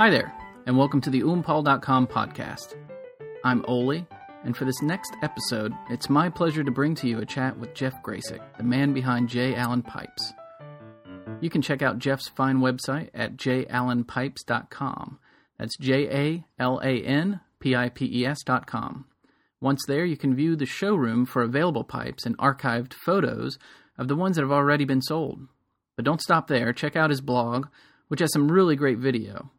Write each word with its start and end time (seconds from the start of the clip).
Hi 0.00 0.08
there, 0.08 0.32
and 0.64 0.78
welcome 0.78 1.02
to 1.02 1.10
the 1.10 1.20
oompal.com 1.20 2.06
podcast. 2.06 2.74
I'm 3.44 3.62
Oli, 3.68 4.06
and 4.44 4.56
for 4.56 4.64
this 4.64 4.80
next 4.80 5.14
episode, 5.22 5.74
it's 5.90 6.08
my 6.08 6.30
pleasure 6.30 6.64
to 6.64 6.70
bring 6.70 6.94
to 6.94 7.06
you 7.06 7.18
a 7.18 7.26
chat 7.26 7.58
with 7.58 7.74
Jeff 7.74 8.02
Gracik, 8.02 8.40
the 8.56 8.62
man 8.62 8.94
behind 8.94 9.28
J. 9.28 9.54
Alan 9.54 9.82
Pipes. 9.82 10.32
You 11.42 11.50
can 11.50 11.60
check 11.60 11.82
out 11.82 11.98
Jeff's 11.98 12.30
fine 12.30 12.60
website 12.60 13.10
at 13.12 13.36
jalanpipes.com. 13.36 15.18
That's 15.58 15.76
J 15.76 16.08
A 16.08 16.44
L 16.58 16.80
A 16.82 17.02
N 17.02 17.40
P 17.58 17.76
I 17.76 17.90
P 17.90 18.22
E 18.22 18.24
S.com. 18.24 19.04
Once 19.60 19.82
there, 19.86 20.06
you 20.06 20.16
can 20.16 20.34
view 20.34 20.56
the 20.56 20.64
showroom 20.64 21.26
for 21.26 21.42
available 21.42 21.84
pipes 21.84 22.24
and 22.24 22.38
archived 22.38 22.94
photos 22.94 23.58
of 23.98 24.08
the 24.08 24.16
ones 24.16 24.36
that 24.36 24.42
have 24.42 24.50
already 24.50 24.86
been 24.86 25.02
sold. 25.02 25.40
But 25.94 26.06
don't 26.06 26.22
stop 26.22 26.48
there, 26.48 26.72
check 26.72 26.96
out 26.96 27.10
his 27.10 27.20
blog, 27.20 27.66
which 28.08 28.20
has 28.20 28.32
some 28.32 28.50
really 28.50 28.76
great 28.76 28.96
video. 28.96 29.50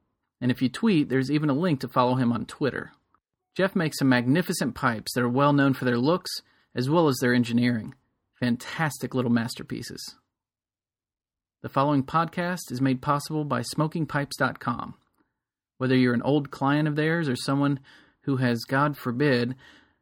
And 0.41 0.51
if 0.51 0.61
you 0.61 0.69
tweet, 0.69 1.07
there's 1.07 1.31
even 1.31 1.49
a 1.49 1.53
link 1.53 1.79
to 1.81 1.87
follow 1.87 2.15
him 2.15 2.33
on 2.33 2.45
Twitter. 2.45 2.91
Jeff 3.55 3.75
makes 3.75 3.99
some 3.99 4.09
magnificent 4.09 4.75
pipes 4.75 5.13
that 5.13 5.23
are 5.23 5.29
well 5.29 5.53
known 5.53 5.73
for 5.73 5.85
their 5.85 5.99
looks 5.99 6.41
as 6.73 6.89
well 6.89 7.07
as 7.07 7.17
their 7.21 7.33
engineering. 7.33 7.93
Fantastic 8.39 9.13
little 9.13 9.31
masterpieces. 9.31 10.15
The 11.61 11.69
following 11.69 12.03
podcast 12.03 12.71
is 12.71 12.81
made 12.81 13.03
possible 13.03 13.43
by 13.45 13.61
smokingpipes.com. 13.61 14.95
Whether 15.77 15.95
you're 15.95 16.15
an 16.15 16.23
old 16.23 16.49
client 16.49 16.87
of 16.87 16.95
theirs 16.95 17.29
or 17.29 17.35
someone 17.35 17.79
who 18.21 18.37
has, 18.37 18.63
God 18.63 18.97
forbid, 18.97 19.55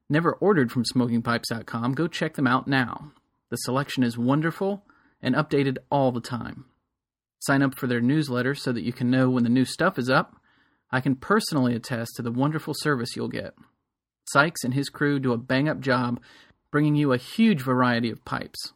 never 0.09 0.31
ordered 0.33 0.71
from 0.71 0.85
smokingpipes.com, 0.85 1.95
go 1.95 2.07
check 2.07 2.35
them 2.35 2.47
out 2.47 2.67
now. 2.67 3.11
The 3.49 3.57
selection 3.57 4.03
is 4.03 4.17
wonderful 4.17 4.85
and 5.21 5.35
updated 5.35 5.79
all 5.91 6.11
the 6.13 6.21
time. 6.21 6.65
Sign 7.39 7.61
up 7.61 7.75
for 7.75 7.87
their 7.87 8.01
newsletter 8.01 8.53
so 8.53 8.71
that 8.71 8.83
you 8.83 8.93
can 8.93 9.09
know 9.09 9.29
when 9.29 9.43
the 9.43 9.49
new 9.49 9.65
stuff 9.65 9.97
is 9.97 10.09
up. 10.09 10.35
I 10.91 11.01
can 11.01 11.15
personally 11.15 11.75
attest 11.75 12.13
to 12.15 12.21
the 12.21 12.31
wonderful 12.31 12.73
service 12.75 13.15
you'll 13.15 13.29
get. 13.29 13.53
Sykes 14.25 14.63
and 14.63 14.73
his 14.73 14.89
crew 14.89 15.19
do 15.19 15.31
a 15.31 15.37
bang 15.37 15.69
up 15.69 15.79
job 15.79 16.21
bringing 16.71 16.95
you 16.95 17.13
a 17.13 17.17
huge 17.17 17.61
variety 17.61 18.09
of 18.09 18.25
pipes. 18.25 18.73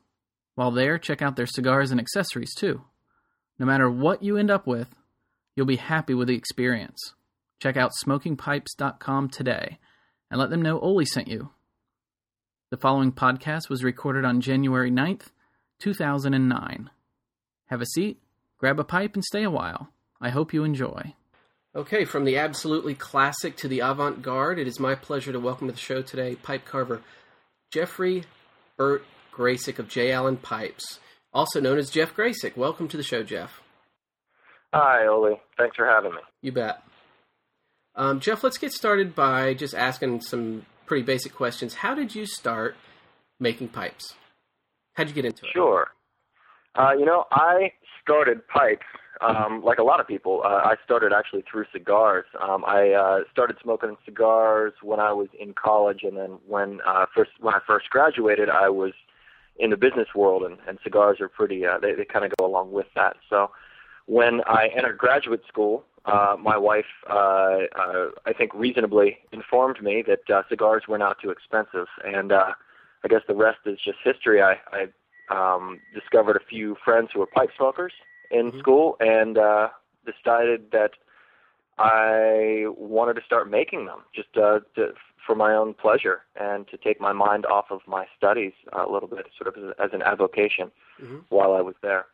While 0.56 0.72
there, 0.72 0.98
check 0.98 1.22
out 1.22 1.36
their 1.36 1.46
cigars 1.46 1.92
and 1.92 2.00
accessories 2.00 2.54
too. 2.56 2.82
No 3.60 3.66
matter 3.66 3.90
what 3.90 4.24
you 4.24 4.38
end 4.38 4.50
up 4.50 4.66
with, 4.66 4.96
you'll 5.56 5.66
be 5.66 5.76
happy 5.76 6.14
with 6.14 6.28
the 6.28 6.36
experience. 6.36 7.14
Check 7.62 7.78
out 7.78 7.92
smokingpipes.com 8.04 9.30
today 9.30 9.78
and 10.32 10.40
let 10.40 10.50
them 10.50 10.62
know 10.62 10.80
Oli 10.80 11.06
sent 11.06 11.28
you. 11.28 11.52
The 12.72 12.78
following 12.78 13.12
podcast 13.12 13.70
was 13.70 13.84
recorded 13.84 14.26
on 14.26 14.42
January 14.42 14.90
9th, 14.90 15.28
2009. 15.80 16.90
Have 17.68 17.82
a 17.82 17.86
seat 17.86 18.23
Grab 18.64 18.80
a 18.80 18.86
pipe 18.86 19.14
and 19.16 19.26
stay 19.26 19.44
a 19.44 19.52
while. 19.52 19.90
I 20.22 20.30
hope 20.30 20.54
you 20.54 20.64
enjoy. 20.64 21.16
Okay, 21.76 22.06
from 22.06 22.24
the 22.24 22.38
absolutely 22.38 22.96
classic 22.96 23.58
to 23.58 23.68
the 23.68 23.82
avant 23.82 24.22
garde, 24.22 24.58
it 24.58 24.68
is 24.68 24.80
my 24.80 24.96
pleasure 24.96 25.34
to 25.34 25.40
welcome 25.42 25.68
to 25.68 25.74
the 25.74 25.80
show 25.82 26.02
today 26.02 26.36
pipe 26.36 26.64
carver 26.64 27.02
Jeffrey 27.74 28.24
Burt 28.78 29.04
Gracik 29.34 29.80
of 29.80 29.90
J. 29.90 30.14
Alan 30.14 30.38
Pipes, 30.38 31.02
also 31.34 31.60
known 31.60 31.78
as 31.78 31.90
Jeff 31.90 32.16
Gracik. 32.16 32.56
Welcome 32.56 32.88
to 32.88 32.96
the 32.96 33.04
show, 33.04 33.22
Jeff. 33.22 33.60
Hi, 34.74 35.08
Oli. 35.08 35.42
Thanks 35.58 35.76
for 35.76 35.86
having 35.86 36.12
me. 36.12 36.22
You 36.42 36.54
bet. 36.54 36.82
Um, 37.96 38.22
Jeff, 38.22 38.46
let's 38.46 38.58
get 38.58 38.72
started 38.72 39.14
by 39.14 39.56
just 39.56 39.76
asking 39.76 40.22
some 40.22 40.66
pretty 40.86 41.04
basic 41.04 41.36
questions. 41.36 41.74
How 41.74 41.94
did 41.94 42.16
you 42.16 42.26
start 42.26 42.78
making 43.42 43.68
pipes? 43.68 44.14
How'd 44.94 45.10
you 45.10 45.16
get 45.16 45.26
into 45.26 45.48
it? 45.48 45.52
Sure. 45.52 45.90
Uh, 46.76 46.94
you 46.98 47.06
know, 47.06 47.26
I 47.30 47.74
started 48.04 48.48
pipes 48.48 48.86
um, 49.22 49.64
like 49.64 49.80
a 49.80 49.84
lot 49.84 50.00
of 50.00 50.08
people. 50.08 50.42
Uh, 50.44 50.62
I 50.64 50.76
started 50.84 51.14
actually 51.14 51.44
through 51.50 51.66
cigars. 51.72 52.26
Um, 52.42 52.64
I 52.66 52.92
uh, 52.92 53.20
started 53.32 53.58
smoking 53.62 53.96
cigars 54.06 54.74
when 54.82 55.00
I 55.00 55.14
was 55.14 55.30
in 55.40 55.54
college, 55.54 56.04
and 56.04 56.18
then 56.18 56.40
when 56.48 56.82
uh, 56.86 57.06
first 57.16 57.32
when 57.40 57.54
I 57.54 57.60
first 57.66 57.90
graduated, 57.90 58.50
I 58.50 58.70
was 58.70 58.94
in 59.58 59.70
the 59.70 59.78
business 59.78 60.08
world, 60.16 60.44
and, 60.44 60.58
and 60.68 60.80
cigars 60.84 61.22
are 61.22 61.30
pretty. 61.30 61.66
Uh, 61.66 61.78
they 61.80 61.94
they 61.94 62.06
kind 62.06 62.26
of 62.26 62.32
go 62.38 62.46
along 62.46 62.72
with 62.72 62.88
that. 62.96 63.18
So 63.30 63.52
when 64.06 64.42
I 64.46 64.70
entered 64.76 64.98
graduate 64.98 65.44
school, 65.48 65.86
uh, 66.06 66.36
my 66.40 66.58
wife, 66.58 66.86
uh, 67.10 67.60
uh, 67.80 68.08
I 68.26 68.34
think, 68.38 68.54
reasonably 68.54 69.20
informed 69.32 69.82
me 69.82 70.04
that 70.08 70.30
uh, 70.30 70.44
cigars 70.50 70.84
were 70.88 70.98
not 70.98 71.22
too 71.22 71.30
expensive, 71.30 71.88
and 72.04 72.32
uh, 72.32 72.54
I 73.04 73.08
guess 73.08 73.22
the 73.28 73.36
rest 73.36 73.60
is 73.66 73.80
just 73.84 74.00
history. 74.04 74.42
I, 74.42 74.58
I 74.72 74.88
um, 75.30 75.80
discovered 75.94 76.36
a 76.36 76.46
few 76.50 76.76
friends 76.84 77.10
who 77.14 77.20
were 77.20 77.26
pipe 77.28 77.50
smokers 77.56 77.94
in 78.32 78.50
mm-hmm. 78.50 78.60
school 78.60 78.98
and 79.00 79.38
uh, 79.38 79.70
decided 80.06 80.72
that 80.72 80.92
I 81.78 82.66
wanted 82.78 83.16
to 83.16 83.26
start 83.26 83.50
making 83.50 83.86
them 83.86 84.00
just 84.14 84.30
uh, 84.38 84.60
to, 84.76 84.94
for 85.26 85.36
my 85.36 85.54
own 85.54 85.74
pleasure 85.74 86.22
and 86.40 86.68
to 86.68 86.78
take 86.78 87.00
my 87.00 87.14
mind 87.14 87.46
off 87.46 87.66
of 87.72 87.82
my 87.88 88.06
studies 88.18 88.54
a 88.74 88.90
little 88.90 89.08
bit, 89.08 89.28
sort 89.38 89.56
of 89.56 89.74
as 89.84 89.92
an 89.94 90.02
avocation 90.04 90.72
mm-hmm. 91.02 91.20
while 91.30 91.54
I 91.54 91.62
was 91.62 91.76
there. 91.82 92.06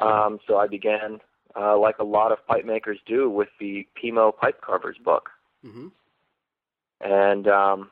Um, 0.00 0.38
so 0.46 0.56
I 0.56 0.68
began, 0.68 1.20
uh, 1.56 1.76
like 1.76 1.98
a 1.98 2.04
lot 2.04 2.30
of 2.30 2.46
pipe 2.46 2.64
makers 2.64 2.98
do, 3.04 3.28
with 3.28 3.48
the 3.58 3.86
Pimo 4.00 4.36
Pipe 4.36 4.60
Carvers 4.60 4.96
book. 4.98 5.30
Mm-hmm. 5.66 5.88
And 7.00 7.48
um, 7.48 7.90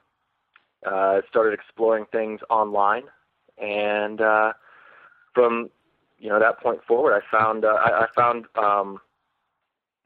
uh, 0.87 1.21
started 1.28 1.53
exploring 1.53 2.07
things 2.13 2.41
online 2.49 3.05
and 3.59 4.21
uh, 4.21 4.53
from 5.34 5.71
you 6.19 6.28
know 6.28 6.39
that 6.39 6.61
point 6.61 6.81
forward, 6.87 7.15
I 7.15 7.21
found 7.37 7.65
uh, 7.65 7.69
I, 7.69 8.05
I 8.05 8.06
found 8.15 8.47
um, 8.56 9.00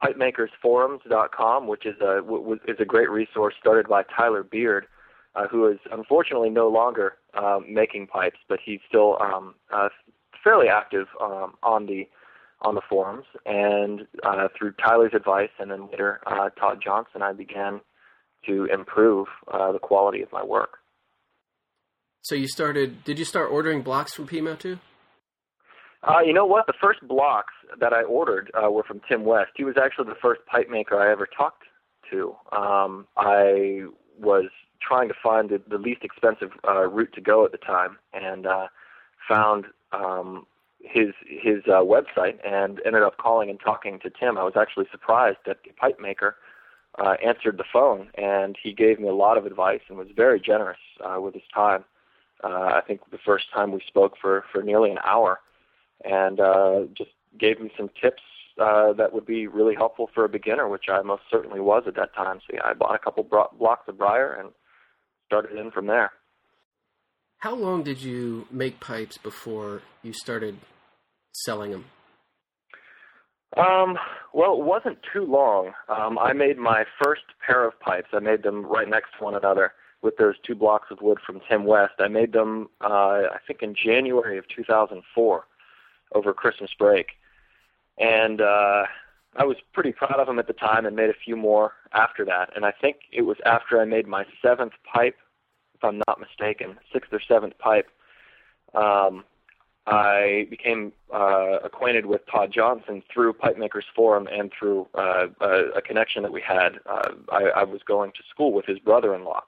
pipemakersforums.com, 0.02 1.66
which 1.66 1.86
is 1.86 1.96
a 2.00 2.20
w- 2.22 2.58
is 2.66 2.76
a 2.78 2.84
great 2.84 3.10
resource 3.10 3.54
started 3.60 3.88
by 3.88 4.02
Tyler 4.04 4.42
Beard, 4.42 4.86
uh, 5.34 5.46
who 5.48 5.66
is 5.66 5.78
unfortunately 5.92 6.50
no 6.50 6.68
longer 6.68 7.14
uh, 7.34 7.60
making 7.68 8.06
pipes, 8.06 8.38
but 8.48 8.58
he's 8.64 8.80
still 8.88 9.18
um, 9.20 9.54
uh, 9.72 9.88
fairly 10.42 10.68
active 10.68 11.06
um, 11.20 11.54
on 11.62 11.86
the 11.86 12.08
on 12.62 12.74
the 12.74 12.82
forums. 12.88 13.26
And 13.46 14.06
uh, 14.22 14.48
through 14.56 14.72
Tyler's 14.72 15.12
advice, 15.14 15.50
and 15.58 15.70
then 15.70 15.88
later 15.90 16.20
uh, 16.26 16.50
Todd 16.50 16.80
Johnson, 16.82 17.22
I 17.22 17.32
began 17.32 17.80
to 18.46 18.64
improve 18.66 19.28
uh, 19.52 19.72
the 19.72 19.78
quality 19.78 20.22
of 20.22 20.32
my 20.32 20.42
work. 20.42 20.79
So 22.22 22.34
you 22.34 22.48
started? 22.48 23.04
Did 23.04 23.18
you 23.18 23.24
start 23.24 23.50
ordering 23.50 23.82
blocks 23.82 24.14
from 24.14 24.26
Pimo 24.26 24.58
too? 24.58 24.78
Uh, 26.02 26.20
you 26.24 26.32
know 26.32 26.46
what? 26.46 26.66
The 26.66 26.74
first 26.80 27.00
blocks 27.06 27.52
that 27.78 27.92
I 27.92 28.02
ordered 28.02 28.50
uh, 28.54 28.70
were 28.70 28.84
from 28.84 29.00
Tim 29.08 29.24
West. 29.24 29.52
He 29.56 29.64
was 29.64 29.76
actually 29.82 30.06
the 30.06 30.18
first 30.20 30.40
pipe 30.46 30.68
maker 30.70 30.98
I 30.98 31.10
ever 31.10 31.26
talked 31.26 31.64
to. 32.10 32.34
Um, 32.52 33.06
I 33.16 33.84
was 34.18 34.46
trying 34.80 35.08
to 35.08 35.14
find 35.22 35.50
the, 35.50 35.60
the 35.68 35.78
least 35.78 36.02
expensive 36.02 36.50
uh, 36.66 36.86
route 36.86 37.12
to 37.14 37.20
go 37.20 37.44
at 37.44 37.52
the 37.52 37.58
time, 37.58 37.98
and 38.14 38.46
uh, 38.46 38.68
found 39.28 39.66
um, 39.92 40.46
his 40.82 41.08
his 41.26 41.62
uh, 41.66 41.82
website, 41.82 42.38
and 42.46 42.80
ended 42.86 43.02
up 43.02 43.16
calling 43.18 43.50
and 43.50 43.60
talking 43.60 43.98
to 44.00 44.10
Tim. 44.10 44.38
I 44.38 44.44
was 44.44 44.54
actually 44.58 44.86
surprised 44.90 45.38
that 45.46 45.58
the 45.64 45.72
pipe 45.72 46.00
maker 46.00 46.36
uh, 46.98 47.14
answered 47.24 47.58
the 47.58 47.64
phone, 47.70 48.08
and 48.14 48.56
he 48.62 48.72
gave 48.72 49.00
me 49.00 49.08
a 49.08 49.14
lot 49.14 49.36
of 49.36 49.44
advice 49.46 49.80
and 49.88 49.98
was 49.98 50.08
very 50.14 50.40
generous 50.40 50.78
uh, 51.02 51.20
with 51.20 51.34
his 51.34 51.42
time 51.54 51.84
uh, 52.42 52.48
I 52.74 52.80
think 52.86 53.00
the 53.10 53.18
first 53.24 53.46
time 53.54 53.72
we 53.72 53.80
spoke 53.86 54.14
for 54.20 54.44
for 54.52 54.62
nearly 54.62 54.90
an 54.90 54.98
hour, 55.04 55.40
and 56.04 56.40
uh, 56.40 56.80
just 56.96 57.10
gave 57.38 57.60
me 57.60 57.70
some 57.76 57.90
tips 58.00 58.22
uh, 58.60 58.92
that 58.94 59.12
would 59.12 59.26
be 59.26 59.46
really 59.46 59.74
helpful 59.74 60.10
for 60.14 60.24
a 60.24 60.28
beginner, 60.28 60.68
which 60.68 60.84
I 60.90 61.02
most 61.02 61.22
certainly 61.30 61.60
was 61.60 61.84
at 61.86 61.96
that 61.96 62.14
time. 62.14 62.40
So 62.46 62.54
yeah, 62.54 62.64
I 62.64 62.74
bought 62.74 62.94
a 62.94 62.98
couple 62.98 63.22
bro- 63.22 63.50
blocks 63.58 63.88
of 63.88 63.98
briar 63.98 64.32
and 64.32 64.50
started 65.26 65.58
in 65.58 65.70
from 65.70 65.86
there. 65.86 66.10
How 67.38 67.54
long 67.54 67.82
did 67.82 68.02
you 68.02 68.46
make 68.50 68.80
pipes 68.80 69.16
before 69.16 69.82
you 70.02 70.12
started 70.12 70.58
selling 71.32 71.70
them? 71.70 71.86
Um, 73.56 73.96
well, 74.32 74.52
it 74.60 74.64
wasn't 74.64 74.98
too 75.12 75.24
long. 75.24 75.72
Um, 75.88 76.18
I 76.18 76.32
made 76.32 76.58
my 76.58 76.84
first 77.02 77.22
pair 77.44 77.66
of 77.66 77.78
pipes. 77.80 78.08
I 78.12 78.20
made 78.20 78.42
them 78.42 78.64
right 78.64 78.88
next 78.88 79.08
to 79.18 79.24
one 79.24 79.34
another 79.34 79.72
with 80.02 80.16
those 80.16 80.34
two 80.42 80.54
blocks 80.54 80.90
of 80.90 81.02
wood 81.02 81.18
from 81.24 81.40
Tim 81.48 81.64
West. 81.64 81.94
I 81.98 82.08
made 82.08 82.32
them, 82.32 82.68
uh, 82.80 83.28
I 83.32 83.38
think, 83.46 83.62
in 83.62 83.74
January 83.74 84.38
of 84.38 84.48
2004 84.48 85.46
over 86.14 86.32
Christmas 86.32 86.70
break. 86.78 87.12
And 87.98 88.40
uh, 88.40 88.84
I 89.36 89.44
was 89.44 89.56
pretty 89.72 89.92
proud 89.92 90.18
of 90.18 90.26
them 90.26 90.38
at 90.38 90.46
the 90.46 90.52
time 90.52 90.86
and 90.86 90.96
made 90.96 91.10
a 91.10 91.14
few 91.14 91.36
more 91.36 91.72
after 91.92 92.24
that. 92.24 92.50
And 92.56 92.64
I 92.64 92.72
think 92.72 92.96
it 93.12 93.22
was 93.22 93.36
after 93.44 93.80
I 93.80 93.84
made 93.84 94.06
my 94.06 94.24
seventh 94.42 94.72
pipe, 94.92 95.16
if 95.74 95.84
I'm 95.84 96.02
not 96.06 96.20
mistaken, 96.20 96.78
sixth 96.92 97.12
or 97.12 97.20
seventh 97.20 97.58
pipe, 97.58 97.88
um, 98.74 99.24
I 99.86 100.46
became 100.50 100.92
uh, 101.12 101.58
acquainted 101.64 102.06
with 102.06 102.20
Todd 102.30 102.52
Johnson 102.52 103.02
through 103.12 103.32
Pipe 103.32 103.58
Makers 103.58 103.86
Forum 103.94 104.28
and 104.30 104.50
through 104.56 104.86
uh, 104.94 105.26
a, 105.40 105.48
a 105.76 105.82
connection 105.82 106.22
that 106.22 106.32
we 106.32 106.40
had. 106.40 106.78
Uh, 106.86 107.10
I, 107.30 107.44
I 107.44 107.64
was 107.64 107.80
going 107.82 108.12
to 108.12 108.22
school 108.28 108.52
with 108.52 108.66
his 108.66 108.78
brother-in-law, 108.78 109.42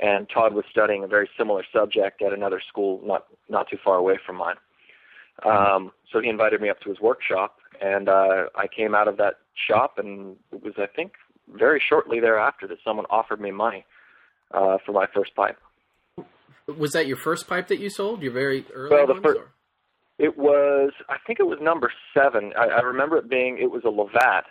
and 0.00 0.28
Todd 0.32 0.54
was 0.54 0.64
studying 0.70 1.04
a 1.04 1.06
very 1.06 1.28
similar 1.38 1.62
subject 1.72 2.22
at 2.22 2.32
another 2.32 2.60
school 2.68 3.00
not 3.04 3.26
not 3.48 3.68
too 3.70 3.78
far 3.84 3.96
away 3.96 4.18
from 4.24 4.36
mine. 4.36 4.56
Um, 5.44 5.92
so 6.12 6.20
he 6.20 6.28
invited 6.28 6.60
me 6.60 6.68
up 6.68 6.80
to 6.80 6.88
his 6.90 7.00
workshop, 7.00 7.56
and 7.80 8.08
uh, 8.08 8.46
I 8.56 8.66
came 8.66 8.94
out 8.94 9.08
of 9.08 9.16
that 9.18 9.34
shop, 9.68 9.98
and 9.98 10.36
it 10.52 10.62
was 10.62 10.74
I 10.78 10.86
think 10.86 11.12
very 11.48 11.80
shortly 11.86 12.20
thereafter 12.20 12.66
that 12.68 12.78
someone 12.84 13.06
offered 13.10 13.40
me 13.40 13.50
money 13.50 13.84
uh, 14.52 14.78
for 14.84 14.92
my 14.92 15.06
first 15.14 15.34
pipe. 15.34 15.58
Was 16.78 16.92
that 16.92 17.06
your 17.06 17.16
first 17.16 17.48
pipe 17.48 17.68
that 17.68 17.78
you 17.80 17.90
sold? 17.90 18.22
Your 18.22 18.32
very 18.32 18.64
early 18.72 18.90
Well, 18.94 19.06
the 19.06 19.14
ones? 19.14 19.24
fir- 19.24 19.36
or- 19.36 19.50
It 20.18 20.36
was, 20.38 20.92
I 21.08 21.16
think 21.26 21.40
it 21.40 21.46
was 21.46 21.58
number 21.60 21.90
seven. 22.14 22.52
I, 22.56 22.66
I 22.66 22.80
remember 22.82 23.16
it 23.16 23.28
being, 23.28 23.58
it 23.58 23.70
was 23.70 23.82
a 23.84 23.88
Lovat, 23.88 24.42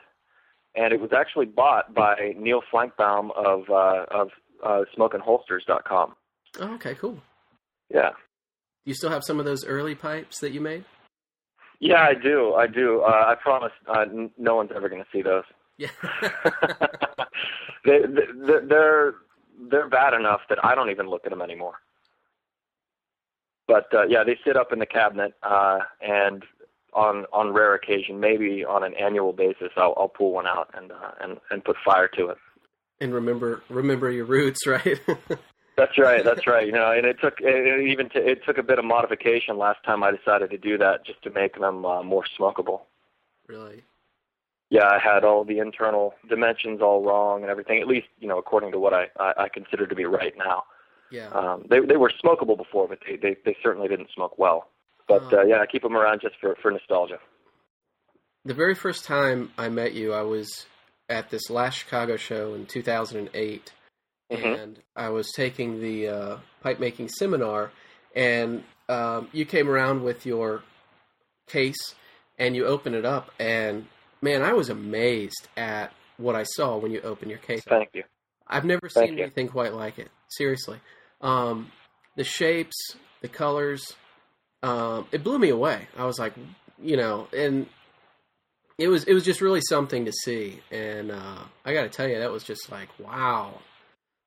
and 0.75 0.91
it 0.91 0.99
was 0.99 1.11
actually 1.15 1.45
bought 1.45 1.93
by 1.93 2.33
Neil 2.37 2.61
Flancbaum 2.71 3.31
of 3.37 3.69
uh, 3.69 4.05
of 4.11 4.29
uh, 4.63 4.81
SmokeandHolsters.com. 4.97 6.15
Oh, 6.59 6.73
okay, 6.75 6.95
cool. 6.95 7.19
Yeah, 7.93 8.09
Do 8.09 8.15
you 8.85 8.93
still 8.93 9.09
have 9.09 9.23
some 9.23 9.39
of 9.39 9.45
those 9.45 9.65
early 9.65 9.95
pipes 9.95 10.39
that 10.39 10.51
you 10.51 10.61
made? 10.61 10.85
yeah, 11.79 12.01
I 12.01 12.13
do, 12.13 12.53
I 12.55 12.67
do. 12.67 13.01
Uh, 13.01 13.25
I 13.27 13.35
promise, 13.35 13.71
uh, 13.87 14.01
n- 14.01 14.31
no 14.37 14.55
one's 14.55 14.71
ever 14.75 14.89
going 14.89 15.01
to 15.01 15.07
see 15.11 15.21
those. 15.21 15.43
Yeah. 15.77 15.89
they, 17.85 17.99
they, 18.01 18.65
they're 18.67 19.13
they're 19.69 19.89
bad 19.89 20.13
enough 20.13 20.41
that 20.49 20.63
I 20.63 20.75
don't 20.75 20.89
even 20.89 21.07
look 21.09 21.25
at 21.25 21.31
them 21.31 21.41
anymore. 21.41 21.75
But 23.67 23.87
uh, 23.93 24.05
yeah, 24.07 24.23
they 24.23 24.37
sit 24.45 24.57
up 24.57 24.71
in 24.73 24.79
the 24.79 24.85
cabinet, 24.85 25.33
uh, 25.43 25.79
and 26.01 26.43
on 26.93 27.25
on 27.31 27.53
rare 27.53 27.75
occasion, 27.75 28.19
maybe 28.19 28.65
on 28.65 28.83
an 28.83 28.93
annual 28.95 29.31
basis, 29.33 29.69
I'll, 29.77 29.93
I'll 29.97 30.09
pull 30.09 30.31
one 30.31 30.47
out 30.47 30.69
and 30.75 30.91
uh, 30.91 31.11
and 31.21 31.37
and 31.51 31.63
put 31.63 31.75
fire 31.85 32.07
to 32.17 32.29
it. 32.29 32.37
And 33.01 33.13
remember 33.13 33.61
remember 33.69 34.09
your 34.11 34.25
roots, 34.25 34.65
right? 34.67 34.99
That's 35.77 35.97
right. 35.97 36.23
That's 36.23 36.45
right. 36.45 36.65
You 36.65 36.73
know, 36.73 36.91
and 36.91 37.05
it 37.05 37.17
took 37.21 37.35
it 37.39 37.87
even 37.87 38.09
t- 38.09 38.19
it 38.19 38.41
took 38.45 38.57
a 38.57 38.63
bit 38.63 38.79
of 38.79 38.85
modification 38.85 39.57
last 39.57 39.83
time 39.85 40.03
I 40.03 40.11
decided 40.11 40.49
to 40.51 40.57
do 40.57 40.77
that, 40.77 41.05
just 41.05 41.21
to 41.23 41.29
make 41.29 41.57
them 41.59 41.85
uh, 41.85 42.03
more 42.03 42.23
smokable. 42.39 42.81
really. 43.47 43.83
Yeah, 44.71 44.87
I 44.87 44.99
had 44.99 45.23
all 45.23 45.43
the 45.45 45.57
internal 45.57 46.13
dimensions 46.29 46.79
all 46.79 47.01
wrong 47.03 47.41
and 47.41 47.49
everything. 47.49 47.81
At 47.81 47.87
least 47.87 48.07
you 48.19 48.27
know, 48.27 48.37
according 48.37 48.71
to 48.73 48.79
what 48.79 48.93
I 48.93 49.07
I, 49.19 49.33
I 49.45 49.49
consider 49.49 49.87
to 49.87 49.95
be 49.95 50.05
right 50.05 50.33
now. 50.37 50.63
Yeah. 51.11 51.29
Um, 51.29 51.65
they 51.69 51.79
they 51.79 51.97
were 51.97 52.11
smokable 52.23 52.55
before, 52.57 52.87
but 52.87 52.99
they 53.07 53.15
they, 53.15 53.35
they 53.45 53.55
certainly 53.63 53.87
didn't 53.87 54.09
smoke 54.13 54.37
well. 54.37 54.67
But 55.07 55.23
Oh. 55.33 55.39
uh, 55.39 55.43
yeah, 55.43 55.59
I 55.59 55.65
keep 55.65 55.81
them 55.81 55.97
around 55.97 56.21
just 56.21 56.35
for 56.39 56.55
for 56.61 56.69
nostalgia. 56.69 57.17
The 58.45 58.53
very 58.53 58.75
first 58.75 59.05
time 59.05 59.51
I 59.57 59.69
met 59.69 59.93
you, 59.93 60.13
I 60.13 60.21
was 60.21 60.67
at 61.09 61.29
this 61.29 61.49
last 61.49 61.75
Chicago 61.79 62.15
show 62.17 62.53
in 62.53 62.65
2008, 62.65 63.73
Mhm. 64.31 64.59
and 64.63 64.81
I 64.95 65.09
was 65.09 65.31
taking 65.31 65.81
the 65.81 66.07
uh, 66.07 66.37
pipe 66.61 66.79
making 66.79 67.09
seminar, 67.09 67.71
and 68.15 68.63
um, 68.87 69.27
you 69.31 69.45
came 69.45 69.69
around 69.69 70.03
with 70.03 70.25
your 70.25 70.63
case, 71.47 71.95
and 72.37 72.55
you 72.55 72.65
opened 72.65 72.95
it 72.95 73.05
up, 73.05 73.31
and 73.39 73.87
man, 74.21 74.41
I 74.43 74.53
was 74.53 74.69
amazed 74.69 75.47
at 75.57 75.93
what 76.17 76.35
I 76.35 76.43
saw 76.43 76.77
when 76.77 76.91
you 76.91 77.01
opened 77.01 77.31
your 77.31 77.39
case. 77.39 77.63
Thank 77.63 77.89
you. 77.93 78.03
I've 78.47 78.65
never 78.65 78.89
Thank 78.89 79.09
seen 79.09 79.17
you. 79.17 79.23
anything 79.25 79.47
quite 79.47 79.73
like 79.73 79.97
it. 79.99 80.09
Seriously, 80.29 80.79
um, 81.21 81.71
the 82.15 82.23
shapes, 82.23 82.75
the 83.21 83.27
colors, 83.27 83.95
um, 84.63 85.07
it 85.11 85.23
blew 85.23 85.39
me 85.39 85.49
away. 85.49 85.87
I 85.97 86.05
was 86.05 86.19
like, 86.19 86.33
you 86.81 86.97
know, 86.97 87.27
and 87.35 87.67
it 88.79 88.87
was 88.87 89.03
it 89.03 89.13
was 89.13 89.23
just 89.23 89.41
really 89.41 89.61
something 89.61 90.05
to 90.05 90.11
see. 90.11 90.61
And 90.71 91.11
uh, 91.11 91.43
I 91.65 91.73
got 91.73 91.83
to 91.83 91.89
tell 91.89 92.07
you, 92.07 92.19
that 92.19 92.31
was 92.31 92.43
just 92.43 92.71
like, 92.71 92.87
wow. 92.97 93.59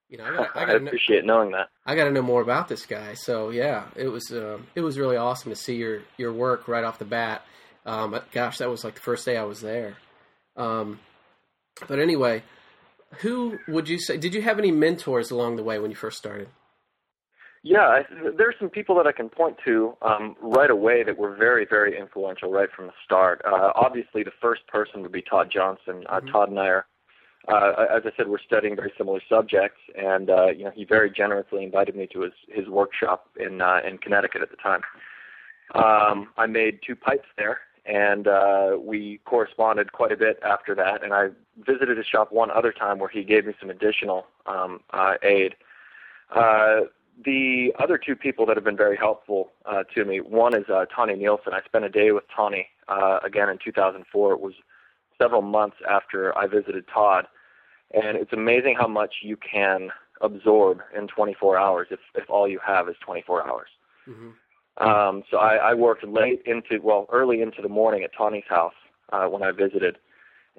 You 0.08 0.18
know, 0.18 0.24
I 0.24 0.36
got 0.36 0.56
I 0.56 0.62
I 0.62 0.66
got 0.66 0.72
to 0.74 0.80
know, 0.80 0.86
appreciate 0.88 1.24
knowing 1.24 1.52
that. 1.52 1.70
I 1.86 1.94
got 1.94 2.04
to 2.04 2.10
know 2.10 2.20
more 2.22 2.42
about 2.42 2.68
this 2.68 2.84
guy. 2.84 3.14
So 3.14 3.48
yeah, 3.48 3.86
it 3.96 4.08
was 4.08 4.30
um, 4.30 4.66
it 4.74 4.82
was 4.82 4.98
really 4.98 5.16
awesome 5.16 5.50
to 5.50 5.56
see 5.56 5.76
your 5.76 6.02
your 6.18 6.32
work 6.32 6.68
right 6.68 6.84
off 6.84 6.98
the 6.98 7.06
bat. 7.06 7.42
Um, 7.86 8.20
gosh, 8.30 8.58
that 8.58 8.68
was 8.68 8.84
like 8.84 8.94
the 8.94 9.00
first 9.00 9.24
day 9.24 9.38
I 9.38 9.44
was 9.44 9.62
there. 9.62 9.96
Um, 10.54 11.00
but 11.88 11.98
anyway, 11.98 12.42
who 13.20 13.58
would 13.68 13.88
you 13.88 13.98
say? 13.98 14.18
Did 14.18 14.34
you 14.34 14.42
have 14.42 14.58
any 14.58 14.70
mentors 14.70 15.30
along 15.30 15.56
the 15.56 15.64
way 15.64 15.78
when 15.78 15.90
you 15.90 15.96
first 15.96 16.18
started? 16.18 16.48
Yeah, 17.64 17.82
I, 17.82 18.02
there's 18.36 18.56
some 18.58 18.70
people 18.70 18.96
that 18.96 19.06
I 19.06 19.12
can 19.12 19.28
point 19.28 19.56
to 19.64 19.96
um, 20.02 20.34
right 20.40 20.70
away 20.70 21.04
that 21.04 21.16
were 21.16 21.34
very, 21.36 21.64
very 21.64 21.96
influential 21.98 22.50
right 22.50 22.68
from 22.74 22.86
the 22.86 22.92
start. 23.04 23.40
Uh, 23.44 23.70
obviously, 23.76 24.24
the 24.24 24.32
first 24.40 24.66
person 24.66 25.00
would 25.02 25.12
be 25.12 25.22
Todd 25.22 25.48
Johnson. 25.52 26.04
Uh, 26.08 26.20
Mhm. 26.20 26.32
Todd 26.32 26.48
and 26.50 26.58
I 26.58 26.66
are, 26.66 26.86
uh, 27.48 27.86
as 27.88 28.02
I 28.04 28.10
said, 28.16 28.26
we're 28.28 28.40
studying 28.40 28.74
very 28.74 28.92
similar 28.98 29.20
subjects, 29.28 29.80
and 29.94 30.28
uh, 30.28 30.46
you 30.46 30.64
know, 30.64 30.70
he 30.70 30.84
very 30.84 31.08
generously 31.10 31.62
invited 31.62 31.94
me 31.94 32.08
to 32.08 32.20
his 32.22 32.32
his 32.48 32.68
workshop 32.68 33.28
in 33.38 33.60
uh, 33.60 33.80
in 33.84 33.98
Connecticut 33.98 34.42
at 34.42 34.50
the 34.50 34.56
time. 34.56 34.82
Um, 35.74 36.28
I 36.36 36.46
made 36.46 36.80
two 36.84 36.96
pipes 36.96 37.28
there, 37.36 37.60
and 37.86 38.26
uh, 38.26 38.76
we 38.78 39.20
corresponded 39.24 39.92
quite 39.92 40.10
a 40.12 40.16
bit 40.16 40.40
after 40.44 40.74
that. 40.74 41.02
And 41.04 41.14
I 41.14 41.28
visited 41.58 41.96
his 41.96 42.06
shop 42.06 42.32
one 42.32 42.50
other 42.50 42.72
time 42.72 42.98
where 42.98 43.08
he 43.08 43.22
gave 43.22 43.46
me 43.46 43.54
some 43.60 43.70
additional 43.70 44.26
um, 44.46 44.80
uh, 44.90 45.14
aid. 45.22 45.54
Uh, 46.34 46.82
the 47.24 47.72
other 47.78 47.98
two 47.98 48.16
people 48.16 48.46
that 48.46 48.56
have 48.56 48.64
been 48.64 48.76
very 48.76 48.96
helpful 48.96 49.52
uh, 49.66 49.84
to 49.94 50.04
me, 50.04 50.20
one 50.20 50.54
is 50.54 50.64
uh, 50.68 50.86
Tonni 50.96 51.16
Nielsen. 51.16 51.52
I 51.52 51.60
spent 51.64 51.84
a 51.84 51.88
day 51.88 52.10
with 52.12 52.24
Tawny 52.34 52.68
uh, 52.88 53.20
again 53.24 53.48
in 53.48 53.58
2004. 53.62 54.32
It 54.32 54.40
was 54.40 54.54
several 55.20 55.42
months 55.42 55.76
after 55.88 56.36
I 56.36 56.46
visited 56.46 56.84
Todd, 56.92 57.26
and 57.92 58.16
it's 58.16 58.32
amazing 58.32 58.76
how 58.78 58.88
much 58.88 59.16
you 59.22 59.36
can 59.36 59.90
absorb 60.20 60.80
in 60.96 61.08
24 61.08 61.58
hours 61.58 61.88
if 61.90 62.00
if 62.14 62.30
all 62.30 62.48
you 62.48 62.60
have 62.64 62.88
is 62.88 62.96
24 63.04 63.48
hours. 63.48 63.68
Mm-hmm. 64.08 64.30
Um, 64.78 65.22
so 65.30 65.36
I, 65.36 65.56
I 65.56 65.74
worked 65.74 66.04
late 66.04 66.42
into, 66.46 66.80
well, 66.82 67.06
early 67.12 67.42
into 67.42 67.60
the 67.60 67.68
morning 67.68 68.04
at 68.04 68.14
Tonni's 68.14 68.44
house 68.48 68.74
uh, 69.12 69.26
when 69.26 69.42
I 69.42 69.52
visited, 69.52 69.98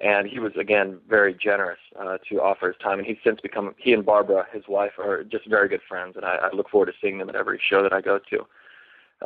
and 0.02 0.28
he 0.28 0.40
was 0.40 0.52
again 0.60 1.00
very 1.08 1.34
generous 1.34 1.80
uh, 2.00 2.18
to 2.30 2.42
offer 2.42 2.68
his 2.68 2.78
time. 2.82 3.00
And 3.00 3.08
he's 3.08 3.18
since 3.24 3.40
become, 3.42 3.76
he 3.78 3.94
and 3.94 4.06
Barbara, 4.06 4.46
his 4.52 4.64
wife, 4.68 4.94
are 4.98 5.24
just 5.24 5.48
very 5.48 5.70
good 5.70 5.82
friends, 5.88 6.16
and 6.16 6.26
I, 6.26 6.36
I 6.36 6.56
look 6.56 6.70
forward 6.70 6.88
to 6.88 6.94
seeing 7.02 7.18
them 7.18 7.30
at 7.30 7.36
every 7.36 7.60
show 7.70 7.84
that 7.84 7.94
I 7.94 8.02
go 8.02 8.20
to. 8.30 8.46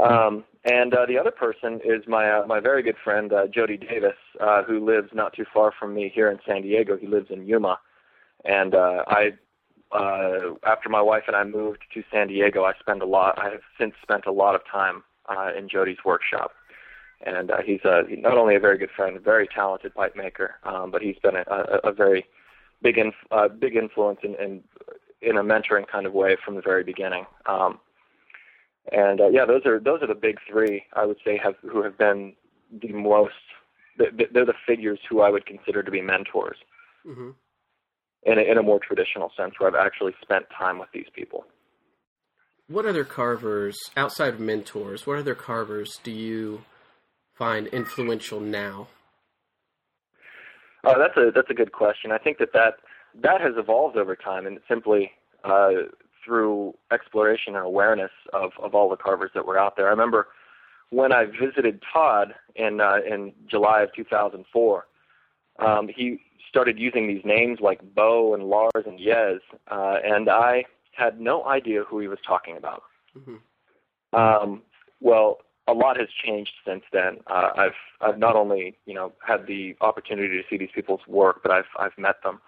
Um, 0.01 0.43
and 0.65 0.93
uh, 0.93 1.05
the 1.07 1.17
other 1.17 1.31
person 1.31 1.79
is 1.83 2.03
my 2.07 2.29
uh, 2.29 2.45
my 2.45 2.59
very 2.59 2.83
good 2.83 2.97
friend 3.03 3.33
uh, 3.33 3.47
Jody 3.47 3.77
Davis, 3.77 4.17
uh, 4.39 4.63
who 4.63 4.85
lives 4.85 5.09
not 5.13 5.33
too 5.33 5.45
far 5.51 5.73
from 5.77 5.95
me 5.95 6.11
here 6.13 6.29
in 6.29 6.39
San 6.45 6.61
Diego. 6.61 6.97
He 6.97 7.07
lives 7.07 7.27
in 7.31 7.47
Yuma, 7.47 7.79
and 8.45 8.75
uh, 8.75 9.03
I 9.07 9.31
uh, 9.91 10.55
after 10.65 10.89
my 10.89 11.01
wife 11.01 11.23
and 11.27 11.35
I 11.35 11.43
moved 11.43 11.83
to 11.93 12.03
San 12.11 12.27
Diego, 12.27 12.63
I 12.63 12.73
spend 12.79 13.01
a 13.01 13.05
lot. 13.05 13.39
I 13.39 13.49
have 13.49 13.61
since 13.79 13.93
spent 14.01 14.25
a 14.27 14.31
lot 14.31 14.53
of 14.53 14.61
time 14.71 15.03
uh, 15.29 15.49
in 15.57 15.67
Jody's 15.67 16.03
workshop, 16.05 16.51
and 17.25 17.51
uh, 17.51 17.57
he's 17.65 17.81
a 17.83 18.03
not 18.09 18.37
only 18.37 18.55
a 18.55 18.59
very 18.59 18.77
good 18.77 18.91
friend, 18.95 19.17
a 19.17 19.19
very 19.19 19.47
talented 19.47 19.93
pipe 19.95 20.15
maker, 20.15 20.55
um, 20.63 20.91
but 20.91 21.01
he's 21.01 21.17
been 21.21 21.35
a, 21.35 21.43
a, 21.49 21.89
a 21.89 21.91
very 21.93 22.25
big 22.81 22.97
inf- 22.97 23.27
uh, 23.31 23.47
big 23.47 23.75
influence 23.75 24.19
in, 24.23 24.35
in 24.35 24.63
in 25.21 25.37
a 25.37 25.43
mentoring 25.43 25.87
kind 25.87 26.05
of 26.05 26.13
way 26.13 26.37
from 26.43 26.55
the 26.55 26.61
very 26.61 26.83
beginning. 26.83 27.25
Um, 27.47 27.79
and 28.91 29.19
uh, 29.19 29.29
yeah, 29.29 29.45
those 29.45 29.65
are 29.65 29.79
those 29.79 30.01
are 30.01 30.07
the 30.07 30.15
big 30.15 30.37
three 30.49 30.83
I 30.93 31.05
would 31.05 31.17
say 31.25 31.39
have 31.43 31.55
who 31.61 31.83
have 31.83 31.97
been 31.97 32.33
the 32.71 32.93
most. 32.93 33.33
They're 33.97 34.45
the 34.45 34.53
figures 34.67 34.99
who 35.09 35.21
I 35.21 35.29
would 35.31 35.45
consider 35.47 35.81
to 35.81 35.91
be 35.91 36.01
mentors 36.01 36.57
Mm-hmm. 37.07 37.29
in 38.23 38.37
a, 38.37 38.41
in 38.41 38.57
a 38.57 38.61
more 38.61 38.79
traditional 38.79 39.31
sense, 39.35 39.53
where 39.57 39.69
I've 39.69 39.85
actually 39.85 40.11
spent 40.21 40.45
time 40.55 40.77
with 40.77 40.89
these 40.93 41.07
people. 41.15 41.45
What 42.67 42.85
other 42.85 43.05
carvers 43.05 43.77
outside 43.95 44.33
of 44.33 44.39
mentors? 44.41 45.07
What 45.07 45.17
other 45.17 45.33
carvers 45.35 45.99
do 46.03 46.11
you 46.11 46.63
find 47.37 47.67
influential 47.67 48.39
now? 48.39 48.87
Uh, 50.83 50.97
that's 50.97 51.17
a 51.17 51.31
that's 51.33 51.49
a 51.49 51.53
good 51.53 51.71
question. 51.71 52.11
I 52.11 52.17
think 52.17 52.37
that 52.37 52.53
that 52.53 52.75
that 53.21 53.41
has 53.41 53.53
evolved 53.57 53.97
over 53.97 54.15
time, 54.15 54.45
and 54.45 54.59
simply 54.67 55.11
uh, 55.43 55.71
through 56.23 56.75
exploration 56.91 57.55
and 57.55 57.65
awareness 57.65 58.11
of 58.33 58.51
of 58.61 58.75
all 58.75 58.89
the 58.89 58.97
carvers 58.97 59.31
that 59.33 59.45
were 59.45 59.57
out 59.57 59.75
there. 59.75 59.87
I 59.87 59.91
remember 59.91 60.27
when 60.89 61.11
I 61.11 61.25
visited 61.25 61.81
Todd 61.91 62.33
in 62.55 62.79
uh, 62.79 62.97
in 63.09 63.33
July 63.49 63.81
of 63.81 63.93
2004. 63.93 64.87
Um, 65.59 65.89
he 65.93 66.19
started 66.47 66.77
using 66.77 67.07
these 67.07 67.23
names 67.25 67.59
like 67.59 67.81
Bo 67.95 68.35
and 68.35 68.43
Lars 68.43 68.85
and 68.85 68.99
Jess, 68.99 69.41
uh, 69.69 69.95
and 70.03 70.29
I 70.29 70.65
had 70.91 71.19
no 71.19 71.45
idea 71.45 71.83
who 71.83 71.99
he 71.99 72.07
was 72.07 72.19
talking 72.25 72.57
about. 72.57 72.83
Mm-hmm. 73.17 74.15
Um, 74.15 74.61
well, 74.99 75.39
a 75.67 75.73
lot 75.73 75.97
has 75.97 76.07
changed 76.23 76.53
since 76.65 76.83
then. 76.91 77.17
Uh, 77.27 77.51
I've 77.55 77.71
I've 78.01 78.17
not 78.17 78.35
only 78.35 78.77
you 78.85 78.93
know 78.93 79.13
had 79.25 79.47
the 79.47 79.75
opportunity 79.81 80.37
to 80.37 80.43
see 80.49 80.57
these 80.57 80.69
people's 80.73 81.01
work, 81.07 81.41
but 81.43 81.51
I've 81.51 81.69
I've 81.77 81.97
met 81.97 82.23
them, 82.23 82.39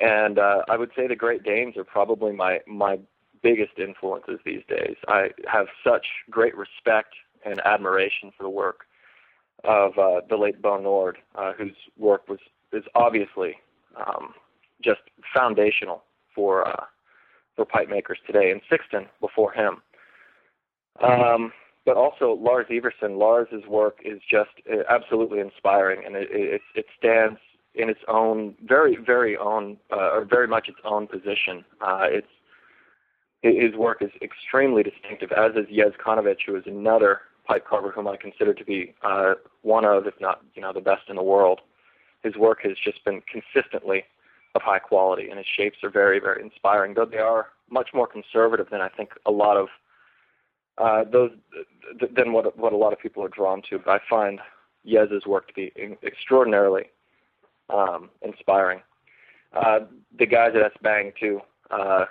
and 0.00 0.38
uh, 0.38 0.62
I 0.68 0.76
would 0.76 0.90
say 0.96 1.06
the 1.06 1.16
Great 1.16 1.42
Danes 1.42 1.76
are 1.76 1.84
probably 1.84 2.32
my 2.32 2.60
my 2.66 2.98
biggest 3.42 3.78
influences 3.78 4.38
these 4.44 4.62
days. 4.68 4.96
I 5.08 5.30
have 5.46 5.66
such 5.84 6.06
great 6.30 6.56
respect 6.56 7.14
and 7.44 7.60
admiration 7.66 8.32
for 8.36 8.42
the 8.44 8.50
work 8.50 8.86
of 9.64 9.98
uh, 9.98 10.20
the 10.28 10.36
late 10.36 10.62
Bo 10.62 10.78
Nordh, 10.78 11.16
uh, 11.34 11.52
whose 11.52 11.76
work 11.98 12.28
was 12.28 12.38
is 12.72 12.84
obviously 12.94 13.56
um, 13.96 14.34
just 14.82 15.00
foundational 15.34 16.04
for 16.34 16.66
uh, 16.68 16.84
for 17.56 17.64
pipe 17.64 17.88
makers 17.88 18.18
today, 18.26 18.50
and 18.50 18.60
Sixten 18.68 19.06
before 19.20 19.52
him. 19.52 19.82
Um, 21.02 21.52
but 21.84 21.96
also 21.96 22.38
Lars 22.40 22.66
Ivarsson. 22.70 23.18
Lars's 23.18 23.66
work 23.68 23.98
is 24.04 24.20
just 24.28 24.50
uh, 24.72 24.82
absolutely 24.88 25.40
inspiring, 25.40 26.04
and 26.04 26.16
it, 26.16 26.28
it, 26.30 26.60
it 26.74 26.86
stands 26.98 27.38
in 27.74 27.88
its 27.88 28.00
own 28.08 28.54
very, 28.64 28.96
very 28.96 29.36
own, 29.36 29.76
uh, 29.92 30.10
or 30.12 30.24
very 30.24 30.46
much 30.46 30.68
its 30.68 30.78
own 30.84 31.06
position. 31.06 31.64
Uh, 31.80 32.04
it's 32.04 32.26
his 33.42 33.74
work 33.74 34.00
is 34.00 34.10
extremely 34.22 34.82
distinctive, 34.82 35.30
as 35.32 35.52
is 35.54 35.66
Jess 35.68 35.92
Chonowitsch, 36.02 36.46
who 36.46 36.56
is 36.56 36.62
another 36.66 37.20
pipe 37.46 37.66
carver 37.68 37.90
whom 37.90 38.08
I 38.08 38.16
consider 38.16 38.54
to 38.54 38.64
be 38.64 38.94
uh, 39.02 39.34
one 39.60 39.84
of, 39.84 40.06
if 40.06 40.14
not, 40.18 40.40
you 40.54 40.62
know, 40.62 40.72
the 40.72 40.80
best 40.80 41.10
in 41.10 41.16
the 41.16 41.22
world. 41.22 41.60
His 42.22 42.36
work 42.36 42.62
has 42.62 42.78
just 42.82 43.04
been 43.04 43.20
consistently 43.30 44.04
of 44.54 44.62
high 44.62 44.78
quality, 44.78 45.28
and 45.28 45.36
his 45.36 45.46
shapes 45.46 45.78
are 45.82 45.90
very, 45.90 46.18
very 46.20 46.42
inspiring. 46.42 46.94
Though 46.94 47.04
they 47.04 47.18
are 47.18 47.48
much 47.68 47.90
more 47.92 48.06
conservative 48.06 48.68
than 48.70 48.80
I 48.80 48.88
think 48.88 49.10
a 49.26 49.30
lot 49.30 49.58
of 49.58 49.68
uh, 50.78 51.04
those 51.10 51.30
than 52.16 52.32
what 52.32 52.56
what 52.58 52.72
a 52.72 52.76
lot 52.76 52.92
of 52.92 52.98
people 52.98 53.22
are 53.22 53.28
drawn 53.28 53.62
to. 53.70 53.78
But 53.78 53.90
I 53.90 53.98
find 54.08 54.40
Jess's 54.86 55.26
work 55.26 55.48
to 55.48 55.54
be 55.54 55.72
extraordinarily 56.02 56.84
um, 57.70 58.10
inspiring. 58.22 58.80
Uh, 59.52 59.80
the 60.18 60.26
guys 60.26 60.52
at 60.54 60.62
S. 60.62 60.72
Bang 60.82 61.12
too, 61.18 61.40
uh, 61.70 62.06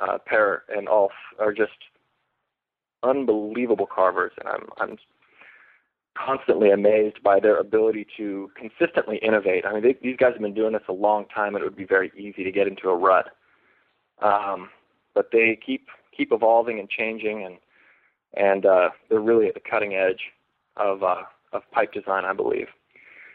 uh, 0.00 0.18
Per 0.26 0.62
and 0.68 0.88
Ulf, 0.88 1.12
are 1.38 1.52
just 1.52 1.72
unbelievable 3.02 3.86
carvers, 3.86 4.32
and 4.38 4.48
I'm 4.48 4.68
I'm 4.78 4.98
constantly 6.14 6.70
amazed 6.70 7.22
by 7.22 7.40
their 7.40 7.56
ability 7.56 8.06
to 8.18 8.50
consistently 8.54 9.16
innovate. 9.22 9.64
I 9.64 9.72
mean, 9.72 9.82
they, 9.82 9.96
these 10.02 10.16
guys 10.16 10.32
have 10.34 10.42
been 10.42 10.54
doing 10.54 10.74
this 10.74 10.82
a 10.88 10.92
long 10.92 11.24
time, 11.34 11.54
and 11.54 11.62
it 11.62 11.64
would 11.64 11.76
be 11.76 11.86
very 11.86 12.12
easy 12.16 12.44
to 12.44 12.52
get 12.52 12.66
into 12.66 12.90
a 12.90 12.96
rut. 12.96 13.30
Um, 14.20 14.68
but 15.14 15.30
they 15.32 15.58
keep 15.64 15.88
keep 16.16 16.32
evolving 16.32 16.78
and 16.78 16.88
changing, 16.88 17.44
and 17.44 17.56
and 18.34 18.66
uh, 18.66 18.90
they're 19.08 19.20
really 19.20 19.48
at 19.48 19.54
the 19.54 19.60
cutting 19.60 19.94
edge 19.94 20.30
of 20.76 21.02
uh, 21.02 21.22
of 21.52 21.62
pipe 21.70 21.92
design, 21.92 22.24
I 22.24 22.32
believe. 22.32 22.68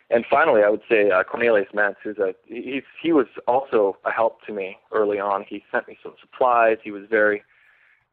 And 0.10 0.26
finally, 0.30 0.62
I 0.64 0.70
would 0.70 0.84
say 0.90 1.12
uh, 1.12 1.24
Cornelius 1.24 1.68
Mänz, 1.74 1.96
who's 2.04 2.18
a 2.18 2.34
he's 2.46 2.84
he 3.02 3.12
was 3.12 3.28
also 3.48 3.98
a 4.06 4.12
help 4.12 4.42
to 4.48 4.54
me 4.54 4.78
early 4.92 5.20
on. 5.20 5.46
He 5.48 5.64
sent 5.72 5.88
me 5.88 5.98
some 6.02 6.14
supplies. 6.22 6.78
He 6.84 6.92
was 6.92 7.04
very 7.10 7.44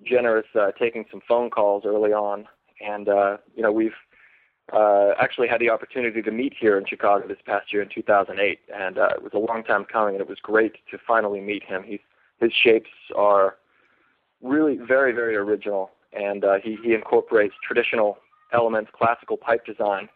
generous, 0.02 0.46
uh, 0.58 0.72
taking 0.78 1.04
some 1.10 1.20
phone 1.26 1.50
calls 1.50 1.84
early 1.86 2.12
on, 2.12 2.46
and 2.80 3.08
uh, 3.08 3.36
you 3.54 3.62
know 3.62 3.70
we've 3.70 3.94
uh, 4.72 5.12
actually 5.20 5.48
had 5.48 5.60
the 5.60 5.70
opportunity 5.70 6.22
to 6.22 6.30
meet 6.30 6.54
here 6.58 6.78
in 6.78 6.86
Chicago 6.86 7.28
this 7.28 7.38
past 7.44 7.72
year 7.72 7.82
in 7.82 7.88
2008, 7.94 8.60
and 8.74 8.98
uh, 8.98 9.08
it 9.14 9.22
was 9.22 9.32
a 9.34 9.38
long 9.38 9.62
time 9.62 9.84
coming, 9.84 10.14
and 10.14 10.22
it 10.22 10.28
was 10.28 10.38
great 10.40 10.74
to 10.90 10.98
finally 11.06 11.40
meet 11.40 11.62
him. 11.62 11.82
He's, 11.84 12.00
his 12.40 12.52
shapes 12.52 12.90
are 13.14 13.56
really 14.42 14.76
very, 14.76 15.12
very 15.12 15.36
original, 15.36 15.90
and 16.16 16.44
uh, 16.44 16.54
he, 16.62 16.76
he 16.82 16.94
incorporates 16.94 17.54
traditional 17.66 18.18
elements, 18.52 18.90
classical 18.96 19.36
pipe 19.36 19.64
design, 19.66 20.08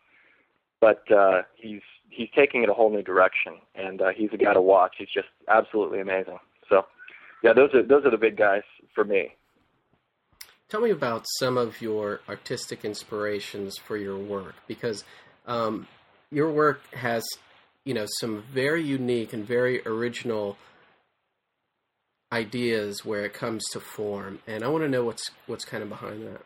but 0.80 1.02
uh, 1.10 1.42
he's 1.56 1.82
he's 2.08 2.28
taking 2.34 2.62
it 2.62 2.68
a 2.68 2.74
whole 2.74 2.90
new 2.90 3.02
direction, 3.02 3.54
and 3.74 4.00
uh, 4.00 4.08
he's 4.16 4.30
a 4.32 4.36
guy 4.36 4.54
to 4.54 4.60
watch. 4.60 4.94
He's 4.98 5.08
just 5.12 5.28
absolutely 5.48 6.00
amazing. 6.00 6.38
So, 6.68 6.86
yeah, 7.42 7.52
those 7.52 7.74
are 7.74 7.82
those 7.82 8.04
are 8.04 8.10
the 8.10 8.18
big 8.18 8.36
guys 8.36 8.62
for 8.94 9.04
me. 9.04 9.34
Tell 10.68 10.80
me 10.80 10.90
about 10.90 11.24
some 11.38 11.56
of 11.56 11.80
your 11.80 12.20
artistic 12.28 12.84
inspirations 12.84 13.78
for 13.78 13.96
your 13.96 14.18
work, 14.18 14.54
because 14.66 15.02
um, 15.46 15.86
your 16.30 16.52
work 16.52 16.82
has, 16.92 17.24
you 17.84 17.94
know, 17.94 18.06
some 18.20 18.44
very 18.52 18.82
unique 18.82 19.32
and 19.32 19.46
very 19.46 19.80
original 19.86 20.58
ideas 22.32 23.04
where 23.04 23.24
it 23.24 23.32
comes 23.32 23.64
to 23.72 23.80
form, 23.80 24.40
and 24.46 24.62
I 24.62 24.68
want 24.68 24.84
to 24.84 24.88
know 24.88 25.04
what's 25.04 25.30
what's 25.46 25.64
kind 25.64 25.82
of 25.82 25.88
behind 25.88 26.26
that. 26.26 26.42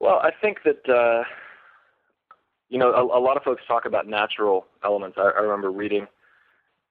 Well, 0.00 0.20
I 0.22 0.30
think 0.40 0.58
that 0.64 0.88
uh, 0.88 1.24
you 2.68 2.78
know 2.78 2.92
a, 2.92 3.18
a, 3.18 3.20
lot 3.20 3.36
of 3.36 3.42
folks 3.42 3.62
talk 3.66 3.84
about 3.84 4.06
natural 4.06 4.66
elements. 4.84 5.18
I, 5.18 5.30
I 5.36 5.40
remember 5.40 5.70
reading 5.70 6.06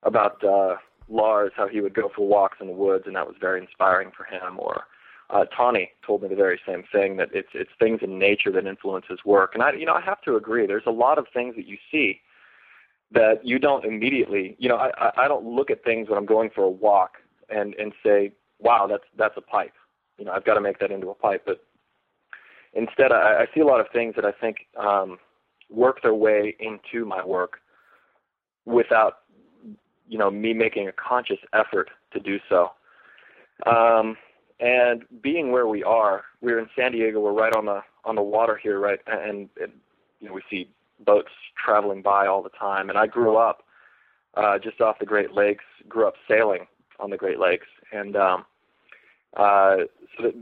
about 0.03 0.43
uh, 0.43 0.75
Lars, 1.09 1.51
how 1.55 1.67
he 1.67 1.81
would 1.81 1.93
go 1.93 2.09
for 2.15 2.27
walks 2.27 2.57
in 2.61 2.67
the 2.67 2.73
woods, 2.73 3.05
and 3.07 3.15
that 3.15 3.27
was 3.27 3.35
very 3.39 3.59
inspiring 3.59 4.11
for 4.15 4.23
him. 4.23 4.59
Or 4.59 4.83
uh, 5.29 5.45
Tonni 5.57 5.89
told 6.05 6.21
me 6.21 6.27
the 6.27 6.35
very 6.35 6.59
same 6.67 6.83
thing 6.91 7.17
that 7.17 7.29
it's 7.33 7.49
it's 7.53 7.71
things 7.79 7.99
in 8.01 8.19
nature 8.19 8.51
that 8.51 8.67
influence 8.67 9.05
his 9.09 9.19
work, 9.25 9.51
and 9.53 9.63
I 9.63 9.73
you 9.73 9.85
know 9.85 9.93
I 9.93 10.01
have 10.01 10.21
to 10.21 10.35
agree. 10.35 10.67
There's 10.67 10.83
a 10.85 10.91
lot 10.91 11.17
of 11.17 11.25
things 11.33 11.55
that 11.55 11.67
you 11.67 11.77
see 11.91 12.21
that 13.13 13.45
you 13.45 13.59
don't 13.59 13.85
immediately, 13.85 14.55
you 14.59 14.69
know, 14.69 14.77
I 14.77 15.11
I 15.17 15.27
don't 15.27 15.45
look 15.45 15.69
at 15.69 15.83
things 15.83 16.09
when 16.09 16.17
I'm 16.17 16.25
going 16.25 16.49
for 16.53 16.63
a 16.63 16.69
walk 16.69 17.17
and 17.49 17.73
and 17.75 17.93
say, 18.03 18.33
wow, 18.59 18.87
that's 18.87 19.03
that's 19.17 19.37
a 19.37 19.41
pipe. 19.41 19.73
You 20.17 20.25
know, 20.25 20.31
I've 20.31 20.45
got 20.45 20.55
to 20.55 20.61
make 20.61 20.79
that 20.79 20.91
into 20.91 21.09
a 21.09 21.15
pipe. 21.15 21.43
But 21.45 21.63
instead, 22.73 23.11
I, 23.11 23.41
I 23.41 23.45
see 23.53 23.61
a 23.61 23.65
lot 23.65 23.79
of 23.79 23.87
things 23.93 24.15
that 24.15 24.25
I 24.25 24.31
think 24.31 24.67
um, 24.77 25.17
work 25.69 26.01
their 26.01 26.13
way 26.13 26.55
into 26.59 27.05
my 27.05 27.23
work 27.25 27.59
without 28.65 29.19
you 30.07 30.17
know 30.17 30.31
me 30.31 30.53
making 30.53 30.87
a 30.87 30.91
conscious 30.91 31.39
effort 31.53 31.89
to 32.13 32.19
do 32.19 32.39
so. 32.49 32.71
Um, 33.65 34.17
and 34.59 35.03
being 35.21 35.51
where 35.51 35.67
we 35.67 35.83
are, 35.83 36.23
we're 36.41 36.59
in 36.59 36.69
San 36.75 36.91
Diego. 36.91 37.19
We're 37.19 37.33
right 37.33 37.55
on 37.55 37.65
the 37.65 37.81
on 38.05 38.15
the 38.15 38.21
water 38.21 38.59
here, 38.61 38.79
right? 38.79 38.99
And, 39.07 39.49
and 39.61 39.71
you 40.19 40.27
know 40.27 40.33
we 40.33 40.41
see 40.49 40.69
boats 41.03 41.31
traveling 41.63 42.01
by 42.01 42.27
all 42.27 42.43
the 42.43 42.49
time. 42.49 42.89
And 42.89 42.97
I 42.97 43.07
grew 43.07 43.37
up 43.37 43.63
uh, 44.35 44.57
just 44.59 44.81
off 44.81 44.99
the 44.99 45.05
Great 45.05 45.33
Lakes. 45.33 45.65
Grew 45.87 46.07
up 46.07 46.15
sailing 46.27 46.67
on 46.99 47.09
the 47.09 47.17
Great 47.17 47.39
Lakes, 47.39 47.67
and 47.91 48.15
um, 48.15 48.45
uh, 49.35 49.77
so 50.15 50.23
that, 50.23 50.35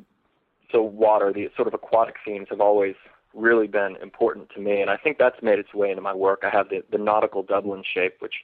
so 0.71 0.81
water, 0.81 1.33
the 1.33 1.49
sort 1.55 1.67
of 1.67 1.73
aquatic 1.73 2.15
themes 2.25 2.47
have 2.49 2.61
always 2.61 2.95
really 3.33 3.67
been 3.67 3.95
important 4.01 4.49
to 4.53 4.59
me, 4.59 4.81
and 4.81 4.89
I 4.89 4.97
think 4.97 5.17
that's 5.17 5.41
made 5.41 5.59
its 5.59 5.73
way 5.73 5.89
into 5.89 6.01
my 6.01 6.13
work. 6.13 6.41
I 6.43 6.49
have 6.49 6.69
the, 6.69 6.83
the 6.91 6.97
nautical 6.97 7.43
Dublin 7.43 7.83
shape, 7.93 8.15
which 8.19 8.35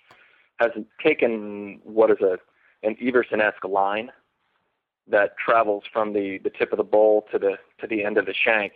has 0.59 0.71
taken 1.03 1.79
what 1.83 2.09
is 2.11 2.17
a 2.21 2.37
an 2.83 2.95
Ivarsson-esque 3.01 3.65
line 3.65 4.11
that 5.07 5.37
travels 5.37 5.83
from 5.91 6.13
the, 6.13 6.37
the 6.43 6.49
tip 6.49 6.71
of 6.71 6.77
the 6.77 6.83
bowl 6.83 7.25
to 7.31 7.39
the 7.39 7.57
to 7.79 7.87
the 7.87 8.03
end 8.03 8.17
of 8.17 8.25
the 8.25 8.33
shank, 8.33 8.73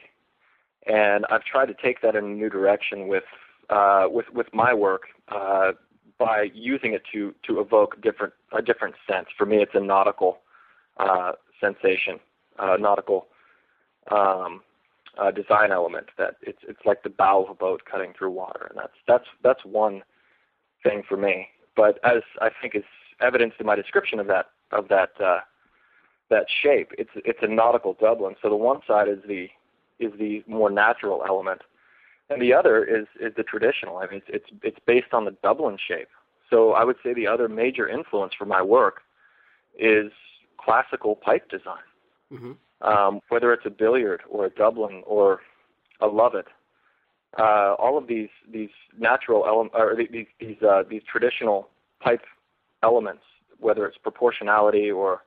and 0.88 1.26
I've 1.30 1.44
tried 1.44 1.68
to 1.68 1.74
take 1.74 2.02
that 2.02 2.16
in 2.16 2.26
a 2.26 2.30
new 2.30 2.50
direction 2.50 3.08
with 3.08 3.24
uh, 3.70 4.08
with 4.10 4.26
with 4.34 4.48
my 4.54 4.74
work 4.74 5.04
uh, 5.30 5.72
by 6.18 6.50
using 6.54 6.94
it 6.94 7.04
to 7.14 7.34
to 7.48 7.60
evoke 7.60 8.02
different 8.02 8.34
a 8.52 8.62
different 8.62 8.96
sense. 9.10 9.28
For 9.38 9.46
me, 9.46 9.58
it's 9.58 9.76
a 9.76 9.80
nautical 9.80 10.40
uh, 10.98 11.34
sensation, 11.60 12.20
uh, 12.60 12.78
nautical 12.80 13.28
um, 14.10 14.62
uh, 15.18 15.32
design 15.32 15.72
element. 15.72 16.08
That 16.18 16.36
it's 16.42 16.60
it's 16.68 16.86
like 16.86 17.04
the 17.04 17.10
bow 17.10 17.44
of 17.44 17.50
a 17.50 17.54
boat 17.54 17.84
cutting 17.90 18.14
through 18.18 18.32
water, 18.32 18.68
and 18.70 18.78
that's 18.78 18.98
that's 19.08 19.28
that's 19.44 19.64
one 19.66 20.04
thing 20.84 21.04
for 21.08 21.18
me. 21.18 21.48
But 21.76 22.00
as 22.04 22.24
I 22.42 22.50
think 22.62 22.76
is 22.76 22.84
evidenced 23.22 23.58
in 23.60 23.66
my 23.66 23.76
description 23.76 24.20
of 24.20 24.28
that 24.28 24.48
of 24.72 24.88
that 24.90 25.12
uh, 25.22 25.40
that 26.30 26.46
shape, 26.62 26.92
it's 26.98 27.12
it's 27.16 27.40
a 27.42 27.48
nautical 27.48 27.96
Dublin. 28.00 28.36
So 28.42 28.50
the 28.50 28.56
one 28.56 28.82
side 28.88 29.08
is 29.08 29.20
the 29.28 29.50
is 30.02 30.12
the 30.18 30.44
more 30.48 30.70
natural 30.70 31.24
element, 31.28 31.62
and 32.30 32.42
the 32.42 32.54
other 32.54 32.84
is 32.84 33.08
is 33.20 33.34
the 33.36 33.44
traditional. 33.44 33.98
I 33.98 34.08
mean, 34.08 34.22
it's 34.28 34.46
it's 34.52 34.60
it's 34.64 34.80
based 34.86 35.14
on 35.14 35.26
the 35.26 35.36
Dublin 35.44 35.78
shape. 35.78 36.10
So 36.50 36.74
I 36.74 36.84
would 36.84 36.98
say 37.04 37.14
the 37.14 37.28
other 37.28 37.48
major 37.48 37.88
influence 37.88 38.34
for 38.38 38.46
my 38.46 38.62
work 38.62 39.02
is 39.80 40.12
classical 40.58 41.16
pipe 41.16 41.50
design. 41.50 41.88
Mm-hmm. 42.32 42.52
Um, 42.82 43.22
whether 43.30 43.54
it's 43.54 43.66
a 43.66 43.70
billiard 43.70 44.22
or 44.30 44.46
a 44.46 44.50
Dublin 44.50 45.04
or 45.06 45.42
a 46.02 46.08
Lovat, 46.08 46.46
uh, 47.38 47.76
all 47.78 47.98
of 47.98 48.08
these 48.08 48.30
these 48.52 48.72
natural 48.98 49.46
elements 49.46 49.76
or 49.78 49.96
these 49.96 50.28
these 50.40 50.62
uh, 50.62 50.84
these 50.90 51.04
traditional 51.10 51.70
pipe 52.00 52.24
elements, 52.84 53.24
whether 53.60 53.86
it's 53.86 53.98
proportionality 53.98 54.90
or 54.90 55.22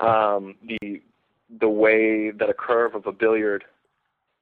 um, 0.00 0.54
the 0.66 1.00
the 1.58 1.68
way 1.68 2.30
that 2.30 2.48
a 2.48 2.54
curve 2.54 2.94
of 2.94 3.06
a 3.06 3.12
billiard 3.12 3.64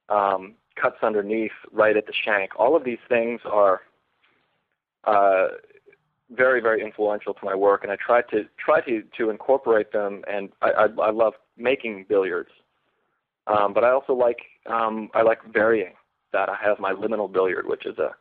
um, 0.09 0.53
cuts 0.75 0.97
underneath 1.03 1.51
right 1.71 1.97
at 1.97 2.05
the 2.05 2.13
shank. 2.13 2.51
All 2.57 2.75
of 2.75 2.83
these 2.83 2.99
things 3.07 3.41
are 3.45 3.81
uh, 5.05 5.47
very, 6.31 6.61
very 6.61 6.81
influential 6.81 7.33
to 7.33 7.45
my 7.45 7.55
work, 7.55 7.83
and 7.83 7.91
I 7.91 7.95
try 7.95 8.21
to 8.23 8.45
try 8.57 8.81
to 8.81 9.03
to 9.17 9.29
incorporate 9.29 9.91
them. 9.91 10.23
And 10.31 10.49
I, 10.61 10.71
I, 10.71 10.85
I 11.01 11.11
love 11.11 11.33
making 11.57 12.05
billiards, 12.07 12.49
um, 13.47 13.73
but 13.73 13.83
I 13.83 13.91
also 13.91 14.13
like 14.13 14.39
um, 14.67 15.09
I 15.13 15.21
like 15.23 15.39
varying 15.51 15.93
that. 16.33 16.49
I 16.49 16.57
have 16.63 16.79
my 16.79 16.93
liminal 16.93 17.31
billiard, 17.31 17.67
which 17.67 17.85
is 17.85 17.97
a 17.97 18.11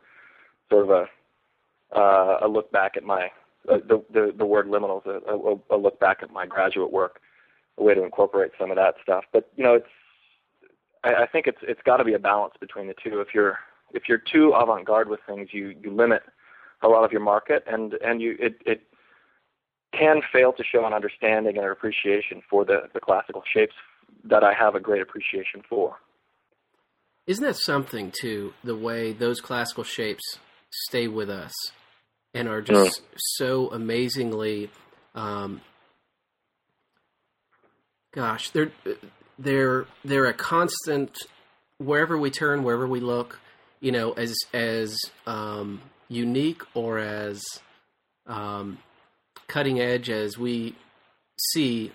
sort 0.71 0.85
of 0.85 0.91
a 0.91 1.99
uh, 1.99 2.39
a 2.43 2.49
look 2.49 2.71
back 2.73 2.97
at 2.97 3.05
my 3.05 3.31
uh, 3.71 3.79
the, 3.89 4.03
the 4.13 4.33
the 4.37 4.47
word 4.47 4.67
liminal 4.67 5.01
is 5.03 5.23
a, 5.29 5.33
a, 5.33 5.77
a 5.77 5.79
look 5.79 6.01
back 6.01 6.19
at 6.23 6.31
my 6.31 6.47
graduate 6.47 6.93
work, 6.93 7.21
a 7.79 7.83
way 7.83 7.95
to 7.95 8.03
incorporate 8.03 8.53
some 8.59 8.71
of 8.71 8.77
that 8.77 8.95
stuff. 9.03 9.25
But 9.33 9.51
you 9.57 9.65
know, 9.65 9.75
it's 9.75 9.89
I, 11.05 11.23
I 11.23 11.27
think 11.27 11.47
it's 11.47 11.59
it's 11.63 11.81
got 11.85 11.99
to 11.99 12.05
be 12.05 12.15
a 12.15 12.19
balance 12.19 12.55
between 12.61 12.87
the 12.89 12.95
two. 12.95 13.21
If 13.21 13.29
you're 13.35 13.59
if 13.93 14.05
you're 14.09 14.23
too 14.33 14.53
avant-garde 14.55 15.09
with 15.09 15.21
things, 15.27 15.49
you 15.53 15.75
you 15.83 15.91
limit 15.91 16.23
a 16.83 16.89
lot 16.89 17.05
of 17.05 17.13
your 17.13 17.23
market, 17.23 17.65
and 17.67 17.95
and 18.05 18.21
you 18.21 18.37
it 18.39 18.57
it 18.67 18.83
can 19.93 20.21
fail 20.33 20.53
to 20.53 20.63
show 20.65 20.85
an 20.87 20.93
understanding 20.93 21.57
and 21.57 21.65
an 21.65 21.73
appreciation 21.73 22.43
for 22.49 22.65
the, 22.65 22.83
the 22.93 23.01
classical 23.01 23.43
shapes 23.51 23.75
that 24.25 24.45
I 24.45 24.53
have 24.53 24.75
a 24.75 24.81
great 24.81 25.01
appreciation 25.01 25.63
for. 25.69 25.97
Isn't 27.27 27.45
that 27.45 27.57
something 27.57 28.13
too? 28.19 28.53
The 28.65 28.77
way 28.77 29.13
those 29.13 29.41
classical 29.41 29.85
shapes 29.85 30.39
stay 30.71 31.09
with 31.09 31.31
us 31.31 31.53
and 32.35 32.49
are 32.49 32.63
just 32.63 33.03
mm. 33.03 33.05
so 33.17 33.69
amazingly, 33.69 34.71
um, 35.15 35.61
gosh, 38.13 38.51
they're 38.51 38.73
they're 39.39 39.87
they're 40.05 40.27
a 40.27 40.35
constant 40.35 41.17
wherever 41.79 42.19
we 42.19 42.31
turn, 42.31 42.63
wherever 42.63 42.87
we 42.87 43.01
look. 43.01 43.41
You 43.81 43.93
know, 43.93 44.13
as 44.13 44.37
as 44.53 44.99
um, 45.27 45.81
unique 46.09 46.63
or 46.75 46.99
as 46.99 47.43
um, 48.27 48.79
cutting 49.47 49.81
edge 49.81 50.11
as 50.11 50.37
we 50.37 50.75
see 51.53 51.93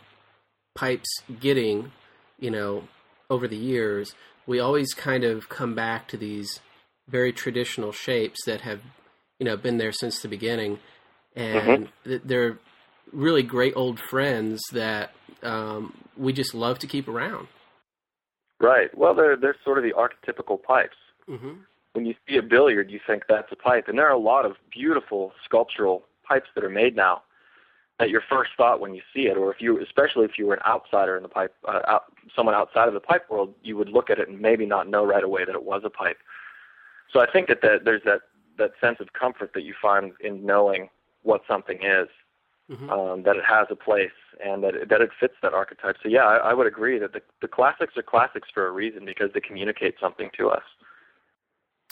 pipes 0.75 1.09
getting, 1.39 1.91
you 2.39 2.49
know, 2.49 2.87
over 3.29 3.47
the 3.47 3.57
years, 3.57 4.15
we 4.47 4.59
always 4.59 4.93
kind 4.93 5.23
of 5.23 5.49
come 5.49 5.75
back 5.75 6.07
to 6.07 6.17
these 6.17 6.59
very 7.07 7.33
traditional 7.33 7.91
shapes 7.91 8.39
that 8.45 8.61
have, 8.61 8.81
you 9.39 9.45
know, 9.45 9.57
been 9.57 9.77
there 9.77 9.91
since 9.91 10.21
the 10.21 10.27
beginning, 10.27 10.79
and 11.35 11.89
mm-hmm. 12.05 12.27
they're 12.27 12.57
really 13.11 13.43
great 13.43 13.73
old 13.75 13.99
friends 13.99 14.61
that 14.71 15.11
um, 15.43 15.93
we 16.17 16.33
just 16.33 16.53
love 16.53 16.79
to 16.79 16.87
keep 16.87 17.07
around. 17.07 17.47
Right. 18.59 18.95
Well, 18.97 19.13
they're 19.13 19.35
they're 19.35 19.55
sort 19.63 19.77
of 19.77 19.83
the 19.83 19.93
archetypical 19.93 20.61
pipes. 20.61 20.97
Mm-hmm. 21.29 21.53
When 21.93 22.05
you 22.05 22.15
see 22.27 22.37
a 22.37 22.41
billiard, 22.41 22.89
you 22.89 22.99
think 23.05 23.23
that's 23.29 23.51
a 23.51 23.55
pipe, 23.55 23.87
and 23.87 23.97
there 23.97 24.07
are 24.07 24.13
a 24.13 24.17
lot 24.17 24.45
of 24.45 24.53
beautiful 24.71 25.31
sculptural 25.45 26.03
pipes 26.27 26.47
that 26.55 26.63
are 26.63 26.69
made 26.69 26.95
now 26.95 27.21
that 27.99 28.09
your 28.09 28.21
first 28.27 28.51
thought 28.57 28.79
when 28.79 28.95
you 28.95 29.01
see 29.13 29.27
it, 29.27 29.37
or 29.37 29.53
if 29.53 29.61
you, 29.61 29.79
especially 29.81 30.25
if 30.25 30.31
you 30.37 30.47
were 30.47 30.55
an 30.55 30.61
outsider 30.65 31.15
in 31.15 31.23
the 31.23 31.29
pipe, 31.29 31.53
uh, 31.67 31.81
out, 31.87 32.05
someone 32.35 32.55
outside 32.55 32.87
of 32.87 32.93
the 32.93 32.99
pipe 32.99 33.29
world, 33.29 33.53
you 33.61 33.77
would 33.77 33.89
look 33.89 34.09
at 34.09 34.17
it 34.17 34.27
and 34.27 34.39
maybe 34.39 34.65
not 34.65 34.89
know 34.89 35.05
right 35.05 35.23
away 35.23 35.45
that 35.45 35.53
it 35.53 35.63
was 35.63 35.83
a 35.85 35.89
pipe. 35.89 36.17
So 37.11 37.19
I 37.19 37.31
think 37.31 37.47
that, 37.49 37.61
that 37.61 37.85
there's 37.85 38.01
that 38.05 38.21
that 38.57 38.71
sense 38.81 38.97
of 38.99 39.13
comfort 39.13 39.51
that 39.53 39.63
you 39.63 39.73
find 39.79 40.13
in 40.19 40.45
knowing 40.45 40.89
what 41.23 41.41
something 41.47 41.77
is, 41.77 42.07
mm-hmm. 42.69 42.89
um, 42.89 43.23
that 43.23 43.35
it 43.35 43.43
has 43.47 43.67
a 43.69 43.75
place, 43.75 44.11
and 44.43 44.63
that 44.63 44.75
it, 44.75 44.89
that 44.89 45.01
it 45.01 45.09
fits 45.19 45.33
that 45.41 45.53
archetype. 45.53 45.95
So 46.01 46.09
yeah, 46.09 46.23
I, 46.23 46.51
I 46.51 46.53
would 46.53 46.67
agree 46.67 46.99
that 46.99 47.13
the 47.13 47.21
the 47.41 47.47
classics 47.47 47.93
are 47.97 48.03
classics 48.03 48.47
for 48.53 48.67
a 48.67 48.71
reason 48.71 49.05
because 49.05 49.29
they 49.33 49.39
communicate 49.39 49.95
something 49.99 50.29
to 50.37 50.49
us. 50.49 50.63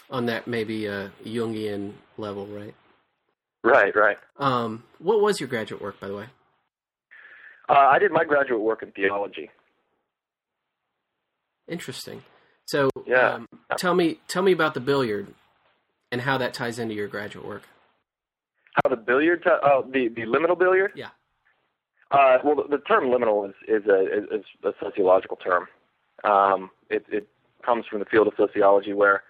On 0.09 0.25
that 0.25 0.47
maybe 0.47 0.85
a 0.87 1.11
Jungian 1.25 1.93
level, 2.17 2.45
right? 2.47 2.73
Right, 3.63 3.95
right. 3.95 4.17
Um, 4.37 4.83
what 4.99 5.21
was 5.21 5.39
your 5.39 5.47
graduate 5.47 5.81
work, 5.81 5.99
by 5.99 6.07
the 6.07 6.15
way? 6.15 6.25
Uh, 7.69 7.73
I 7.73 7.99
did 7.99 8.11
my 8.11 8.23
graduate 8.23 8.59
work 8.59 8.83
in 8.83 8.91
theology. 8.91 9.49
Interesting. 11.67 12.23
So, 12.65 12.89
yeah. 13.05 13.35
Um, 13.35 13.47
tell 13.77 13.93
me, 13.93 14.19
tell 14.27 14.41
me 14.41 14.51
about 14.51 14.73
the 14.73 14.79
billiard 14.79 15.33
and 16.11 16.21
how 16.21 16.37
that 16.39 16.53
ties 16.53 16.79
into 16.79 16.95
your 16.95 17.07
graduate 17.07 17.45
work. 17.45 17.63
How 18.83 18.89
the 18.89 18.97
billiard? 18.97 19.43
T- 19.43 19.49
oh, 19.49 19.85
the 19.89 20.07
the 20.09 20.21
liminal 20.23 20.57
billiard. 20.57 20.91
Yeah. 20.95 21.09
Uh, 22.11 22.37
well, 22.43 22.55
the, 22.69 22.77
term 22.77 23.05
liminal 23.05 23.47
is 23.47 23.55
is 23.67 23.87
a 23.87 24.35
is 24.35 24.43
a 24.63 24.71
sociological 24.83 25.37
term. 25.37 25.67
Um, 26.23 26.69
it, 26.89 27.05
it 27.09 27.27
comes 27.65 27.85
from 27.89 27.99
the 27.99 28.05
field 28.05 28.27
of 28.27 28.33
sociology 28.37 28.93
where 28.93 29.23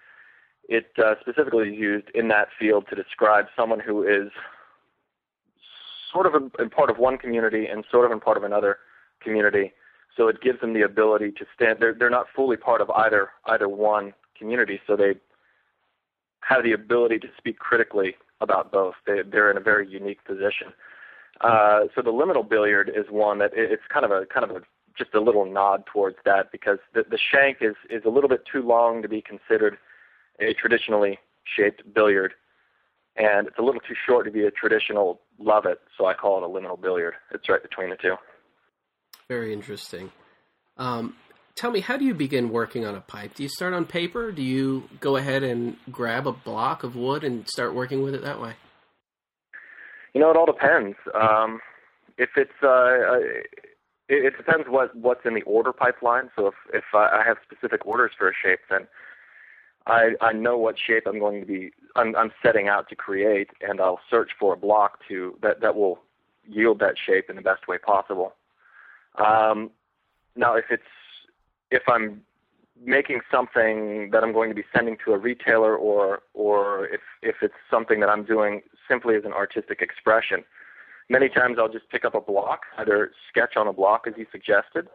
it 0.67 0.87
uh, 0.97 1.13
specifically 1.21 1.69
is 1.69 1.79
used 1.79 2.07
in 2.15 2.27
that 2.29 2.47
field 2.59 2.85
to 2.89 2.95
describe 2.95 3.45
someone 3.55 3.79
who 3.79 4.03
is 4.03 4.31
sort 6.11 6.25
of 6.25 6.51
in 6.59 6.69
part 6.69 6.89
of 6.89 6.97
one 6.97 7.17
community 7.17 7.67
and 7.67 7.85
sort 7.91 8.05
of 8.05 8.11
in 8.11 8.19
part 8.19 8.37
of 8.37 8.43
another 8.43 8.79
community. 9.21 9.73
So 10.17 10.27
it 10.27 10.41
gives 10.41 10.59
them 10.59 10.73
the 10.73 10.81
ability 10.81 11.31
to 11.33 11.45
stand. 11.55 11.77
They're 11.79 11.93
they're 11.93 12.09
not 12.09 12.27
fully 12.35 12.57
part 12.57 12.81
of 12.81 12.89
either 12.89 13.29
either 13.45 13.69
one 13.69 14.13
community, 14.37 14.79
so 14.87 14.95
they 14.95 15.13
have 16.41 16.63
the 16.63 16.71
ability 16.73 17.19
to 17.19 17.27
speak 17.37 17.59
critically 17.59 18.15
about 18.41 18.71
both. 18.71 18.95
They 19.05 19.21
they're 19.21 19.51
in 19.51 19.57
a 19.57 19.61
very 19.61 19.87
unique 19.87 20.23
position. 20.25 20.73
Uh, 21.41 21.85
so 21.95 22.01
the 22.01 22.11
liminal 22.11 22.47
billiard 22.47 22.89
is 22.89 23.05
one 23.09 23.39
that 23.39 23.51
it's 23.53 23.83
kind 23.91 24.05
of 24.05 24.11
a 24.11 24.25
kind 24.27 24.49
of 24.49 24.55
a 24.55 24.61
just 24.97 25.13
a 25.15 25.19
little 25.19 25.45
nod 25.45 25.83
towards 25.91 26.17
that 26.25 26.51
because 26.51 26.77
the, 26.93 27.03
the 27.09 27.17
shank 27.17 27.57
is 27.61 27.75
is 27.89 28.03
a 28.05 28.09
little 28.09 28.29
bit 28.29 28.43
too 28.51 28.61
long 28.61 29.01
to 29.01 29.09
be 29.09 29.21
considered 29.21 29.77
a 30.39 30.53
traditionally 30.53 31.17
shaped 31.43 31.81
billiard, 31.93 32.33
and 33.15 33.47
it's 33.47 33.57
a 33.57 33.61
little 33.61 33.81
too 33.81 33.95
short 34.05 34.25
to 34.25 34.31
be 34.31 34.45
a 34.45 34.51
traditional 34.51 35.21
Lovat, 35.39 35.77
so 35.97 36.05
I 36.05 36.13
call 36.13 36.37
it 36.37 36.43
a 36.43 36.47
liminal 36.47 36.79
billiard. 36.79 37.15
It's 37.31 37.49
right 37.49 37.61
between 37.61 37.89
the 37.89 37.95
two. 37.95 38.15
Very 39.27 39.53
interesting. 39.53 40.11
Um, 40.77 41.15
tell 41.55 41.71
me, 41.71 41.79
how 41.79 41.97
do 41.97 42.05
you 42.05 42.13
begin 42.13 42.49
working 42.49 42.85
on 42.85 42.95
a 42.95 43.01
pipe? 43.01 43.33
Do 43.33 43.43
you 43.43 43.49
start 43.49 43.73
on 43.73 43.85
paper? 43.85 44.31
Do 44.31 44.43
you 44.43 44.83
go 44.99 45.15
ahead 45.15 45.41
and 45.41 45.77
grab 45.91 46.27
a 46.27 46.31
block 46.31 46.83
of 46.83 46.95
wood 46.95 47.23
and 47.23 47.47
start 47.47 47.73
working 47.73 48.03
with 48.03 48.13
it 48.13 48.21
that 48.23 48.39
way? 48.39 48.53
You 50.13 50.21
know, 50.21 50.29
it 50.29 50.37
all 50.37 50.45
depends. 50.45 50.97
Um, 51.13 51.59
if 52.17 52.29
it's 52.35 52.51
uh, 52.63 52.67
uh 52.67 53.19
it, 54.09 54.25
it 54.25 54.37
depends 54.37 54.67
what 54.67 54.95
what's 54.95 55.25
in 55.25 55.33
the 55.33 55.41
order 55.43 55.71
pipeline. 55.71 56.29
So 56.35 56.47
if 56.47 56.55
if 56.73 56.83
I 56.93 57.23
have 57.25 57.37
specific 57.43 57.85
orders 57.85 58.11
for 58.17 58.29
a 58.29 58.33
shape, 58.33 58.59
then 58.69 58.87
I, 59.87 60.11
I 60.21 60.33
know 60.33 60.57
what 60.57 60.75
shape 60.77 61.03
I'm 61.07 61.19
going 61.19 61.41
to 61.41 61.47
be 61.47 61.71
I'm, 61.95 62.15
I'm 62.15 62.31
setting 62.43 62.67
out 62.67 62.89
to 62.89 62.95
create, 62.95 63.49
and 63.61 63.81
I'll 63.81 63.99
search 64.09 64.31
for 64.39 64.53
a 64.53 64.57
block 64.57 64.99
to 65.07 65.37
that 65.41 65.61
that 65.61 65.75
will 65.75 65.99
yield 66.47 66.79
that 66.79 66.95
shape 67.03 67.29
in 67.29 67.35
the 67.35 67.41
best 67.41 67.67
way 67.67 67.77
possible. 67.77 68.33
Um, 69.15 69.71
now, 70.35 70.55
if 70.55 70.65
it's 70.69 70.83
if 71.71 71.83
I'm 71.87 72.21
making 72.83 73.21
something 73.31 74.09
that 74.11 74.23
I'm 74.23 74.33
going 74.33 74.49
to 74.49 74.55
be 74.55 74.63
sending 74.75 74.97
to 75.05 75.13
a 75.13 75.17
retailer, 75.17 75.75
or 75.75 76.21
or 76.33 76.87
if 76.87 77.01
if 77.21 77.35
it's 77.41 77.53
something 77.69 77.99
that 77.99 78.09
I'm 78.09 78.23
doing 78.23 78.61
simply 78.87 79.15
as 79.15 79.23
an 79.25 79.33
artistic 79.33 79.81
expression, 79.81 80.43
many 81.09 81.29
times 81.29 81.57
I'll 81.59 81.71
just 81.71 81.89
pick 81.89 82.05
up 82.05 82.15
a 82.15 82.21
block, 82.21 82.61
either 82.77 83.11
sketch 83.29 83.55
on 83.55 83.67
a 83.67 83.73
block 83.73 84.05
as 84.07 84.13
you 84.17 84.25
suggested, 84.31 84.87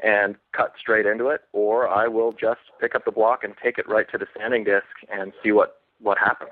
and 0.00 0.36
cut 0.52 0.72
straight 0.78 1.06
into 1.06 1.28
it, 1.28 1.42
or 1.52 1.88
I 1.88 2.08
will 2.08 2.32
just 2.32 2.60
pick 2.80 2.94
up 2.94 3.04
the 3.04 3.12
block 3.12 3.44
and 3.44 3.54
take 3.62 3.78
it 3.78 3.88
right 3.88 4.06
to 4.10 4.18
the 4.18 4.26
sanding 4.36 4.64
disc 4.64 4.86
and 5.10 5.32
see 5.42 5.52
what, 5.52 5.80
what 6.00 6.18
happens. 6.18 6.50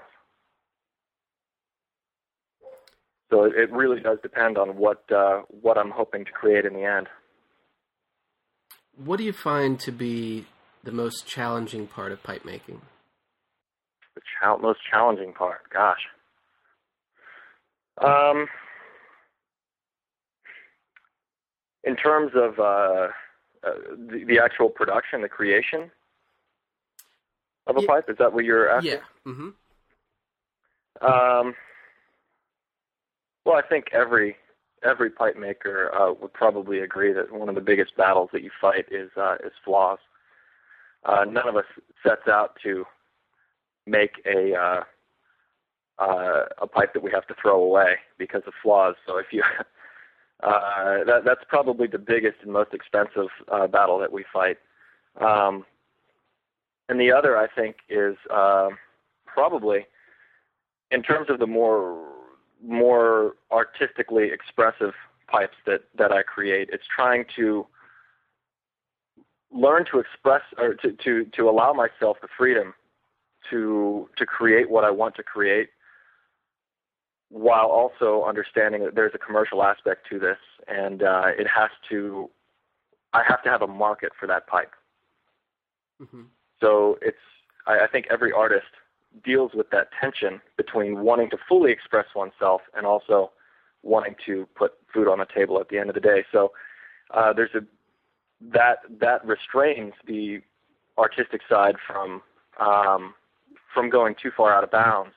So 3.31 3.45
it 3.45 3.71
really 3.73 4.01
does 4.01 4.19
depend 4.23 4.59
on 4.59 4.77
what 4.77 5.05
uh, 5.13 5.43
what 5.49 5.79
I'm 5.79 5.91
hoping 5.91 6.25
to 6.25 6.33
create 6.33 6.65
in 6.65 6.75
the 6.75 6.83
end. 6.83 7.09
What 8.97 9.19
do 9.19 9.25
you 9.25 9.33
find 9.33 9.79
to 9.81 9.93
be 9.93 10.47
the 10.85 10.93
most 10.93 11.27
challenging 11.27 11.87
part 11.87 12.13
of 12.13 12.23
pipe 12.23 12.45
making? 12.45 12.81
The 14.15 14.59
most 14.61 14.81
challenging 14.91 15.33
part, 15.33 15.61
gosh. 15.73 16.01
Um, 18.03 18.47
in 21.85 21.97
terms 21.97 22.33
of 22.35 22.59
uh, 22.59 23.09
uh, 23.63 23.75
the, 24.11 24.25
the 24.27 24.39
actual 24.43 24.71
production, 24.71 25.23
the 25.23 25.29
creation 25.29 25.91
of 27.67 27.77
a 27.77 27.83
yeah. 27.83 27.87
pipe? 27.87 28.05
Is 28.09 28.17
that 28.19 28.33
what 28.33 28.45
you're 28.45 28.71
asking? 28.71 28.93
Yeah. 28.93 29.33
Mm-hmm. 29.33 29.49
Um, 31.05 31.55
well, 33.45 33.57
I 33.57 33.63
think 33.63 33.87
every 33.93 34.37
every 34.83 35.11
pipe 35.11 35.37
maker 35.37 35.91
uh, 35.95 36.13
would 36.21 36.33
probably 36.33 36.81
agree 36.81 37.13
that 37.13 37.33
one 37.33 37.49
of 37.49 37.55
the 37.55 37.61
biggest 37.61 37.97
battles 37.97 38.31
that 38.33 38.43
you 38.43 38.51
fight 38.61 38.87
is 38.91 39.11
uh, 39.17 39.37
is 39.45 39.53
flaws. 39.65 39.99
Uh, 41.05 41.25
none 41.25 41.49
of 41.49 41.57
us 41.57 41.65
sets 42.07 42.29
out 42.29 42.57
to 42.63 42.85
make 43.87 44.23
a 44.27 44.55
uh, 44.55 44.83
uh, 45.99 46.47
a 46.63 46.67
pipe 46.67 46.95
that 46.95 47.03
we 47.03 47.11
have 47.11 47.27
to 47.27 47.35
throw 47.41 47.63
away 47.63 47.97
because 48.19 48.43
of 48.47 48.55
flaws. 48.63 48.95
So 49.07 49.19
if 49.19 49.27
you 49.33 49.43
uh, 50.43 51.05
that, 51.05 51.23
that's 51.25 51.45
probably 51.49 51.87
the 51.87 51.99
biggest 51.99 52.37
and 52.43 52.53
most 52.53 52.73
expensive 52.73 53.29
uh, 53.51 53.67
battle 53.67 53.99
that 53.99 54.13
we 54.13 54.25
fight. 54.33 54.59
Um, 55.21 55.65
and 56.89 57.01
the 57.01 57.13
other, 57.13 57.37
I 57.37 57.47
think, 57.47 57.77
is 57.89 58.17
uh, 58.33 58.71
probably 59.27 59.87
in 60.91 61.03
terms 61.03 61.31
of 61.31 61.39
the 61.39 61.47
more 61.47 62.07
more 62.63 63.37
artistically 63.51 64.31
expressive 64.31 64.93
pipes 65.29 65.57
that 65.67 65.83
that 65.97 66.13
I 66.13 66.23
create. 66.23 66.69
It's 66.73 66.85
trying 66.95 67.25
to 67.37 67.67
learn 69.53 69.85
to 69.93 69.99
express 69.99 70.43
or 70.59 70.75
to 70.75 70.93
to 70.93 71.25
to 71.37 71.49
allow 71.49 71.73
myself 71.73 72.19
the 72.21 72.29
freedom 72.37 72.75
to 73.51 74.09
to 74.17 74.27
create 74.27 74.71
what 74.71 74.85
I 74.85 74.91
want 74.91 75.15
to 75.17 75.23
create 75.23 75.71
while 77.31 77.67
also 77.67 78.25
understanding 78.25 78.85
that 78.85 78.95
there's 78.95 79.15
a 79.15 79.19
commercial 79.19 79.63
aspect 79.63 80.07
to 80.11 80.19
this, 80.19 80.37
and 80.67 81.03
uh, 81.03 81.29
it 81.39 81.47
has 81.47 81.71
to, 81.89 82.29
I 83.13 83.23
have 83.27 83.43
to 83.45 83.49
have 83.49 83.63
a 83.63 83.69
market 83.69 84.11
for 84.19 84.27
that 84.27 84.49
pipe. 84.49 84.73
Mm-hmm. 86.03 86.23
So 86.61 86.99
it's, 87.01 87.17
I, 87.67 87.85
I 87.85 87.87
think 87.87 88.07
every 88.11 88.33
artist 88.33 88.67
deals 89.25 89.53
with 89.55 89.71
that 89.71 89.91
tension 90.01 90.41
between 90.57 91.01
wanting 91.01 91.31
to 91.31 91.39
fully 91.49 91.71
express 91.71 92.07
oneself 92.17 92.63
and 92.77 92.85
also 92.85 93.31
wanting 93.83 94.17
to 94.27 94.47
put 94.57 94.73
food 94.93 95.07
on 95.07 95.19
the 95.19 95.27
table 95.33 95.61
at 95.61 95.69
the 95.69 95.79
end 95.79 95.89
of 95.89 95.95
the 95.95 96.01
day. 96.01 96.25
So 96.33 96.53
uh, 97.15 97.33
there's 97.33 97.55
a 97.55 97.61
that 98.41 98.79
that 99.01 99.25
restrains 99.25 99.93
the 100.07 100.41
artistic 100.99 101.41
side 101.49 101.77
from 101.87 102.23
um, 102.59 103.15
from 103.73 103.91
going 103.91 104.15
too 104.21 104.31
far 104.37 104.53
out 104.53 104.65
of 104.65 104.71
bounds, 104.71 105.13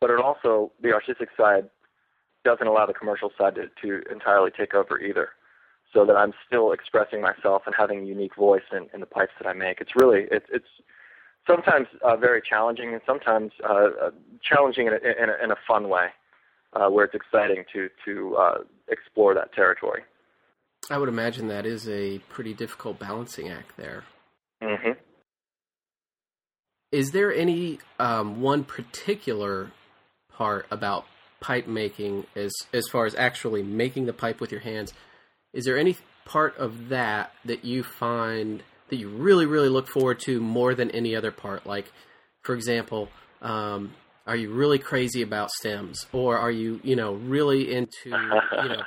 but 0.00 0.10
it 0.10 0.20
also 0.20 0.72
the 0.82 0.92
artistic 0.92 1.28
side 1.36 1.68
doesn't 2.44 2.66
allow 2.66 2.86
the 2.86 2.94
commercial 2.94 3.30
side 3.36 3.54
to, 3.54 3.68
to 3.82 4.02
entirely 4.10 4.50
take 4.50 4.74
over 4.74 4.98
either. 4.98 5.30
So 5.92 6.06
that 6.06 6.14
I'm 6.16 6.32
still 6.46 6.70
expressing 6.70 7.20
myself 7.20 7.62
and 7.66 7.74
having 7.76 8.02
a 8.02 8.04
unique 8.04 8.36
voice 8.36 8.62
in, 8.70 8.86
in 8.94 9.00
the 9.00 9.06
pipes 9.06 9.32
that 9.40 9.48
I 9.48 9.52
make. 9.52 9.80
It's 9.80 9.96
really 9.96 10.26
it's 10.30 10.46
it's 10.52 10.68
sometimes 11.46 11.88
uh, 12.04 12.16
very 12.16 12.40
challenging 12.40 12.92
and 12.92 13.02
sometimes 13.04 13.52
uh, 13.68 13.88
uh, 14.00 14.10
challenging 14.40 14.86
in 14.86 14.92
a, 14.92 14.96
in, 14.96 15.30
a, 15.30 15.44
in 15.44 15.50
a 15.50 15.56
fun 15.66 15.88
way, 15.88 16.08
uh, 16.74 16.88
where 16.88 17.04
it's 17.04 17.14
exciting 17.14 17.64
to 17.72 17.88
to 18.04 18.36
uh, 18.36 18.58
explore 18.88 19.34
that 19.34 19.52
territory. 19.52 20.02
I 20.88 20.98
would 20.98 21.08
imagine 21.08 21.48
that 21.48 21.66
is 21.66 21.88
a 21.88 22.18
pretty 22.30 22.54
difficult 22.54 22.98
balancing 22.98 23.48
act 23.48 23.76
there. 23.76 24.04
Mm-hmm. 24.62 24.92
Is 26.92 27.12
there 27.12 27.32
any 27.32 27.78
um, 27.98 28.40
one 28.40 28.64
particular 28.64 29.70
part 30.32 30.66
about 30.70 31.04
pipe 31.40 31.66
making, 31.66 32.26
as 32.34 32.52
as 32.72 32.88
far 32.88 33.06
as 33.06 33.14
actually 33.14 33.62
making 33.62 34.06
the 34.06 34.12
pipe 34.12 34.40
with 34.40 34.50
your 34.50 34.60
hands? 34.60 34.92
Is 35.52 35.64
there 35.64 35.78
any 35.78 35.96
part 36.24 36.56
of 36.58 36.88
that 36.88 37.32
that 37.44 37.64
you 37.64 37.82
find 37.82 38.62
that 38.88 38.96
you 38.96 39.08
really 39.08 39.46
really 39.46 39.68
look 39.68 39.88
forward 39.88 40.18
to 40.20 40.40
more 40.40 40.74
than 40.74 40.90
any 40.90 41.14
other 41.14 41.30
part? 41.30 41.66
Like, 41.66 41.92
for 42.42 42.54
example, 42.54 43.08
um, 43.40 43.92
are 44.26 44.36
you 44.36 44.52
really 44.52 44.78
crazy 44.78 45.22
about 45.22 45.50
stems, 45.50 46.06
or 46.12 46.38
are 46.38 46.50
you 46.50 46.80
you 46.82 46.96
know 46.96 47.14
really 47.14 47.72
into 47.72 48.10
you 48.10 48.68
know 48.68 48.82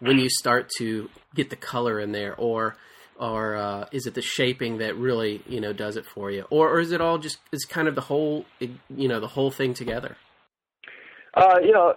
when 0.00 0.18
you 0.18 0.28
start 0.28 0.70
to 0.78 1.08
get 1.34 1.50
the 1.50 1.56
color 1.56 2.00
in 2.00 2.12
there, 2.12 2.34
or 2.36 2.76
or 3.18 3.56
uh, 3.56 3.86
is 3.92 4.06
it 4.06 4.14
the 4.14 4.22
shaping 4.22 4.78
that 4.78 4.96
really 4.96 5.42
you 5.46 5.60
know 5.60 5.72
does 5.72 5.96
it 5.96 6.06
for 6.06 6.30
you, 6.30 6.44
or, 6.50 6.70
or 6.70 6.80
is 6.80 6.92
it 6.92 7.00
all 7.00 7.18
just 7.18 7.38
is 7.52 7.64
kind 7.64 7.88
of 7.88 7.94
the 7.94 8.00
whole 8.00 8.44
you 8.60 9.08
know 9.08 9.20
the 9.20 9.28
whole 9.28 9.50
thing 9.50 9.74
together? 9.74 10.16
Uh, 11.34 11.58
you 11.62 11.72
know, 11.72 11.94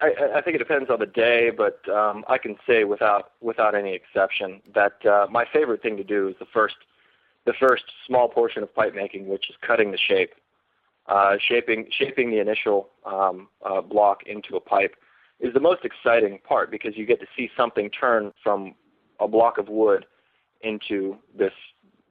I, 0.00 0.12
I 0.36 0.40
think 0.40 0.54
it 0.54 0.58
depends 0.58 0.90
on 0.90 1.00
the 1.00 1.06
day, 1.06 1.50
but 1.50 1.86
um, 1.88 2.24
I 2.28 2.38
can 2.38 2.56
say 2.66 2.84
without 2.84 3.32
without 3.40 3.74
any 3.74 3.94
exception 3.94 4.60
that 4.74 5.04
uh, 5.04 5.26
my 5.30 5.44
favorite 5.52 5.82
thing 5.82 5.96
to 5.96 6.04
do 6.04 6.28
is 6.28 6.36
the 6.38 6.46
first 6.52 6.76
the 7.44 7.52
first 7.58 7.84
small 8.06 8.28
portion 8.28 8.62
of 8.62 8.74
pipe 8.74 8.94
making, 8.94 9.28
which 9.28 9.50
is 9.50 9.56
cutting 9.66 9.90
the 9.90 9.98
shape, 9.98 10.34
uh, 11.06 11.36
shaping 11.46 11.88
shaping 11.90 12.30
the 12.30 12.38
initial 12.38 12.88
um, 13.04 13.48
uh, 13.64 13.80
block 13.80 14.22
into 14.26 14.56
a 14.56 14.60
pipe 14.60 14.94
is 15.40 15.54
the 15.54 15.60
most 15.60 15.84
exciting 15.84 16.38
part 16.46 16.70
because 16.70 16.96
you 16.96 17.06
get 17.06 17.20
to 17.20 17.26
see 17.36 17.50
something 17.56 17.90
turn 17.90 18.32
from 18.42 18.74
a 19.20 19.28
block 19.28 19.58
of 19.58 19.68
wood 19.68 20.06
into 20.62 21.16
this 21.36 21.52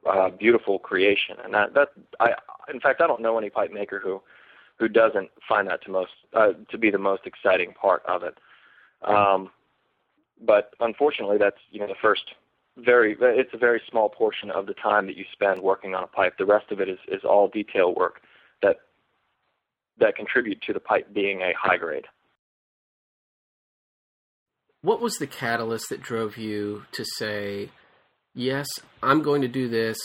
uh, 0.10 0.30
beautiful 0.30 0.80
creation. 0.80 1.36
And 1.44 1.54
that, 1.54 1.74
that 1.74 1.90
I, 2.20 2.34
in 2.74 2.80
fact, 2.80 3.02
I 3.02 3.08
don't 3.08 3.22
know 3.22 3.38
any 3.38 3.50
pipe 3.50 3.72
maker 3.72 4.00
who, 4.00 4.22
who 4.80 4.88
doesn't 4.88 5.30
find 5.48 5.68
that 5.68 5.84
to 5.84 5.92
most 5.92 6.12
uh, 6.34 6.54
to 6.70 6.78
be 6.78 6.90
the 6.90 6.98
most 6.98 7.26
exciting 7.26 7.74
part 7.74 8.04
of 8.06 8.24
it. 8.24 8.38
Um, 9.04 9.50
but 10.46 10.74
unfortunately, 10.80 11.38
that's 11.38 11.58
you 11.72 11.80
know 11.80 11.88
the 11.88 11.96
first 12.02 12.24
very 12.78 13.18
it's 13.20 13.54
a 13.54 13.58
very 13.58 13.82
small 13.90 14.08
portion 14.08 14.52
of 14.52 14.68
the 14.68 14.74
time 14.76 15.08
that 15.08 15.18
you 15.18 15.26
spend 15.32 15.62
working 15.62 15.96
on 15.96 16.04
a 16.04 16.08
pipe. 16.08 16.38
The 16.38 16.46
rest 16.46 16.72
of 16.72 16.80
it 16.80 16.90
is 16.90 17.00
is 17.08 17.24
all 17.24 17.48
detail 17.48 17.94
work 17.96 18.22
that 18.62 18.78
that 20.00 20.16
contribute 20.16 20.62
to 20.62 20.74
the 20.74 20.80
pipe 20.80 21.12
being 21.14 21.42
a 21.42 21.54
high 21.60 21.78
grade 21.78 22.06
what 24.88 25.02
was 25.02 25.18
the 25.18 25.28
catalyst 25.28 25.90
that 25.90 26.02
drove 26.02 26.38
you 26.38 26.84
to 26.94 27.04
say, 27.18 27.70
yes, 28.34 28.66
I'm 29.04 29.22
going 29.22 29.42
to 29.42 29.50
do 29.50 29.68
this. 29.68 29.98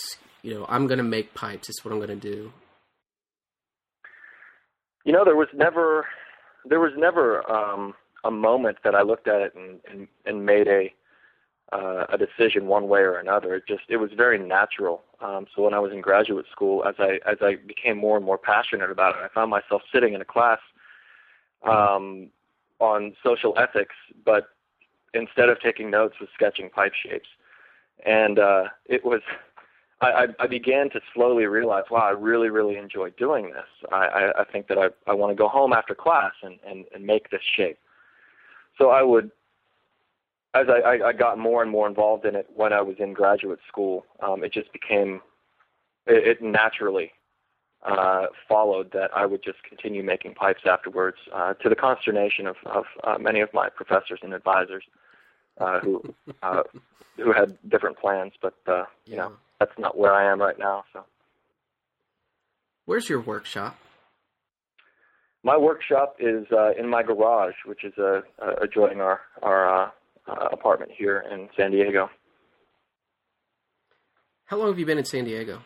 You 0.43 0.55
know, 0.55 0.67
I'm 0.69 0.89
going 0.89 0.99
to 0.99 1.05
make 1.05 1.35
pipes. 1.35 1.69
It's 1.69 1.85
what 1.85 1.93
I'm 1.93 2.01
going 2.01 2.21
to 2.21 2.35
do. 2.35 2.53
You 5.05 5.13
know, 5.13 5.25
there 5.25 5.37
was 5.37 5.47
never, 5.55 6.07
there 6.65 6.81
was 6.81 6.91
never 6.97 7.49
um, 7.49 7.95
a 8.25 8.31
moment 8.33 8.79
that 8.83 8.97
I 8.97 9.03
looked 9.03 9.29
at 9.29 9.41
it 9.41 9.55
and 9.55 9.79
and, 9.89 10.09
and 10.27 10.45
made 10.45 10.67
a 10.67 10.93
uh, 11.73 12.07
a 12.09 12.19
decision 12.19 12.67
one 12.67 12.89
way 12.89 13.03
or 13.03 13.19
another. 13.19 13.55
It 13.55 13.69
just 13.69 13.85
it 13.89 13.99
was 13.99 14.11
very 14.17 14.39
natural. 14.39 15.05
Um, 15.21 15.47
so 15.55 15.63
when 15.63 15.75
I 15.75 15.79
was 15.79 15.93
in 15.93 16.01
graduate 16.01 16.47
school, 16.51 16.85
as 16.85 16.97
I 16.99 17.21
as 17.25 17.39
I 17.41 17.55
became 17.55 17.99
more 17.99 18.17
and 18.17 18.27
more 18.27 18.39
passionate 18.39 18.91
about 18.91 19.15
it, 19.15 19.23
I 19.23 19.29
found 19.33 19.49
myself 19.49 19.83
sitting 19.95 20.15
in 20.15 20.21
a 20.21 20.25
class 20.25 20.59
um, 21.63 22.31
on 22.81 23.15
social 23.23 23.55
ethics, 23.57 23.95
but 24.25 24.49
instead 25.15 25.49
of 25.49 25.61
taking 25.61 25.91
notes 25.91 26.15
was 26.21 26.29
sketching 26.35 26.71
pipe 26.71 26.93
shapes. 26.95 27.29
And 28.05 28.39
uh, 28.39 28.65
it 28.87 29.05
was, 29.05 29.21
I, 30.01 30.27
I 30.41 30.47
began 30.47 30.91
to 30.91 31.01
slowly 31.15 31.45
realize, 31.47 31.85
wow, 31.91 32.01
I 32.01 32.11
really, 32.11 32.51
really 32.51 32.77
enjoy 32.77 33.11
doing 33.11 33.53
this. 33.53 33.89
I, 33.93 33.97
I, 33.97 34.41
I 34.41 34.45
think 34.45 34.67
that 34.69 34.79
I, 34.79 34.89
I 35.07 35.15
want 35.15 35.31
to 35.31 35.37
go 35.37 35.49
home 35.49 35.73
after 35.73 35.95
class 35.95 36.33
and, 36.43 36.59
and, 36.69 36.87
and 36.95 37.07
make 37.07 37.31
this 37.31 37.43
shape. 37.57 37.79
So 38.79 38.91
I 38.91 39.03
would, 39.03 39.31
as 40.55 40.67
I, 40.69 40.99
I 41.05 41.13
got 41.13 41.39
more 41.39 41.63
and 41.63 41.71
more 41.71 41.87
involved 41.87 42.25
in 42.25 42.35
it 42.35 42.49
when 42.55 42.73
I 42.73 42.81
was 42.81 42.97
in 42.99 43.13
graduate 43.13 43.61
school, 43.69 44.05
um, 44.21 44.43
it 44.43 44.53
just 44.53 44.73
became, 44.73 45.21
it, 46.07 46.27
it 46.27 46.43
naturally 46.43 47.13
uh, 47.85 48.27
followed 48.49 48.91
that 48.93 49.11
I 49.15 49.27
would 49.27 49.43
just 49.45 49.63
continue 49.63 50.03
making 50.03 50.35
pipes 50.35 50.63
afterwards, 50.69 51.19
uh, 51.33 51.55
to 51.55 51.69
the 51.69 51.77
consternation 51.77 52.47
of, 52.47 52.57
of 52.67 52.85
uh, 53.05 53.19
many 53.19 53.41
of 53.41 53.51
my 53.55 53.69
professors 53.69 54.21
and 54.23 54.35
advisors 54.35 54.85
uh, 55.63 55.81
who 55.81 56.03
uh, 56.43 56.63
who 57.17 57.33
had 57.33 57.57
different 57.69 57.99
plans. 57.99 58.33
But 58.41 58.55
uh, 58.67 58.85
you 59.05 59.15
yeah. 59.15 59.17
know, 59.17 59.33
that's 59.59 59.79
not 59.79 59.97
where 59.97 60.13
I 60.13 60.31
am 60.31 60.41
right 60.41 60.59
now. 60.59 60.85
So, 60.93 61.05
where's 62.85 63.09
your 63.09 63.21
workshop? 63.21 63.77
My 65.45 65.57
workshop 65.57 66.17
is 66.21 66.47
uh, 66.53 66.71
in 66.79 66.89
my 66.89 67.03
garage, 67.03 67.55
which 67.67 67.85
is 67.85 67.93
uh, 67.99 68.21
uh, 68.41 68.55
adjoining 68.63 69.01
our 69.01 69.21
our 69.43 69.87
uh, 69.87 69.91
uh, 70.29 70.49
apartment 70.53 70.93
here 70.97 71.25
in 71.33 71.49
San 71.57 71.73
Diego. 71.73 72.09
How 74.45 74.59
long 74.59 74.69
have 74.69 74.79
you 74.79 74.87
been 74.87 74.99
in 74.99 75.05
San 75.05 75.25
Diego? 75.25 75.61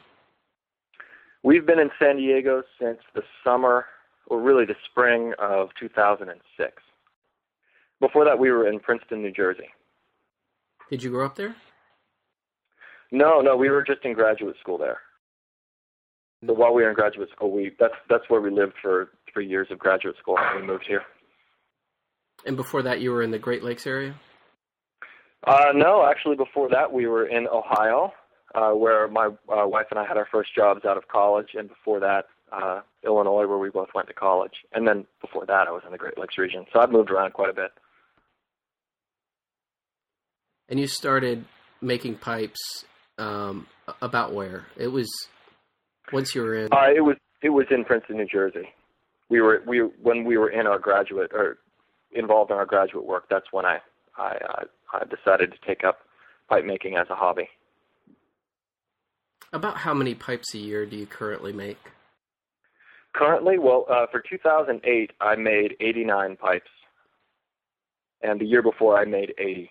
We've 1.42 1.66
been 1.66 1.78
in 1.78 1.90
San 1.98 2.16
Diego 2.16 2.62
since 2.80 2.98
the 3.14 3.22
summer, 3.44 3.86
or 4.26 4.40
really 4.40 4.64
the 4.64 4.76
spring 4.90 5.34
of 5.38 5.68
2006. 5.78 6.82
Before 8.00 8.24
that, 8.24 8.38
we 8.38 8.50
were 8.50 8.68
in 8.68 8.80
Princeton, 8.80 9.22
New 9.22 9.30
Jersey. 9.32 9.68
Did 10.90 11.02
you 11.02 11.10
grow 11.10 11.26
up 11.26 11.36
there? 11.36 11.56
No, 13.12 13.40
no, 13.40 13.56
we 13.56 13.70
were 13.70 13.82
just 13.82 14.04
in 14.04 14.14
graduate 14.14 14.56
school 14.60 14.78
there. 14.78 14.98
So 16.46 16.52
while 16.52 16.74
we 16.74 16.82
were 16.82 16.90
in 16.90 16.94
graduate 16.94 17.30
school, 17.34 17.50
we 17.50 17.72
that's 17.78 17.94
that's 18.08 18.24
where 18.28 18.40
we 18.40 18.50
lived 18.50 18.74
for 18.82 19.10
three 19.32 19.46
years 19.46 19.68
of 19.70 19.78
graduate 19.78 20.16
school, 20.18 20.36
and 20.38 20.60
we 20.60 20.66
moved 20.66 20.84
here. 20.86 21.02
And 22.44 22.56
before 22.56 22.82
that, 22.82 23.00
you 23.00 23.10
were 23.10 23.22
in 23.22 23.30
the 23.30 23.38
Great 23.38 23.62
Lakes 23.64 23.86
area. 23.86 24.14
Uh, 25.46 25.72
no, 25.74 26.06
actually, 26.08 26.36
before 26.36 26.68
that, 26.70 26.92
we 26.92 27.06
were 27.06 27.26
in 27.26 27.46
Ohio, 27.48 28.12
uh, 28.54 28.72
where 28.72 29.08
my 29.08 29.26
uh, 29.26 29.66
wife 29.66 29.86
and 29.90 29.98
I 29.98 30.04
had 30.06 30.16
our 30.16 30.28
first 30.30 30.54
jobs 30.54 30.84
out 30.84 30.96
of 30.96 31.08
college, 31.08 31.50
and 31.54 31.68
before 31.68 32.00
that, 32.00 32.26
uh, 32.52 32.80
Illinois, 33.04 33.46
where 33.46 33.58
we 33.58 33.70
both 33.70 33.88
went 33.94 34.08
to 34.08 34.14
college. 34.14 34.54
And 34.72 34.86
then 34.86 35.06
before 35.20 35.46
that, 35.46 35.68
I 35.68 35.70
was 35.70 35.82
in 35.86 35.92
the 35.92 35.98
Great 35.98 36.18
Lakes 36.18 36.38
region, 36.38 36.66
so 36.72 36.80
I've 36.80 36.90
moved 36.90 37.10
around 37.10 37.32
quite 37.32 37.50
a 37.50 37.54
bit. 37.54 37.70
And 40.68 40.80
you 40.80 40.86
started 40.86 41.44
making 41.80 42.16
pipes 42.16 42.84
um, 43.18 43.66
about 44.02 44.32
where? 44.32 44.66
It 44.76 44.88
was 44.88 45.08
once 46.12 46.34
you 46.34 46.42
were 46.42 46.56
in. 46.56 46.68
Uh, 46.72 46.90
it 46.94 47.00
was 47.00 47.16
it 47.42 47.50
was 47.50 47.66
in 47.70 47.84
Princeton, 47.84 48.16
New 48.16 48.26
Jersey. 48.26 48.68
We 49.28 49.40
were 49.40 49.62
we 49.66 49.78
when 49.78 50.24
we 50.24 50.36
were 50.36 50.50
in 50.50 50.66
our 50.66 50.78
graduate 50.78 51.30
or 51.32 51.58
involved 52.12 52.50
in 52.50 52.56
our 52.56 52.66
graduate 52.66 53.04
work. 53.04 53.24
That's 53.30 53.46
when 53.52 53.64
I 53.64 53.78
I, 54.16 54.36
uh, 54.48 54.64
I 54.92 55.04
decided 55.04 55.52
to 55.52 55.58
take 55.66 55.84
up 55.84 55.98
pipe 56.48 56.64
making 56.64 56.96
as 56.96 57.06
a 57.10 57.14
hobby. 57.14 57.48
About 59.52 59.78
how 59.78 59.94
many 59.94 60.14
pipes 60.14 60.54
a 60.54 60.58
year 60.58 60.86
do 60.86 60.96
you 60.96 61.06
currently 61.06 61.52
make? 61.52 61.78
Currently, 63.14 63.58
well, 63.58 63.86
uh, 63.88 64.06
for 64.10 64.22
2008, 64.28 65.12
I 65.20 65.36
made 65.36 65.76
89 65.80 66.36
pipes, 66.36 66.68
and 68.20 68.38
the 68.38 68.44
year 68.44 68.60
before, 68.60 68.98
I 68.98 69.06
made 69.06 69.32
80 69.38 69.70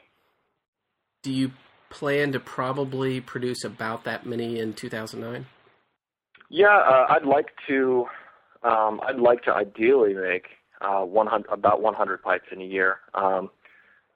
do 1.25 1.33
you 1.33 1.51
plan 1.89 2.31
to 2.33 2.39
probably 2.39 3.19
produce 3.19 3.63
about 3.63 4.03
that 4.03 4.27
many 4.27 4.59
in 4.59 4.73
2009? 4.73 5.47
Yeah, 6.51 6.67
uh, 6.67 7.07
I'd 7.09 7.25
like 7.25 7.47
to. 7.67 8.05
Um, 8.61 9.01
I'd 9.07 9.17
like 9.17 9.41
to 9.43 9.51
ideally 9.51 10.13
make 10.13 10.45
uh, 10.81 11.01
100, 11.01 11.47
about 11.51 11.81
100 11.81 12.21
pipes 12.21 12.45
in 12.51 12.61
a 12.61 12.63
year, 12.63 12.97
um, 13.15 13.49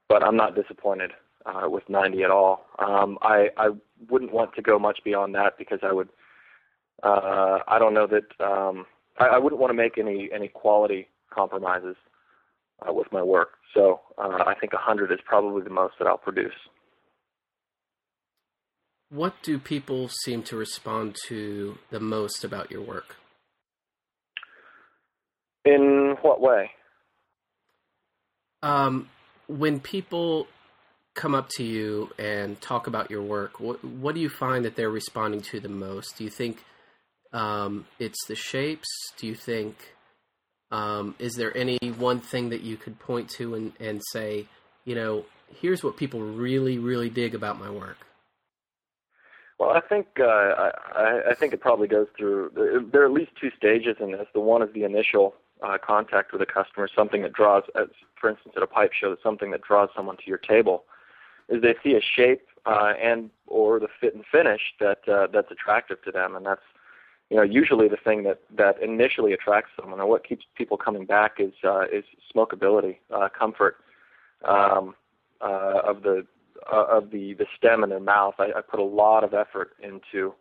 but 0.07 0.23
I'm 0.23 0.35
not 0.35 0.55
disappointed 0.55 1.11
uh, 1.47 1.67
with 1.67 1.87
90 1.89 2.23
at 2.23 2.29
all. 2.29 2.65
Um, 2.77 3.17
I, 3.23 3.49
I 3.57 3.69
wouldn't 4.09 4.31
want 4.31 4.53
to 4.53 4.61
go 4.61 4.77
much 4.77 4.99
beyond 5.03 5.33
that 5.33 5.57
because 5.57 5.79
I 5.81 5.91
would. 5.91 6.09
Uh, 7.01 7.59
I 7.67 7.79
don't 7.79 7.95
know 7.95 8.05
that. 8.05 8.45
Um, 8.45 8.85
I, 9.17 9.29
I 9.29 9.37
wouldn't 9.39 9.59
want 9.59 9.71
to 9.71 9.75
make 9.75 9.97
any 9.97 10.29
any 10.31 10.47
quality 10.47 11.07
compromises 11.31 11.95
uh, 12.87 12.93
with 12.93 13.11
my 13.11 13.23
work. 13.23 13.53
So 13.73 14.01
uh, 14.19 14.43
I 14.45 14.53
think 14.59 14.73
100 14.73 15.11
is 15.11 15.19
probably 15.25 15.63
the 15.63 15.71
most 15.71 15.95
that 15.97 16.07
I'll 16.07 16.17
produce. 16.17 16.53
What 19.09 19.33
do 19.41 19.57
people 19.57 20.07
seem 20.07 20.43
to 20.43 20.55
respond 20.55 21.17
to 21.27 21.79
the 21.89 21.99
most 21.99 22.43
about 22.43 22.69
your 22.69 22.81
work? 22.81 23.15
In 25.65 26.15
what 26.21 26.39
way? 26.39 26.71
Um, 28.61 29.09
when 29.47 29.79
people 29.79 30.47
come 31.15 31.33
up 31.33 31.49
to 31.57 31.63
you 31.63 32.11
and 32.19 32.61
talk 32.61 32.85
about 32.87 33.09
your 33.09 33.23
work, 33.23 33.59
what 33.59 33.83
what 33.83 34.13
do 34.13 34.21
you 34.21 34.29
find 34.29 34.63
that 34.65 34.75
they're 34.75 34.91
responding 34.91 35.41
to 35.41 35.59
the 35.59 35.69
most? 35.69 36.17
Do 36.17 36.23
you 36.23 36.29
think 36.29 36.63
um, 37.33 37.87
it's 37.97 38.25
the 38.27 38.35
shapes? 38.35 38.87
Do 39.17 39.25
you 39.25 39.35
think 39.35 39.75
um, 40.71 41.15
is 41.17 41.33
there 41.33 41.55
any 41.57 41.79
one 41.97 42.19
thing 42.19 42.49
that 42.49 42.61
you 42.61 42.77
could 42.77 42.99
point 42.99 43.29
to 43.31 43.55
and, 43.55 43.73
and 43.79 44.01
say, 44.11 44.45
you 44.85 44.93
know, 44.93 45.25
here's 45.61 45.83
what 45.83 45.97
people 45.97 46.21
really 46.21 46.77
really 46.77 47.09
dig 47.09 47.33
about 47.33 47.59
my 47.59 47.71
work? 47.71 48.05
Well, 49.59 49.71
I 49.71 49.81
think 49.81 50.07
uh, 50.19 50.23
I, 50.23 51.21
I 51.31 51.33
think 51.35 51.53
it 51.53 51.59
probably 51.59 51.89
goes 51.89 52.07
through. 52.17 52.51
There 52.91 53.01
are 53.01 53.05
at 53.05 53.11
least 53.11 53.31
two 53.39 53.51
stages 53.57 53.97
in 53.99 54.13
this. 54.13 54.25
The 54.33 54.39
one 54.39 54.61
is 54.63 54.73
the 54.73 54.85
initial 54.85 55.35
uh, 55.61 55.77
contact 55.77 56.31
with 56.31 56.41
a 56.41 56.45
customer, 56.45 56.87
something 56.95 57.21
that 57.23 57.33
draws, 57.33 57.63
for 58.15 58.29
instance, 58.29 58.53
at 58.55 58.63
a 58.63 58.67
pipe 58.67 58.93
show, 58.93 59.17
something 59.21 59.51
that 59.51 59.61
draws 59.61 59.89
someone 59.93 60.15
to 60.15 60.23
your 60.27 60.37
table, 60.37 60.85
is 61.49 61.61
they 61.61 61.75
see 61.83 61.93
a 61.93 62.01
shape 62.01 62.47
uh, 62.65 62.93
and 63.01 63.29
or 63.47 63.81
the 63.81 63.89
fit 63.99 64.15
and 64.15 64.23
finish 64.31 64.61
that 64.79 65.07
uh, 65.09 65.27
that's 65.27 65.51
attractive 65.51 66.01
to 66.03 66.11
them, 66.11 66.37
and 66.37 66.45
that's 66.45 66.61
you 67.29 67.35
know 67.35 67.43
usually 67.43 67.89
the 67.89 67.97
thing 67.97 68.23
that 68.23 68.39
that 68.55 68.81
initially 68.81 69.33
attracts 69.33 69.71
someone. 69.77 69.99
And 69.99 70.07
what 70.07 70.25
keeps 70.25 70.45
people 70.55 70.77
coming 70.77 71.05
back 71.05 71.33
is 71.37 71.51
uh, 71.65 71.81
is 71.91 72.05
smokability, 72.33 72.99
uh, 73.11 73.27
comfort 73.27 73.75
um, 74.45 74.95
uh, 75.41 75.81
of 75.83 76.03
the 76.03 76.25
uh, 76.71 76.85
of 76.85 77.11
the 77.11 77.33
the 77.33 77.45
stem 77.57 77.83
in 77.83 77.89
their 77.89 77.99
mouth. 77.99 78.35
I, 78.39 78.51
I 78.57 78.61
put 78.61 78.79
a 78.79 78.83
lot 78.83 79.23
of 79.23 79.33
effort 79.33 79.71
into 79.81 80.33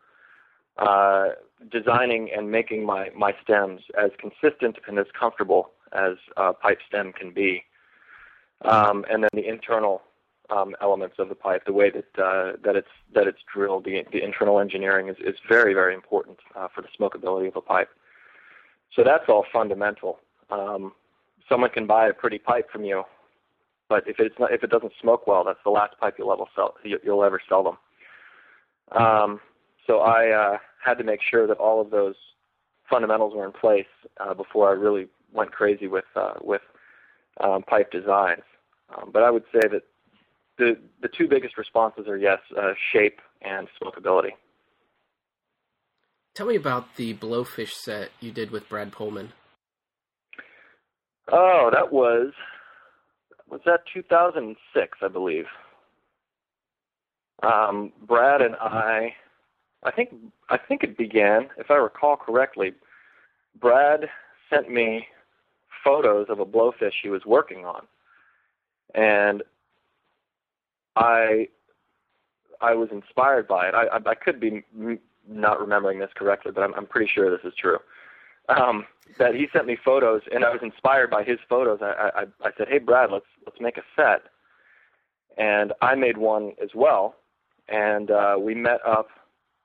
uh, 0.79 1.31
designing 1.71 2.31
and 2.37 2.51
making 2.51 2.85
my 2.85 3.11
my 3.17 3.35
stems 3.43 3.83
as 3.99 4.11
consistent 4.19 4.79
and 4.87 4.99
as 4.99 5.07
comfortable 5.19 5.71
as 5.93 6.17
pipe 6.63 6.79
stem 6.87 7.13
can 7.13 7.33
be. 7.33 7.65
Um, 8.63 9.05
and 9.09 9.23
then 9.23 9.31
the 9.35 9.47
internal 9.47 10.03
um, 10.51 10.75
elements 10.81 11.17
of 11.19 11.29
the 11.29 11.35
pipe, 11.35 11.65
the 11.67 11.73
way 11.73 11.91
that 11.91 12.23
uh, 12.23 12.53
that 12.65 12.77
it's 12.77 12.89
that 13.15 13.27
it's 13.27 13.39
drilled, 13.53 13.85
the 13.85 14.05
the 14.13 14.23
internal 14.23 14.59
engineering 14.59 15.09
is, 15.09 15.17
is 15.21 15.37
very 15.49 15.75
very 15.75 15.95
important 15.95 16.39
uh, 16.57 16.69
for 16.75 16.83
the 16.83 16.89
smokability 16.99 17.49
of 17.49 17.57
a 17.57 17.61
pipe. 17.61 17.91
So 18.95 19.05
that's 19.05 19.25
all 19.29 19.45
fundamental. 19.53 20.19
Um, 20.51 20.93
someone 21.49 21.71
can 21.71 21.87
buy 21.87 22.09
a 22.09 22.13
pretty 22.13 22.39
pipe 22.39 22.71
from 22.71 22.85
you, 22.85 23.05
but 23.89 24.07
if 24.07 24.17
it's 24.19 24.39
not 24.39 24.53
if 24.53 24.63
it 24.63 24.71
doesn't 24.71 24.93
smoke 25.01 25.27
well, 25.27 25.45
that's 25.45 25.59
the 25.65 25.71
last 25.71 25.99
pipe 26.01 26.17
you'll 26.19 26.33
ever 26.33 26.45
sell 26.55 26.75
you'll 26.85 27.25
ever 27.25 27.41
sell 27.49 27.63
them. 27.63 27.79
Um, 28.93 29.41
so 29.87 30.01
I 30.01 30.31
uh, 30.31 30.59
had 30.85 30.99
to 30.99 31.05
make 31.05 31.21
sure 31.23 31.47
that 31.47 31.59
all 31.59 31.81
of 31.81 31.91
those 31.91 32.15
fundamentals 32.89 33.35
were 33.35 33.45
in 33.45 33.53
place 33.53 33.87
uh, 34.21 34.35
before 34.35 34.69
I 34.69 34.73
really 34.73 35.09
went 35.33 35.53
crazy 35.53 35.87
with 35.87 36.05
uh, 36.15 36.35
with 36.41 36.63
um, 37.41 37.63
pipe 37.63 37.91
designs. 37.91 38.43
Um, 38.97 39.11
but 39.13 39.23
I 39.23 39.31
would 39.31 39.45
say 39.53 39.61
that 39.71 39.83
the 40.59 40.79
the 41.03 41.09
two 41.09 41.29
biggest 41.29 41.57
responses 41.57 42.07
are 42.09 42.17
yes, 42.17 42.39
uh, 42.57 42.73
shape 42.93 43.21
and 43.43 43.69
smokability. 43.81 44.33
Tell 46.35 46.47
me 46.47 46.57
about 46.57 46.97
the 46.97 47.15
blowfish 47.15 47.73
set 47.73 48.11
you 48.21 48.31
did 48.31 48.51
with 48.51 48.69
Brad 48.69 48.93
Pohlmann. 48.93 49.31
Oh, 51.31 51.71
that 51.73 51.93
was 51.93 52.33
was 53.51 53.61
that 53.67 53.81
2006, 53.93 54.99
I 55.03 55.09
believe. 55.09 55.47
Um, 57.43 57.93
Brad 58.07 58.43
and 58.43 58.57
I, 58.57 59.15
I 59.85 59.91
think 59.93 60.11
I 60.51 60.57
think 60.57 60.83
it 60.83 60.99
began, 60.99 61.49
if 61.57 61.71
I 61.71 61.77
recall 61.77 62.17
correctly. 62.17 62.73
Brad 63.61 64.09
sent 64.51 64.71
me 64.71 65.07
photos 65.85 66.27
of 66.29 66.41
a 66.41 66.47
blowfish 66.47 66.93
he 67.03 67.09
was 67.09 67.25
working 67.25 67.65
on, 67.65 67.87
and 68.95 69.43
I 70.97 71.49
I 72.61 72.75
was 72.75 72.89
inspired 72.91 73.47
by 73.47 73.69
it. 73.69 73.75
I 73.75 73.85
I, 73.85 73.99
I 74.05 74.15
could 74.15 74.41
be 74.41 74.65
m- 74.77 74.99
not 75.29 75.61
remembering 75.61 76.01
this 76.01 76.11
correctly, 76.17 76.51
but 76.53 76.63
I'm 76.65 76.75
I'm 76.75 76.87
pretty 76.87 77.11
sure 77.13 77.31
this 77.31 77.47
is 77.47 77.55
true. 77.57 77.79
Um, 78.49 78.87
that 79.19 79.35
he 79.35 79.49
sent 79.53 79.67
me 79.67 79.77
photos, 79.83 80.23
and 80.33 80.45
I 80.45 80.51
was 80.51 80.61
inspired 80.63 81.11
by 81.11 81.25
his 81.25 81.39
photos. 81.49 81.81
I 81.83 82.11
I, 82.15 82.23
I 82.43 82.51
said, 82.57 82.69
"Hey 82.69 82.79
Brad, 82.79 83.11
let's 83.11 83.27
let's 83.47 83.61
make 83.61 83.77
a 83.77 83.83
set," 83.97 84.23
and 85.37 85.73
I 85.83 85.95
made 85.95 86.17
one 86.19 86.53
as 86.63 86.71
well. 86.75 87.17
And 87.69 88.11
uh, 88.11 88.37
we 88.41 88.55
met 88.55 88.81
up 88.87 89.09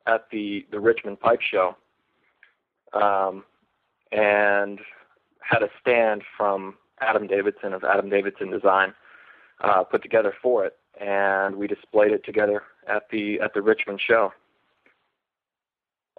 at 0.07 0.29
the 0.31 0.65
the 0.71 0.79
Richmond 0.79 1.19
Pipe 1.19 1.41
Show, 1.41 1.75
um, 2.93 3.43
and 4.11 4.79
had 5.39 5.63
a 5.63 5.69
stand 5.79 6.23
from 6.37 6.75
Adam 6.99 7.27
Davidson 7.27 7.73
of 7.73 7.83
Adam 7.83 8.09
Davidson 8.09 8.49
Design 8.49 8.93
uh, 9.61 9.83
put 9.83 10.01
together 10.01 10.33
for 10.41 10.65
it 10.65 10.77
and 10.99 11.55
we 11.55 11.67
displayed 11.67 12.11
it 12.11 12.23
together 12.23 12.63
at 12.87 13.09
the 13.11 13.39
at 13.39 13.53
the 13.53 13.61
Richmond 13.61 13.99
show. 14.05 14.31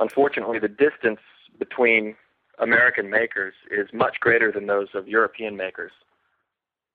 Unfortunately, 0.00 0.58
the 0.58 0.68
distance 0.68 1.20
between 1.58 2.16
American 2.58 3.10
makers 3.10 3.54
is 3.70 3.88
much 3.92 4.20
greater 4.20 4.52
than 4.52 4.66
those 4.66 4.88
of 4.94 5.08
European 5.08 5.56
makers. 5.56 5.92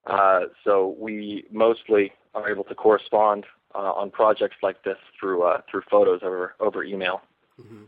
Uh, 0.06 0.41
so 0.63 0.95
we 1.00 1.45
mostly 1.52 2.12
are 2.34 2.50
able 2.50 2.63
to 2.63 2.76
correspond 2.76 3.45
uh, 3.76 3.91
on 3.93 4.10
projects 4.10 4.58
like 4.63 4.84
this 4.84 4.98
through 5.19 5.43
uh, 5.43 5.62
through 5.69 5.82
photos 5.89 6.22
over 6.24 6.56
over 6.60 6.84
email. 6.84 7.22
Mm-hmm. 7.60 7.84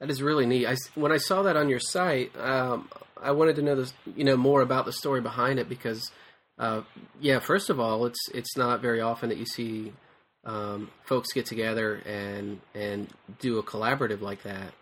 That 0.00 0.10
is 0.10 0.22
really 0.22 0.44
neat. 0.44 0.66
I, 0.66 0.76
when 0.94 1.10
I 1.10 1.16
saw 1.16 1.42
that 1.44 1.56
on 1.56 1.70
your 1.70 1.80
site, 1.80 2.36
um, 2.38 2.90
I 3.20 3.30
wanted 3.30 3.56
to 3.56 3.62
know 3.62 3.76
this, 3.76 3.94
you 4.14 4.24
know, 4.24 4.36
more 4.36 4.60
about 4.60 4.84
the 4.84 4.92
story 4.92 5.22
behind 5.22 5.58
it 5.58 5.70
because 5.70 6.10
uh, 6.58 6.82
yeah, 7.20 7.38
first 7.38 7.70
of 7.70 7.80
all, 7.80 8.06
it's 8.06 8.28
it's 8.34 8.56
not 8.56 8.80
very 8.80 9.00
often 9.00 9.28
that 9.28 9.38
you 9.38 9.46
see 9.46 9.92
um, 10.46 10.90
folks 11.04 11.32
get 11.32 11.44
together 11.44 11.96
and 12.06 12.60
and 12.74 13.08
do 13.40 13.58
a 13.58 13.62
collaborative 13.62 14.22
like 14.22 14.42
that. 14.44 14.72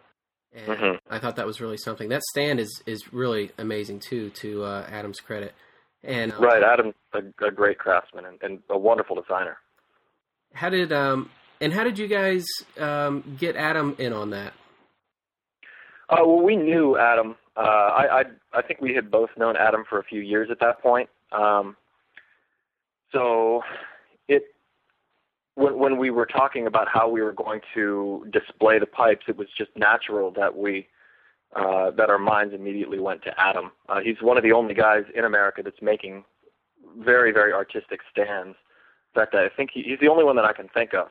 And 0.55 0.69
mm-hmm. 0.69 1.13
I 1.13 1.19
thought 1.19 1.37
that 1.37 1.47
was 1.47 1.61
really 1.61 1.79
something. 1.79 2.11
That 2.11 2.23
stand 2.23 2.61
is 2.61 2.83
is 2.87 3.13
really 3.13 3.51
amazing 3.59 4.01
too. 4.01 4.31
To 4.31 4.63
uh, 4.63 4.87
Adam's 4.89 5.19
credit, 5.19 5.55
and 6.05 6.33
uh, 6.33 6.39
right, 6.39 6.63
Adam, 6.63 6.95
a, 7.13 7.47
a 7.47 7.51
great 7.51 7.79
craftsman 7.79 8.27
and, 8.27 8.39
and, 8.43 8.61
a 8.71 8.79
wonderful 8.79 9.17
designer. 9.17 9.57
How 10.53 10.69
did 10.69 10.93
um 10.93 11.31
and 11.61 11.73
how 11.73 11.83
did 11.83 11.99
you 11.99 12.07
guys 12.07 12.45
um, 12.79 13.37
get 13.39 13.57
Adam 13.57 13.97
in 13.99 14.13
on 14.13 14.31
that? 14.31 14.53
Uh, 16.09 16.19
well, 16.21 16.43
we 16.43 16.57
knew 16.57 16.99
Adam. 16.99 17.35
Uh, 17.57 17.61
I, 17.61 18.21
I 18.21 18.25
I 18.53 18.63
think 18.63 18.81
we 18.81 18.95
had 18.95 19.11
both 19.11 19.31
known 19.37 19.57
Adam 19.57 19.85
for 19.89 19.99
a 19.99 20.05
few 20.05 20.21
years 20.21 20.51
at 20.53 20.61
that 20.61 20.81
point. 20.83 21.09
Um, 21.33 21.77
so 23.11 23.63
when 25.55 25.79
when 25.79 25.99
we 25.99 26.11
were 26.11 26.27
talking 26.27 26.67
about 26.67 26.89
how 26.89 27.09
we 27.09 27.23
were 27.23 27.33
going 27.33 27.61
to 27.75 28.27
display 28.33 28.79
the 28.79 28.87
pipes, 28.87 29.25
it 29.29 29.37
was 29.37 29.49
just 29.57 29.71
natural 29.77 30.31
that 30.33 30.57
we 30.57 30.89
uh, 31.55 31.91
that 31.93 32.11
our 32.11 32.19
minds 32.19 32.55
immediately 32.55 32.99
went 32.99 33.23
to 33.23 33.41
Adam. 33.41 33.71
Uh, 33.89 34.01
he's 34.01 34.21
one 34.21 34.37
of 34.37 34.43
the 34.43 34.53
only 34.53 34.75
guys 34.75 35.05
in 35.15 35.25
America 35.25 35.63
that's 35.63 35.83
making 35.83 36.25
very 36.99 37.33
very 37.33 37.53
artistic 37.53 38.01
stands. 38.11 38.57
In 39.15 39.21
fact, 39.21 39.35
I 39.35 39.49
think 39.49 39.71
he, 39.73 39.83
he's 39.83 40.01
the 40.01 40.09
only 40.09 40.25
one 40.25 40.37
that 40.37 40.45
I 40.45 40.53
can 40.53 40.69
think 40.69 40.93
of, 40.95 41.09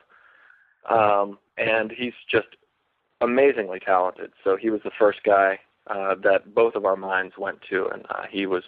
um, 0.90 1.38
and 1.56 1.90
he's 1.90 2.12
just 2.30 2.48
amazingly 3.20 3.80
talented. 3.80 4.32
So 4.42 4.56
he 4.56 4.68
was 4.68 4.82
the 4.84 4.90
first 4.98 5.22
guy 5.24 5.60
uh, 5.86 6.14
that 6.22 6.54
both 6.54 6.74
of 6.74 6.84
our 6.84 6.96
minds 6.96 7.34
went 7.38 7.60
to, 7.70 7.88
and 7.88 8.04
uh, 8.10 8.24
he 8.30 8.44
was 8.44 8.64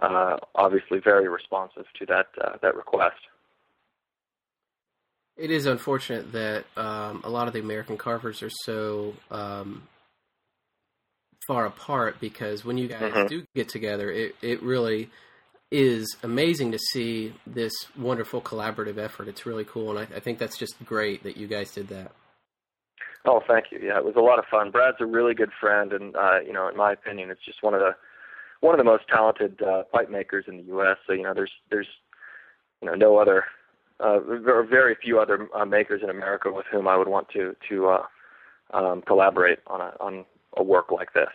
uh, 0.00 0.38
obviously 0.56 0.98
very 0.98 1.28
responsive 1.28 1.86
to 1.98 2.06
that 2.06 2.26
uh, 2.42 2.56
that 2.62 2.74
request. 2.74 3.20
It 5.36 5.50
is 5.50 5.66
unfortunate 5.66 6.32
that 6.32 6.64
um, 6.76 7.22
a 7.24 7.30
lot 7.30 7.48
of 7.48 7.54
the 7.54 7.60
American 7.60 7.96
carvers 7.96 8.42
are 8.42 8.50
so 8.50 9.14
um, 9.30 9.88
far 11.46 11.66
apart 11.66 12.20
because 12.20 12.64
when 12.64 12.78
you 12.78 12.88
guys 12.88 13.12
mm-hmm. 13.12 13.26
do 13.26 13.46
get 13.54 13.68
together, 13.68 14.10
it, 14.10 14.34
it 14.42 14.62
really 14.62 15.10
is 15.70 16.16
amazing 16.22 16.72
to 16.72 16.78
see 16.78 17.32
this 17.46 17.72
wonderful 17.96 18.42
collaborative 18.42 18.98
effort. 18.98 19.26
It's 19.26 19.46
really 19.46 19.64
cool, 19.64 19.96
and 19.96 19.98
I, 19.98 20.16
I 20.16 20.20
think 20.20 20.38
that's 20.38 20.58
just 20.58 20.74
great 20.84 21.22
that 21.22 21.36
you 21.36 21.46
guys 21.46 21.72
did 21.72 21.88
that. 21.88 22.12
Oh, 23.24 23.40
thank 23.46 23.66
you. 23.70 23.78
Yeah, 23.82 23.96
it 23.96 24.04
was 24.04 24.16
a 24.16 24.20
lot 24.20 24.38
of 24.38 24.44
fun. 24.50 24.70
Brad's 24.70 24.98
a 25.00 25.06
really 25.06 25.34
good 25.34 25.50
friend, 25.58 25.92
and 25.92 26.14
uh, 26.14 26.40
you 26.44 26.52
know, 26.52 26.68
in 26.68 26.76
my 26.76 26.92
opinion, 26.92 27.30
it's 27.30 27.44
just 27.44 27.62
one 27.62 27.72
of 27.72 27.80
the 27.80 27.94
one 28.60 28.74
of 28.74 28.78
the 28.78 28.84
most 28.84 29.04
talented 29.08 29.62
uh, 29.62 29.84
pipe 29.92 30.10
makers 30.10 30.44
in 30.46 30.58
the 30.58 30.64
U.S. 30.64 30.96
So 31.06 31.14
you 31.14 31.22
know, 31.22 31.32
there's 31.34 31.52
there's 31.70 31.88
you 32.82 32.88
know 32.88 32.94
no 32.94 33.18
other 33.18 33.44
uh, 34.00 34.18
very, 34.20 34.66
very 34.66 34.96
few 35.02 35.20
other 35.20 35.48
uh, 35.54 35.64
makers 35.64 36.02
in 36.02 36.10
America 36.10 36.50
with 36.52 36.66
whom 36.70 36.88
I 36.88 36.96
would 36.96 37.08
want 37.08 37.28
to 37.30 37.54
to 37.68 37.88
uh, 37.88 38.76
um, 38.76 39.02
collaborate 39.02 39.58
on 39.66 39.80
a 39.80 39.94
on 40.00 40.24
a 40.56 40.62
work 40.62 40.90
like 40.90 41.12
this. 41.12 41.28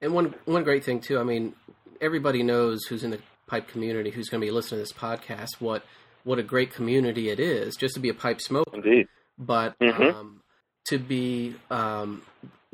And 0.00 0.12
one 0.12 0.34
one 0.44 0.64
great 0.64 0.84
thing 0.84 1.00
too. 1.00 1.18
I 1.18 1.24
mean, 1.24 1.54
everybody 2.00 2.42
knows 2.42 2.84
who's 2.86 3.04
in 3.04 3.10
the 3.10 3.20
pipe 3.46 3.68
community, 3.68 4.10
who's 4.10 4.28
going 4.28 4.40
to 4.40 4.46
be 4.46 4.50
listening 4.50 4.78
to 4.78 4.82
this 4.82 4.92
podcast, 4.92 5.60
what 5.60 5.84
what 6.24 6.38
a 6.38 6.42
great 6.42 6.72
community 6.72 7.30
it 7.30 7.38
is 7.38 7.76
just 7.76 7.94
to 7.94 8.00
be 8.00 8.08
a 8.08 8.14
pipe 8.14 8.40
smoker. 8.40 8.74
Indeed. 8.74 9.08
But 9.38 9.78
Mhm. 9.80 10.12
um, 10.12 10.42
to 10.88 10.98
be 10.98 11.56
um, 11.70 12.22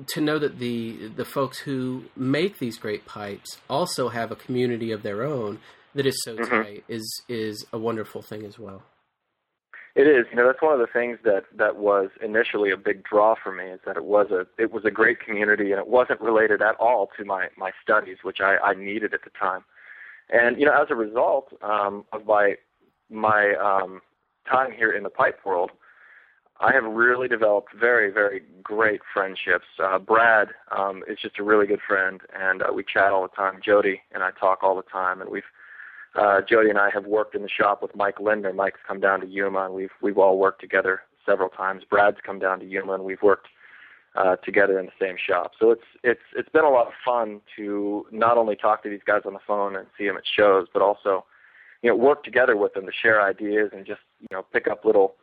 to 0.08 0.20
know 0.20 0.38
that 0.38 0.58
the 0.58 1.08
the 1.08 1.24
folks 1.24 1.58
who 1.60 2.04
make 2.16 2.58
these 2.58 2.78
great 2.78 3.04
pipes 3.06 3.58
also 3.68 4.08
have 4.08 4.30
a 4.30 4.36
community 4.36 4.90
of 4.90 5.02
their 5.02 5.22
own 5.22 5.58
that 5.94 6.06
is 6.06 6.20
so 6.24 6.36
Mhm. 6.36 6.64
tight 6.64 6.84
is 6.88 7.22
is 7.28 7.66
a 7.72 7.78
wonderful 7.78 8.22
thing 8.22 8.44
as 8.44 8.58
well. 8.58 8.82
It 9.94 10.06
is. 10.06 10.24
You 10.30 10.36
know, 10.36 10.46
that's 10.46 10.62
one 10.62 10.72
of 10.72 10.78
the 10.78 10.86
things 10.90 11.18
that 11.24 11.44
that 11.56 11.76
was 11.76 12.08
initially 12.22 12.70
a 12.70 12.78
big 12.78 13.04
draw 13.04 13.34
for 13.34 13.52
me 13.52 13.64
is 13.64 13.80
that 13.84 13.96
it 13.96 14.04
was 14.04 14.30
a 14.30 14.46
it 14.56 14.72
was 14.72 14.84
a 14.86 14.90
great 14.90 15.20
community 15.20 15.70
and 15.70 15.78
it 15.78 15.86
wasn't 15.86 16.20
related 16.20 16.62
at 16.62 16.76
all 16.76 17.10
to 17.18 17.24
my 17.24 17.48
my 17.58 17.72
studies, 17.82 18.18
which 18.22 18.40
I, 18.40 18.56
I 18.56 18.74
needed 18.74 19.12
at 19.12 19.22
the 19.22 19.30
time. 19.38 19.64
And 20.30 20.58
you 20.58 20.64
know, 20.64 20.72
as 20.72 20.88
a 20.90 20.94
result 20.94 21.52
um, 21.62 22.06
of 22.12 22.24
my 22.24 22.54
my 23.10 23.54
um, 23.54 24.00
time 24.50 24.72
here 24.72 24.92
in 24.92 25.02
the 25.02 25.10
pipe 25.10 25.40
world, 25.44 25.72
I 26.58 26.72
have 26.72 26.84
really 26.84 27.28
developed 27.28 27.74
very 27.78 28.10
very 28.10 28.42
great 28.62 29.02
friendships. 29.12 29.66
Uh, 29.78 29.98
Brad 29.98 30.48
um, 30.74 31.02
is 31.06 31.18
just 31.20 31.38
a 31.38 31.42
really 31.42 31.66
good 31.66 31.80
friend, 31.86 32.22
and 32.34 32.62
uh, 32.62 32.72
we 32.74 32.82
chat 32.82 33.12
all 33.12 33.22
the 33.22 33.36
time. 33.36 33.60
Jody 33.62 34.00
and 34.12 34.22
I 34.22 34.30
talk 34.30 34.62
all 34.62 34.74
the 34.74 34.90
time, 34.90 35.20
and 35.20 35.28
we've 35.28 35.42
uh, 36.14 36.40
Jody 36.42 36.70
and 36.70 36.78
I 36.78 36.90
have 36.90 37.06
worked 37.06 37.34
in 37.34 37.42
the 37.42 37.48
shop 37.48 37.82
with 37.82 37.96
Mike 37.96 38.20
Linder. 38.20 38.52
Mike's 38.52 38.80
come 38.86 39.00
down 39.00 39.20
to 39.20 39.26
Yuma, 39.26 39.64
and 39.64 39.74
we've 39.74 39.90
we've 40.00 40.18
all 40.18 40.38
worked 40.38 40.60
together 40.60 41.02
several 41.24 41.48
times. 41.48 41.84
Brad's 41.88 42.18
come 42.24 42.38
down 42.38 42.60
to 42.60 42.66
Yuma, 42.66 42.94
and 42.94 43.04
we've 43.04 43.22
worked 43.22 43.48
uh, 44.14 44.36
together 44.36 44.78
in 44.78 44.86
the 44.86 44.92
same 45.00 45.16
shop. 45.16 45.52
So 45.58 45.70
it's 45.70 45.84
it's 46.02 46.20
it's 46.36 46.48
been 46.50 46.64
a 46.64 46.70
lot 46.70 46.86
of 46.86 46.92
fun 47.04 47.40
to 47.56 48.06
not 48.10 48.36
only 48.36 48.56
talk 48.56 48.82
to 48.82 48.90
these 48.90 49.00
guys 49.06 49.22
on 49.24 49.32
the 49.32 49.40
phone 49.46 49.76
and 49.76 49.86
see 49.96 50.06
them 50.06 50.16
at 50.16 50.24
shows, 50.26 50.66
but 50.72 50.82
also 50.82 51.24
you 51.82 51.90
know 51.90 51.96
work 51.96 52.24
together 52.24 52.56
with 52.56 52.74
them 52.74 52.86
to 52.86 52.92
share 52.92 53.22
ideas 53.22 53.70
and 53.72 53.86
just 53.86 54.00
you 54.20 54.28
know 54.32 54.42
pick 54.52 54.68
up 54.68 54.84
little 54.84 55.14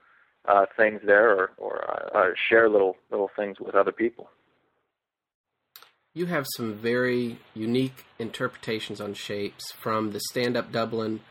uh, 0.47 0.65
things 0.75 1.02
there 1.06 1.30
or 1.30 1.52
or 1.58 2.17
uh, 2.17 2.32
share 2.49 2.67
little 2.69 2.95
little 3.12 3.30
things 3.36 3.60
with 3.60 3.75
other 3.75 3.91
people. 3.91 4.30
You 6.13 6.26
have 6.26 6.45
some 6.56 6.74
very 6.74 7.39
unique 7.54 8.06
interpretations 8.17 9.00
on 9.00 9.13
shapes, 9.13 9.72
from 9.72 10.12
the 10.12 10.19
stand-up 10.19 10.72
Dublin 10.72 11.22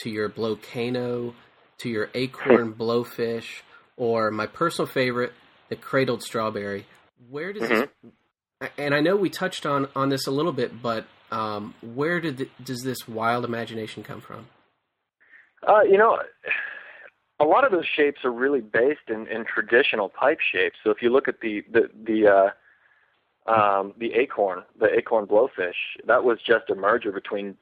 to 0.00 0.10
your 0.10 0.28
Blowcano 0.28 1.34
to 1.78 1.88
your 1.88 2.10
acorn 2.14 2.74
blowfish, 2.74 3.62
or 3.96 4.30
my 4.30 4.46
personal 4.46 4.86
favorite, 4.86 5.32
the 5.68 5.76
cradled 5.76 6.22
strawberry. 6.22 6.86
Where 7.30 7.52
does 7.52 7.68
this, 7.68 7.88
and 8.78 8.94
I 8.94 9.00
know 9.00 9.16
we 9.16 9.30
touched 9.30 9.66
on 9.66 9.88
on 9.94 10.08
this 10.08 10.26
a 10.26 10.30
little 10.30 10.52
bit, 10.52 10.80
but 10.80 11.06
um, 11.30 11.74
where 11.82 12.20
did 12.20 12.38
the, 12.38 12.48
does 12.62 12.82
this 12.82 13.08
wild 13.08 13.44
imagination 13.44 14.02
come 14.02 14.20
from? 14.20 14.46
Uh, 15.66 15.82
you 15.82 15.98
know, 15.98 16.18
a 17.40 17.44
lot 17.44 17.64
of 17.64 17.72
those 17.72 17.86
shapes 17.86 18.20
are 18.24 18.32
really 18.32 18.60
based 18.60 19.08
in, 19.08 19.26
in 19.26 19.44
traditional 19.44 20.08
pipe 20.08 20.38
shapes. 20.40 20.76
So 20.84 20.90
if 20.90 21.02
you 21.02 21.10
look 21.10 21.28
at 21.28 21.40
the 21.40 21.62
the 21.70 21.90
the 22.04 22.28
uh, 22.28 22.50
um, 23.46 23.94
the 23.98 24.12
acorn, 24.14 24.62
the 24.78 24.92
acorn 24.96 25.26
blowfish, 25.26 25.74
that 26.06 26.24
was 26.24 26.38
just 26.44 26.70
a 26.70 26.74
merger 26.74 27.12
between 27.12 27.56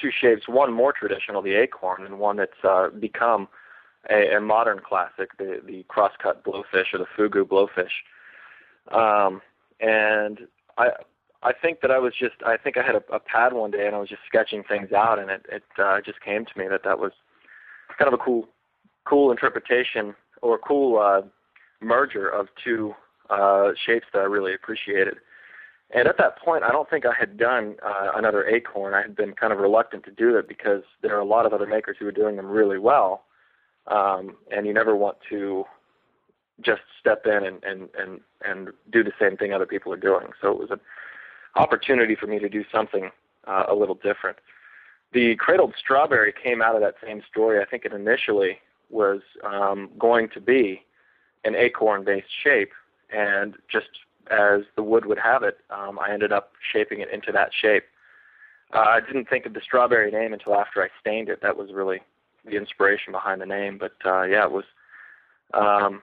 two 0.00 0.10
shapes. 0.10 0.48
One 0.48 0.72
more 0.72 0.92
traditional, 0.92 1.42
the 1.42 1.54
acorn, 1.54 2.04
and 2.04 2.18
one 2.18 2.36
that's 2.36 2.52
uh, 2.62 2.88
become 2.88 3.48
a, 4.10 4.36
a 4.36 4.40
modern 4.40 4.80
classic, 4.80 5.36
the 5.38 5.60
the 5.64 5.84
crosscut 5.88 6.44
blowfish 6.44 6.92
or 6.92 6.98
the 6.98 7.06
fugu 7.16 7.44
blowfish. 7.44 7.90
Um, 8.92 9.40
and 9.80 10.40
I 10.78 10.90
I 11.42 11.52
think 11.52 11.80
that 11.80 11.90
I 11.90 11.98
was 11.98 12.14
just 12.18 12.36
I 12.44 12.56
think 12.56 12.76
I 12.76 12.82
had 12.82 12.94
a, 12.94 13.02
a 13.12 13.20
pad 13.20 13.52
one 13.52 13.70
day 13.70 13.86
and 13.86 13.94
I 13.94 13.98
was 13.98 14.08
just 14.08 14.22
sketching 14.26 14.62
things 14.62 14.92
out, 14.92 15.18
and 15.18 15.30
it 15.30 15.46
it 15.50 15.64
uh, 15.78 16.00
just 16.04 16.20
came 16.20 16.44
to 16.44 16.58
me 16.58 16.68
that 16.68 16.84
that 16.84 16.98
was 16.98 17.12
kind 17.98 18.12
of 18.12 18.18
a 18.18 18.22
cool 18.22 18.48
cool 19.04 19.30
interpretation 19.30 20.14
or 20.42 20.58
cool 20.58 20.98
uh, 20.98 21.22
merger 21.80 22.28
of 22.28 22.48
two 22.62 22.94
uh, 23.30 23.72
shapes 23.86 24.06
that 24.12 24.20
I 24.20 24.24
really 24.24 24.54
appreciated. 24.54 25.16
And 25.90 26.08
at 26.08 26.18
that 26.18 26.38
point, 26.38 26.64
I 26.64 26.70
don't 26.70 26.88
think 26.88 27.04
I 27.06 27.12
had 27.18 27.36
done 27.36 27.76
uh, 27.84 28.12
another 28.16 28.46
acorn. 28.46 28.94
I 28.94 29.02
had 29.02 29.14
been 29.14 29.32
kind 29.32 29.52
of 29.52 29.58
reluctant 29.58 30.04
to 30.04 30.10
do 30.10 30.32
that 30.34 30.48
because 30.48 30.82
there 31.02 31.14
are 31.16 31.20
a 31.20 31.24
lot 31.26 31.46
of 31.46 31.52
other 31.52 31.66
makers 31.66 31.96
who 31.98 32.04
were 32.04 32.12
doing 32.12 32.36
them 32.36 32.46
really 32.46 32.78
well, 32.78 33.24
um, 33.86 34.36
and 34.50 34.66
you 34.66 34.72
never 34.72 34.96
want 34.96 35.18
to 35.30 35.64
just 36.60 36.82
step 37.00 37.26
in 37.26 37.44
and, 37.44 37.62
and, 37.64 37.88
and, 37.98 38.20
and 38.46 38.68
do 38.90 39.04
the 39.04 39.12
same 39.20 39.36
thing 39.36 39.52
other 39.52 39.66
people 39.66 39.92
are 39.92 39.96
doing. 39.96 40.28
So 40.40 40.50
it 40.50 40.58
was 40.58 40.70
an 40.70 40.80
opportunity 41.56 42.14
for 42.14 42.26
me 42.26 42.38
to 42.38 42.48
do 42.48 42.64
something 42.72 43.10
uh, 43.46 43.64
a 43.68 43.74
little 43.74 43.96
different. 43.96 44.38
The 45.12 45.36
cradled 45.36 45.74
strawberry 45.78 46.32
came 46.32 46.62
out 46.62 46.74
of 46.74 46.80
that 46.80 46.94
same 47.04 47.22
story. 47.30 47.60
I 47.60 47.64
think 47.64 47.84
it 47.84 47.92
initially 47.92 48.58
was 48.90 49.20
um, 49.44 49.90
going 49.98 50.28
to 50.30 50.40
be 50.40 50.82
an 51.44 51.54
acorn-based 51.54 52.26
shape, 52.42 52.72
and 53.14 53.54
just 53.70 53.88
as 54.30 54.62
the 54.76 54.82
wood 54.82 55.06
would 55.06 55.18
have 55.18 55.42
it, 55.42 55.58
um, 55.70 55.98
I 55.98 56.12
ended 56.12 56.32
up 56.32 56.52
shaping 56.72 57.00
it 57.00 57.10
into 57.10 57.30
that 57.32 57.50
shape. 57.52 57.84
Uh, 58.72 58.78
I 58.78 59.00
didn't 59.00 59.28
think 59.28 59.46
of 59.46 59.54
the 59.54 59.60
strawberry 59.60 60.10
name 60.10 60.32
until 60.32 60.54
after 60.54 60.82
I 60.82 60.88
stained 61.00 61.28
it. 61.28 61.40
That 61.42 61.56
was 61.56 61.72
really 61.72 62.00
the 62.44 62.56
inspiration 62.56 63.12
behind 63.12 63.40
the 63.40 63.46
name. 63.46 63.78
But 63.78 63.92
uh, 64.04 64.22
yeah, 64.22 64.44
it 64.44 64.52
was. 64.52 64.64
Um, 65.52 66.02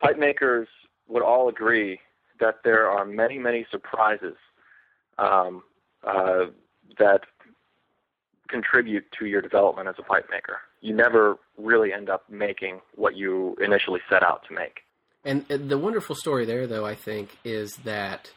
pipe 0.00 0.18
makers 0.18 0.68
would 1.08 1.22
all 1.22 1.48
agree 1.48 2.00
that 2.38 2.56
there 2.62 2.88
are 2.88 3.04
many, 3.04 3.38
many 3.38 3.66
surprises 3.70 4.36
um, 5.18 5.62
uh, 6.06 6.46
that 6.98 7.22
contribute 8.48 9.04
to 9.18 9.26
your 9.26 9.40
development 9.40 9.88
as 9.88 9.96
a 9.98 10.02
pipe 10.02 10.28
maker. 10.30 10.58
You 10.80 10.94
never 10.94 11.36
really 11.58 11.92
end 11.92 12.10
up 12.10 12.24
making 12.30 12.80
what 12.94 13.16
you 13.16 13.56
initially 13.60 14.00
set 14.08 14.22
out 14.22 14.44
to 14.48 14.54
make. 14.54 14.80
And 15.26 15.44
the 15.48 15.76
wonderful 15.76 16.14
story 16.14 16.44
there, 16.46 16.68
though, 16.68 16.86
I 16.86 16.94
think, 16.94 17.36
is 17.44 17.72
that 17.84 18.30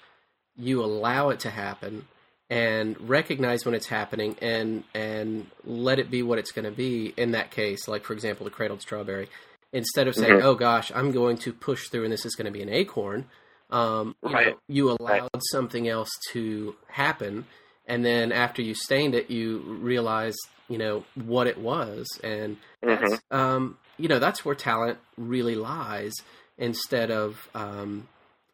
you 0.57 0.83
allow 0.83 1.29
it 1.29 1.39
to 1.41 1.51
happen 1.51 2.07
and 2.49 2.99
recognize 3.07 3.63
when 3.63 3.75
it's 3.75 3.85
happening 3.85 4.35
and 4.41 4.83
and 4.95 5.45
let 5.63 5.99
it 5.99 6.09
be 6.09 6.23
what 6.23 6.39
it's 6.39 6.51
going 6.51 6.65
to 6.65 6.71
be. 6.71 7.13
In 7.15 7.31
that 7.31 7.51
case, 7.51 7.87
like 7.87 8.03
for 8.03 8.13
example, 8.13 8.43
the 8.43 8.49
cradled 8.49 8.81
strawberry, 8.81 9.29
instead 9.71 10.07
of 10.07 10.15
saying, 10.15 10.37
Mhm. 10.37 10.43
"Oh 10.43 10.55
gosh, 10.55 10.91
I'm 10.95 11.11
going 11.11 11.37
to 11.37 11.53
push 11.53 11.89
through 11.89 12.05
and 12.05 12.11
this 12.11 12.25
is 12.25 12.35
going 12.35 12.47
to 12.47 12.51
be 12.51 12.63
an 12.63 12.69
acorn," 12.69 13.29
um, 13.69 14.15
you, 14.25 14.33
Right. 14.33 14.47
know, 14.47 14.59
you 14.67 14.89
allowed 14.89 14.99
Right. 15.21 15.41
something 15.51 15.87
else 15.87 16.09
to 16.31 16.75
happen, 16.87 17.45
and 17.85 18.03
then 18.03 18.31
after 18.31 18.63
you 18.63 18.73
stained 18.73 19.13
it, 19.13 19.29
you 19.29 19.59
realized 19.59 20.39
you 20.67 20.79
know 20.79 21.03
what 21.13 21.45
it 21.45 21.59
was, 21.59 22.07
and 22.23 22.57
Mhm. 22.83 23.21
um, 23.29 23.77
you 23.97 24.07
know 24.07 24.17
that's 24.17 24.43
where 24.43 24.55
talent 24.55 24.97
really 25.17 25.55
lies 25.55 26.15
instead 26.59 27.09
of 27.11 27.49
um, 27.55 28.07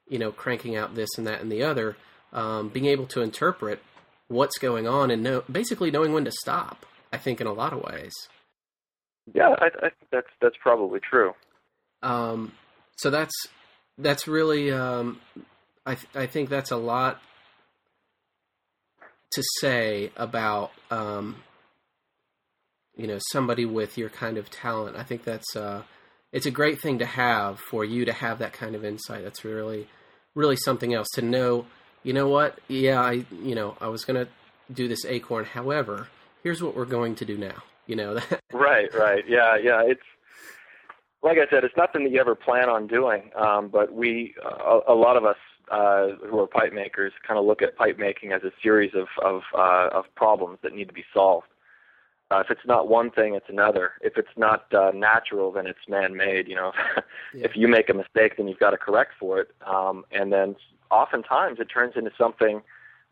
you 0.07 0.19
know 0.19 0.31
cranking 0.31 0.77
out 0.77 0.95
this 0.95 1.09
and 1.17 1.27
that 1.27 1.41
and 1.41 1.51
the 1.51 1.63
other 1.63 1.97
um, 2.33 2.69
being 2.69 2.85
able 2.85 3.07
to 3.07 3.21
interpret 3.21 3.81
what's 4.29 4.57
going 4.59 4.87
on 4.87 5.11
and 5.11 5.23
know 5.23 5.43
basically 5.51 5.91
knowing 5.91 6.13
when 6.13 6.25
to 6.25 6.31
stop 6.31 6.85
i 7.13 7.17
think 7.17 7.41
in 7.41 7.47
a 7.47 7.53
lot 7.53 7.73
of 7.73 7.81
ways 7.83 8.13
Yeah, 9.33 9.49
I, 9.59 9.67
I 9.67 9.89
think 9.89 10.09
that's 10.11 10.27
that's 10.41 10.57
probably 10.61 10.99
true. 10.99 11.33
um, 12.03 12.53
so 12.97 13.09
that's 13.09 13.33
that's 13.97 14.27
really 14.27 14.71
um, 14.71 15.19
I, 15.85 15.95
th- 15.95 16.07
I 16.15 16.27
think 16.27 16.49
that's 16.49 16.71
a 16.71 16.77
lot 16.77 17.21
to 19.31 19.43
say 19.59 20.11
about 20.15 20.71
um, 20.91 21.43
you 22.95 23.07
know 23.07 23.19
somebody 23.31 23.65
with 23.65 23.97
your 23.97 24.09
kind 24.09 24.37
of 24.37 24.49
talent 24.49 24.95
i 24.95 25.03
think 25.03 25.23
that's 25.23 25.55
uh, 25.55 25.83
it's 26.31 26.45
a 26.45 26.51
great 26.51 26.81
thing 26.81 26.99
to 26.99 27.05
have 27.05 27.59
for 27.59 27.85
you 27.85 28.05
to 28.05 28.13
have 28.13 28.39
that 28.39 28.53
kind 28.53 28.75
of 28.75 28.83
insight 28.83 29.23
that's 29.23 29.45
really 29.45 29.87
really 30.33 30.57
something 30.57 30.93
else 30.93 31.07
to 31.13 31.21
know 31.21 31.65
you 32.03 32.13
know 32.13 32.27
what 32.27 32.59
yeah 32.67 33.01
i 33.01 33.25
you 33.43 33.55
know 33.55 33.77
i 33.81 33.87
was 33.87 34.03
going 34.05 34.25
to 34.25 34.31
do 34.73 34.87
this 34.87 35.05
acorn 35.05 35.45
however 35.45 36.07
here's 36.43 36.61
what 36.61 36.75
we're 36.75 36.85
going 36.85 37.15
to 37.15 37.25
do 37.25 37.37
now 37.37 37.63
you 37.87 37.95
know 37.95 38.15
that 38.15 38.39
Right, 38.55 38.93
right. 38.93 39.23
Yeah, 39.27 39.57
yeah. 39.61 39.81
It's 39.85 40.01
like 41.21 41.37
I 41.37 41.49
said, 41.49 41.63
it's 41.63 41.75
nothing 41.77 42.03
that 42.03 42.11
you 42.11 42.19
ever 42.19 42.35
plan 42.35 42.69
on 42.69 42.87
doing. 42.87 43.31
Um, 43.35 43.67
but 43.67 43.93
we, 43.93 44.33
uh, 44.43 44.79
a, 44.87 44.93
a 44.93 44.95
lot 44.95 45.17
of 45.17 45.25
us 45.25 45.37
uh, 45.71 46.07
who 46.29 46.39
are 46.39 46.47
pipe 46.47 46.73
makers, 46.73 47.11
kind 47.27 47.39
of 47.39 47.45
look 47.45 47.61
at 47.61 47.75
pipe 47.75 47.97
making 47.97 48.31
as 48.31 48.43
a 48.43 48.51
series 48.61 48.91
of 48.95 49.07
of, 49.23 49.41
uh, 49.57 49.89
of 49.91 50.05
problems 50.15 50.59
that 50.63 50.73
need 50.73 50.87
to 50.87 50.93
be 50.93 51.03
solved. 51.13 51.47
Uh, 52.31 52.39
if 52.39 52.49
it's 52.49 52.65
not 52.65 52.87
one 52.87 53.11
thing, 53.11 53.35
it's 53.35 53.49
another. 53.49 53.91
If 54.01 54.17
it's 54.17 54.35
not 54.35 54.73
uh, 54.73 54.91
natural, 54.95 55.51
then 55.51 55.67
it's 55.67 55.79
man-made. 55.87 56.47
You 56.47 56.55
know, 56.55 56.71
Yeah. 57.33 57.45
if 57.45 57.51
you 57.55 57.67
make 57.67 57.89
a 57.89 57.93
mistake, 57.93 58.37
then 58.37 58.47
you've 58.47 58.59
got 58.59 58.71
to 58.71 58.77
correct 58.77 59.11
for 59.19 59.39
it. 59.39 59.49
Um, 59.65 60.05
and 60.11 60.33
then 60.33 60.55
oftentimes 60.89 61.59
it 61.59 61.65
turns 61.65 61.93
into 61.95 62.11
something 62.17 62.61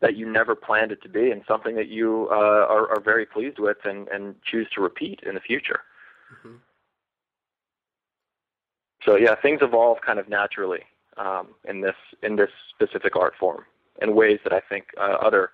that 0.00 0.16
you 0.16 0.30
never 0.30 0.54
planned 0.56 0.90
it 0.92 1.00
to 1.02 1.08
be, 1.08 1.30
and 1.30 1.42
something 1.46 1.76
that 1.76 1.88
you 1.88 2.28
uh, 2.30 2.34
are, 2.68 2.88
are 2.90 3.00
very 3.00 3.24
pleased 3.24 3.58
with 3.58 3.76
and, 3.84 4.08
and 4.08 4.34
choose 4.42 4.66
to 4.74 4.80
repeat 4.80 5.20
in 5.24 5.34
the 5.34 5.40
future. 5.40 5.80
Mhm. 6.44 6.58
So 9.04 9.16
yeah, 9.16 9.34
things 9.40 9.60
evolve 9.62 9.98
kind 10.04 10.18
of 10.18 10.28
naturally 10.28 10.80
um, 11.18 11.48
in 11.68 11.82
this 11.82 11.94
in 12.22 12.36
this 12.36 12.50
specific 12.74 13.14
art 13.16 13.34
form. 13.38 13.64
in 14.02 14.14
ways 14.16 14.40
that 14.44 14.52
I 14.52 14.60
think 14.60 14.86
uh, 14.98 15.16
other 15.22 15.50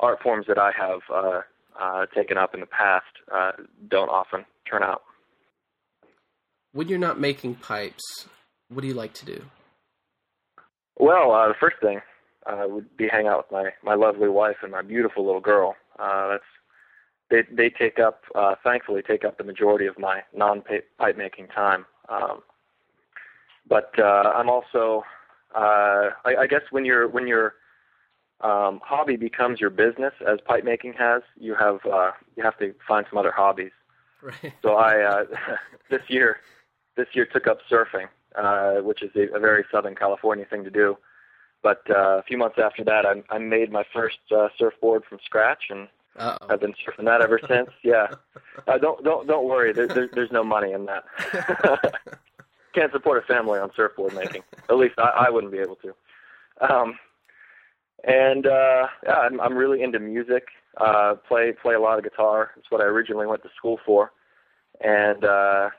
art 0.00 0.20
forms 0.22 0.46
that 0.48 0.58
I 0.58 0.72
have 0.72 1.00
uh, 1.12 1.40
uh, 1.80 2.06
taken 2.14 2.38
up 2.38 2.54
in 2.54 2.60
the 2.60 2.66
past 2.66 3.06
uh, 3.32 3.52
don't 3.88 4.08
often 4.08 4.44
turn 4.68 4.82
out. 4.82 5.02
When 6.72 6.88
you're 6.88 6.98
not 6.98 7.20
making 7.20 7.56
pipes, 7.56 8.26
what 8.68 8.80
do 8.82 8.88
you 8.88 8.94
like 8.94 9.12
to 9.14 9.26
do? 9.26 9.42
Well, 10.98 11.32
uh, 11.32 11.48
the 11.48 11.54
first 11.58 11.76
thing 11.80 12.00
uh, 12.46 12.64
would 12.68 12.96
be 12.96 13.08
hang 13.08 13.26
out 13.26 13.38
with 13.38 13.52
my 13.52 13.70
my 13.82 13.94
lovely 13.94 14.28
wife 14.28 14.56
and 14.62 14.72
my 14.72 14.82
beautiful 14.82 15.24
little 15.24 15.40
girl. 15.40 15.76
Uh, 15.98 16.28
that's 16.28 16.44
they 17.30 17.54
they 17.54 17.70
take 17.70 17.98
up 17.98 18.22
uh, 18.34 18.54
thankfully 18.62 19.02
take 19.02 19.24
up 19.24 19.38
the 19.38 19.44
majority 19.44 19.86
of 19.86 19.98
my 19.98 20.22
non 20.34 20.62
pipe 20.62 21.16
making 21.16 21.48
time. 21.48 21.86
Um, 22.08 22.42
but 23.68 23.92
uh, 23.98 24.32
I'm 24.34 24.48
also 24.48 25.04
uh, 25.54 26.10
I, 26.24 26.36
I 26.40 26.46
guess 26.46 26.62
when 26.70 26.84
you're 26.84 27.08
when 27.08 27.26
your 27.26 27.54
um, 28.42 28.80
hobby 28.84 29.16
becomes 29.16 29.60
your 29.60 29.70
business, 29.70 30.12
as 30.26 30.38
pipe 30.44 30.64
making 30.64 30.94
has, 30.94 31.22
you 31.38 31.54
have 31.54 31.78
uh, 31.86 32.10
you 32.36 32.42
have 32.42 32.58
to 32.58 32.74
find 32.86 33.06
some 33.08 33.18
other 33.18 33.30
hobbies. 33.32 33.70
Right. 34.20 34.52
So 34.62 34.74
I 34.74 35.00
uh, 35.02 35.24
this 35.90 36.02
year 36.08 36.38
this 36.96 37.06
year 37.12 37.26
took 37.26 37.46
up 37.46 37.58
surfing, 37.70 38.08
uh, 38.36 38.82
which 38.82 39.02
is 39.02 39.10
a, 39.14 39.36
a 39.36 39.40
very 39.40 39.64
Southern 39.70 39.94
California 39.94 40.44
thing 40.44 40.64
to 40.64 40.70
do. 40.70 40.96
But 41.62 41.82
uh, 41.88 42.18
a 42.18 42.22
few 42.24 42.36
months 42.36 42.58
after 42.62 42.82
that, 42.84 43.06
I, 43.06 43.22
I 43.32 43.38
made 43.38 43.70
my 43.70 43.84
first 43.94 44.18
uh, 44.36 44.48
surfboard 44.58 45.04
from 45.08 45.18
scratch, 45.24 45.64
and 45.70 45.86
Uh-oh. 46.16 46.46
I've 46.50 46.60
been 46.60 46.74
surfing 46.74 47.04
that 47.04 47.20
ever 47.22 47.40
since. 47.48 47.70
Yeah, 47.84 48.08
uh, 48.66 48.78
don't 48.78 49.04
don't 49.04 49.28
don't 49.28 49.46
worry. 49.48 49.72
There, 49.72 49.86
there, 49.86 50.08
there's 50.12 50.32
no 50.32 50.42
money 50.42 50.72
in 50.72 50.86
that. 50.86 51.04
Can't 52.74 52.90
support 52.90 53.22
a 53.22 53.26
family 53.26 53.60
on 53.60 53.70
surfboard 53.76 54.14
making. 54.14 54.42
At 54.68 54.76
least 54.76 54.94
I, 54.98 55.26
I 55.26 55.30
wouldn't 55.30 55.52
be 55.52 55.58
able 55.58 55.76
to. 55.76 55.94
Um, 56.60 56.98
and 58.04 58.46
uh, 58.46 58.86
yeah, 59.04 59.12
I'm, 59.12 59.40
I'm 59.40 59.54
really 59.54 59.82
into 59.82 59.98
music. 59.98 60.44
Uh, 60.78 61.14
play 61.28 61.52
play 61.60 61.74
a 61.74 61.80
lot 61.80 61.98
of 61.98 62.04
guitar. 62.04 62.50
It's 62.56 62.70
what 62.70 62.80
I 62.80 62.84
originally 62.84 63.26
went 63.26 63.42
to 63.42 63.50
school 63.56 63.78
for, 63.84 64.12
and 64.80 65.24
uh, 65.24 65.70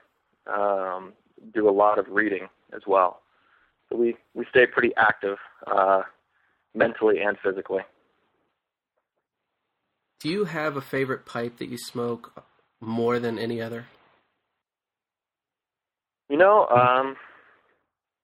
um, 0.52 1.14
do 1.54 1.70
a 1.70 1.72
lot 1.72 2.00
of 2.00 2.06
reading 2.10 2.48
as 2.76 2.82
well. 2.88 3.22
So 3.90 3.98
we 3.98 4.16
we 4.34 4.46
stay 4.50 4.66
pretty 4.66 4.92
active, 4.98 5.38
uh, 5.68 6.04
mentally 6.74 7.20
and 7.20 7.38
physically. 7.44 7.82
Do 10.20 10.30
you 10.30 10.46
have 10.46 10.78
a 10.78 10.82
favorite 10.82 11.26
pipe 11.26 11.58
that 11.58 11.68
you 11.68 11.78
smoke 11.78 12.46
more 12.80 13.20
than 13.20 13.38
any 13.38 13.62
other? 13.62 13.88
You 16.30 16.38
know, 16.38 16.68
um, 16.68 17.18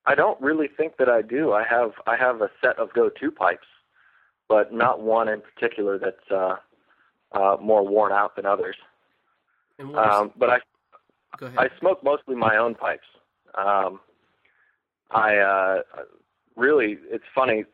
I 0.06 0.16
don't 0.16 0.40
really 0.42 0.68
think 0.68 0.98
that 0.98 1.10
I 1.10 1.22
do. 1.22 1.52
I 1.52 1.64
have 1.70 1.92
I 2.08 2.16
have 2.16 2.42
a 2.42 2.50
set 2.64 2.80
of 2.80 2.94
go-to 2.94 3.32
pipes, 3.32 3.68
but 4.50 4.74
not 4.74 5.00
one 5.02 5.30
in 5.30 5.42
particular 5.42 5.98
that's 5.98 6.30
uh, 6.32 6.58
uh, 7.32 7.56
more 7.62 7.88
worn 7.88 8.12
out 8.12 8.36
than 8.36 8.46
others. 8.46 8.76
And 9.78 9.94
what 9.94 10.06
is- 10.08 10.14
Um, 10.16 10.34
but 10.36 10.50
I 10.50 10.60
go 11.38 11.46
ahead. 11.46 11.60
I 11.74 11.80
smoke 11.80 12.04
mostly 12.04 12.36
my 12.36 12.58
own 12.58 12.76
pipes. 12.76 13.08
Um, 13.56 14.02
I 15.12 15.38
uh, 15.38 15.82
really, 16.56 16.98
it's 17.10 17.24
funny. 17.34 17.66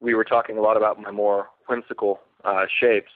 We 0.00 0.14
were 0.14 0.24
talking 0.24 0.56
a 0.56 0.62
lot 0.62 0.76
about 0.76 0.98
my 1.00 1.10
more 1.10 1.48
whimsical 1.68 2.20
uh, 2.44 2.66
shapes, 2.80 3.12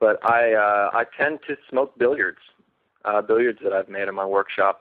but 0.00 0.18
I 0.28 0.54
uh, 0.54 0.90
I 0.94 1.04
tend 1.18 1.40
to 1.48 1.56
smoke 1.68 1.98
billiards, 1.98 2.38
uh, 3.04 3.20
billiards 3.20 3.58
that 3.62 3.72
I've 3.72 3.88
made 3.88 4.08
in 4.08 4.14
my 4.14 4.24
workshop, 4.24 4.80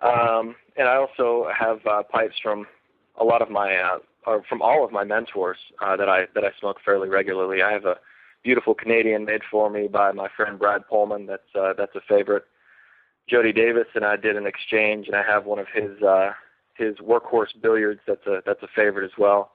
um, 0.00 0.54
and 0.76 0.88
I 0.88 0.96
also 0.96 1.48
have 1.58 1.84
uh, 1.86 2.02
pipes 2.04 2.36
from 2.42 2.66
a 3.16 3.24
lot 3.24 3.42
of 3.42 3.50
my 3.50 3.76
uh, 3.76 3.98
or 4.26 4.42
from 4.48 4.62
all 4.62 4.84
of 4.84 4.92
my 4.92 5.04
mentors 5.04 5.58
uh, 5.80 5.96
that 5.96 6.08
I 6.08 6.26
that 6.34 6.44
I 6.44 6.50
smoke 6.58 6.78
fairly 6.84 7.08
regularly. 7.08 7.62
I 7.62 7.72
have 7.72 7.84
a 7.84 7.96
beautiful 8.42 8.74
Canadian 8.74 9.24
made 9.24 9.42
for 9.50 9.70
me 9.70 9.88
by 9.88 10.12
my 10.12 10.28
friend 10.36 10.58
Brad 10.58 10.82
Pohlmann. 10.90 11.26
That's 11.26 11.54
uh, 11.54 11.72
that's 11.76 11.94
a 11.94 12.00
favorite. 12.08 12.44
Jody 13.28 13.52
Davis 13.52 13.86
and 13.94 14.04
I 14.04 14.16
did 14.16 14.36
an 14.36 14.46
exchange, 14.46 15.06
and 15.06 15.16
I 15.16 15.22
have 15.22 15.44
one 15.44 15.58
of 15.58 15.66
his 15.72 16.02
uh, 16.02 16.32
his 16.74 16.96
workhorse 16.96 17.60
billiards. 17.60 18.00
That's 18.06 18.26
a 18.26 18.42
that's 18.46 18.62
a 18.62 18.68
favorite 18.74 19.04
as 19.04 19.18
well, 19.18 19.52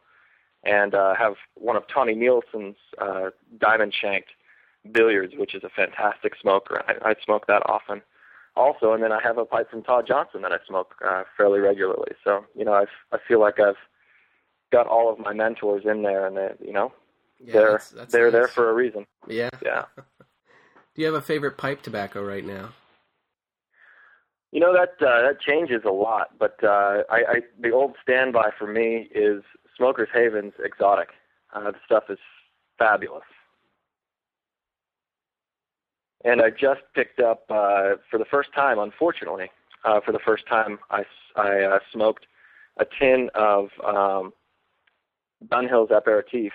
and 0.63 0.93
uh, 0.93 1.15
have 1.15 1.35
one 1.55 1.75
of 1.75 1.83
Tonni 1.87 2.15
Nielsen's 2.15 2.75
uh, 3.01 3.29
diamond 3.59 3.93
shanked 3.99 4.29
billiards, 4.91 5.33
which 5.37 5.55
is 5.55 5.63
a 5.63 5.69
fantastic 5.69 6.33
smoker. 6.39 6.83
I, 6.87 7.11
I 7.11 7.15
smoke 7.23 7.47
that 7.47 7.63
often, 7.67 8.01
also, 8.55 8.93
and 8.93 9.01
then 9.01 9.11
I 9.11 9.21
have 9.23 9.37
a 9.37 9.45
pipe 9.45 9.71
from 9.71 9.81
Todd 9.81 10.05
Johnson 10.07 10.41
that 10.43 10.51
I 10.51 10.57
smoke 10.67 10.95
uh, 11.03 11.23
fairly 11.35 11.59
regularly. 11.59 12.11
So 12.23 12.45
you 12.55 12.65
know, 12.65 12.73
I 12.73 12.85
I 13.11 13.17
feel 13.27 13.39
like 13.39 13.59
I've 13.59 13.75
got 14.73 14.87
all 14.87 15.09
of 15.13 15.19
my 15.19 15.31
mentors 15.33 15.83
in 15.85 16.01
there, 16.01 16.25
and 16.27 16.35
they, 16.35 16.49
you 16.65 16.73
know 16.73 16.91
yeah, 17.39 17.53
they're 17.53 17.71
that's- 17.71 17.89
that's 17.91 18.11
they're 18.11 18.31
there 18.31 18.47
for 18.49 18.69
a 18.69 18.73
reason. 18.73 19.05
Yeah. 19.27 19.51
Yeah. 19.63 19.85
Do 19.95 21.01
you 21.01 21.05
have 21.05 21.15
a 21.15 21.21
favorite 21.21 21.57
pipe 21.57 21.81
tobacco 21.81 22.21
right 22.23 22.45
now? 22.45 22.69
You 24.51 24.59
know 24.59 24.73
that 24.73 24.93
uh, 25.05 25.21
that 25.23 25.39
changes 25.41 25.81
a 25.85 25.91
lot, 25.91 26.37
but 26.37 26.63
uh, 26.63 27.03
I, 27.09 27.17
I 27.27 27.35
the 27.59 27.71
old 27.71 27.95
standby 28.03 28.51
for 28.59 28.67
me 28.67 29.09
is 29.15 29.41
Smokers 29.75 30.09
Haven's 30.13 30.53
Exotic. 30.63 31.09
Uh, 31.53 31.71
the 31.71 31.77
stuff 31.85 32.03
is 32.09 32.19
fabulous, 32.77 33.23
and 36.23 36.41
I 36.41 36.51
just 36.51 36.81
picked 36.93 37.19
up 37.19 37.45
uh, 37.49 37.95
for 38.11 38.19
the 38.19 38.25
first 38.29 38.53
time, 38.53 38.77
unfortunately, 38.77 39.49
uh, 39.85 39.99
for 40.05 40.11
the 40.11 40.19
first 40.19 40.45
time, 40.47 40.77
I 40.91 41.03
uh, 41.35 41.79
smoked 41.91 42.27
a 42.77 42.85
tin 42.99 43.29
of 43.33 43.69
um, 43.83 44.33
Dunhill's 45.47 45.91
aperitif, 45.91 46.53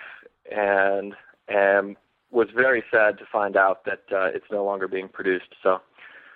and 0.51 1.13
and 1.47 1.95
was 2.31 2.47
very 2.55 2.83
sad 2.91 3.17
to 3.17 3.25
find 3.31 3.57
out 3.57 3.85
that 3.85 4.03
uh, 4.11 4.27
it's 4.27 4.45
no 4.51 4.63
longer 4.63 4.87
being 4.87 5.09
produced. 5.09 5.55
So. 5.63 5.79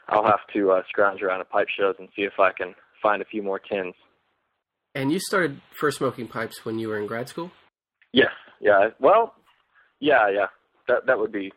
I'll 0.09 0.25
have 0.25 0.41
to 0.53 0.71
uh, 0.71 0.81
scrounge 0.89 1.21
around 1.21 1.41
at 1.41 1.49
pipe 1.49 1.67
shows 1.69 1.95
and 1.97 2.09
see 2.15 2.23
if 2.23 2.33
I 2.39 2.51
can 2.51 2.75
find 3.01 3.21
a 3.21 3.25
few 3.25 3.41
more 3.41 3.59
tins. 3.59 3.95
And 4.95 5.11
you 5.11 5.19
started 5.19 5.61
first 5.79 5.97
smoking 5.97 6.27
pipes 6.27 6.65
when 6.65 6.77
you 6.77 6.89
were 6.89 6.99
in 6.99 7.07
grad 7.07 7.29
school? 7.29 7.51
Yes, 8.11 8.31
yeah. 8.59 8.89
Well, 8.99 9.33
yeah, 9.99 10.29
yeah. 10.29 10.47
That 10.87 11.05
that 11.07 11.17
would 11.17 11.31
be 11.31 11.51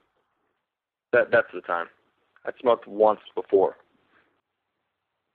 that. 1.13 1.31
That's 1.31 1.49
the 1.53 1.61
time. 1.61 1.87
I 2.45 2.53
smoked 2.61 2.87
once 2.87 3.21
before. 3.35 3.77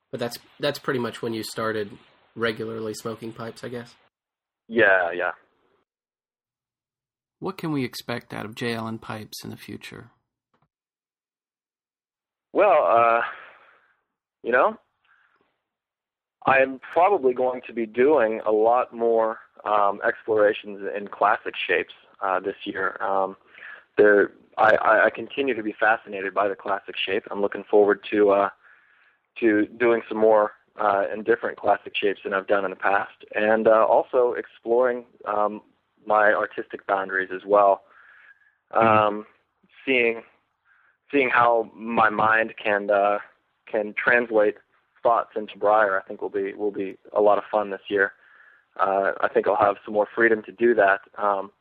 But 0.10 0.20
that's 0.20 0.40
that's 0.60 0.80
pretty 0.80 1.00
much 1.00 1.22
when 1.22 1.34
you 1.34 1.44
started 1.44 1.92
regularly 2.36 2.94
smoking 2.94 3.34
pipes, 3.34 3.64
I 3.64 3.68
guess. 3.68 3.94
Yeah, 4.68 5.12
yeah. 5.14 5.32
What 7.42 7.58
can 7.58 7.72
we 7.72 7.84
expect 7.84 8.36
out 8.36 8.46
of 8.46 8.54
J. 8.54 8.76
Alan 8.76 9.00
Pipes 9.00 9.44
in 9.44 9.50
the 9.50 9.58
future? 9.58 10.12
Well, 12.54 12.86
uh, 12.88 13.22
you 14.44 14.52
know, 14.52 14.78
I'm 16.46 16.80
probably 16.94 17.34
going 17.34 17.62
to 17.66 17.74
be 17.74 17.88
doing 17.88 18.42
a 18.46 18.52
lot 18.52 18.94
more 18.94 19.40
um, 19.66 20.02
explorations 20.08 20.88
in 20.96 21.08
classic 21.08 21.56
shapes 21.68 21.94
uh, 22.24 22.40
this 22.40 22.54
year. 22.64 23.02
Um, 23.02 23.36
there, 23.98 24.34
I, 24.60 25.06
I 25.06 25.10
continue 25.10 25.56
to 25.56 25.64
be 25.64 25.74
fascinated 25.80 26.36
by 26.36 26.48
the 26.48 26.56
classic 26.56 26.94
shape. 26.96 27.24
I'm 27.32 27.42
looking 27.42 27.64
forward 27.72 28.06
to 28.12 28.30
uh, 28.30 28.50
to 29.40 29.66
doing 29.80 30.04
some 30.08 30.20
more 30.20 30.52
uh, 30.80 31.06
in 31.12 31.24
different 31.24 31.58
classic 31.58 31.94
shapes 31.96 32.20
than 32.24 32.36
I've 32.36 32.46
done 32.46 32.66
in 32.66 32.70
the 32.70 32.78
past, 32.78 33.26
and 33.34 33.68
uh, 33.68 33.84
also 33.90 34.34
exploring 34.34 35.06
um, 35.26 35.62
my 36.06 36.34
artistic 36.34 36.86
boundaries 36.88 37.30
as 37.34 37.42
well. 37.46 37.84
Um, 38.72 39.26
seeing 39.86 40.22
seeing 41.12 41.30
how 41.30 41.70
my 41.76 42.10
mind 42.10 42.54
can 42.62 42.90
uh, 42.90 43.20
can 43.70 43.94
translate 44.02 44.56
thoughts 45.04 45.32
into 45.36 45.58
Briar, 45.58 46.00
I 46.00 46.08
think 46.08 46.22
will 46.22 46.30
be 46.30 46.54
will 46.54 46.72
be 46.72 46.98
a 47.14 47.22
lot 47.22 47.38
of 47.38 47.44
fun 47.52 47.70
this 47.70 47.82
year. 47.90 48.14
Uh, 48.80 49.12
I 49.22 49.28
think 49.28 49.48
I'll 49.48 49.56
have 49.56 49.76
some 49.84 49.94
more 49.94 50.08
freedom 50.16 50.42
to 50.44 50.52
do 50.52 50.74
that, 50.76 51.02
um, 51.18 51.52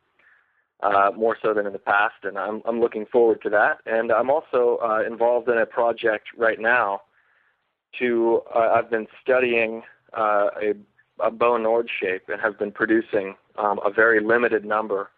uh, 0.81 1.11
more 1.15 1.37
so 1.41 1.53
than 1.53 1.65
in 1.65 1.73
the 1.73 1.79
past, 1.79 2.23
and 2.23 2.37
I'm 2.37 2.61
I'm 2.65 2.79
looking 2.79 3.05
forward 3.05 3.41
to 3.43 3.49
that. 3.49 3.79
And 3.85 4.11
I'm 4.11 4.29
also 4.29 4.79
uh, 4.83 5.03
involved 5.05 5.49
in 5.49 5.57
a 5.57 5.65
project 5.65 6.27
right 6.37 6.59
now. 6.59 7.01
To 7.99 8.41
uh, 8.55 8.71
I've 8.75 8.89
been 8.89 9.07
studying 9.21 9.83
uh, 10.17 10.47
a 10.61 10.73
a 11.23 11.31
Bo 11.31 11.57
Nordh 11.57 11.87
shape 12.01 12.23
and 12.27 12.41
have 12.41 12.57
been 12.57 12.71
producing 12.71 13.35
um, 13.57 13.79
a 13.85 13.91
very 13.91 14.23
limited 14.23 14.65
number 14.65 15.09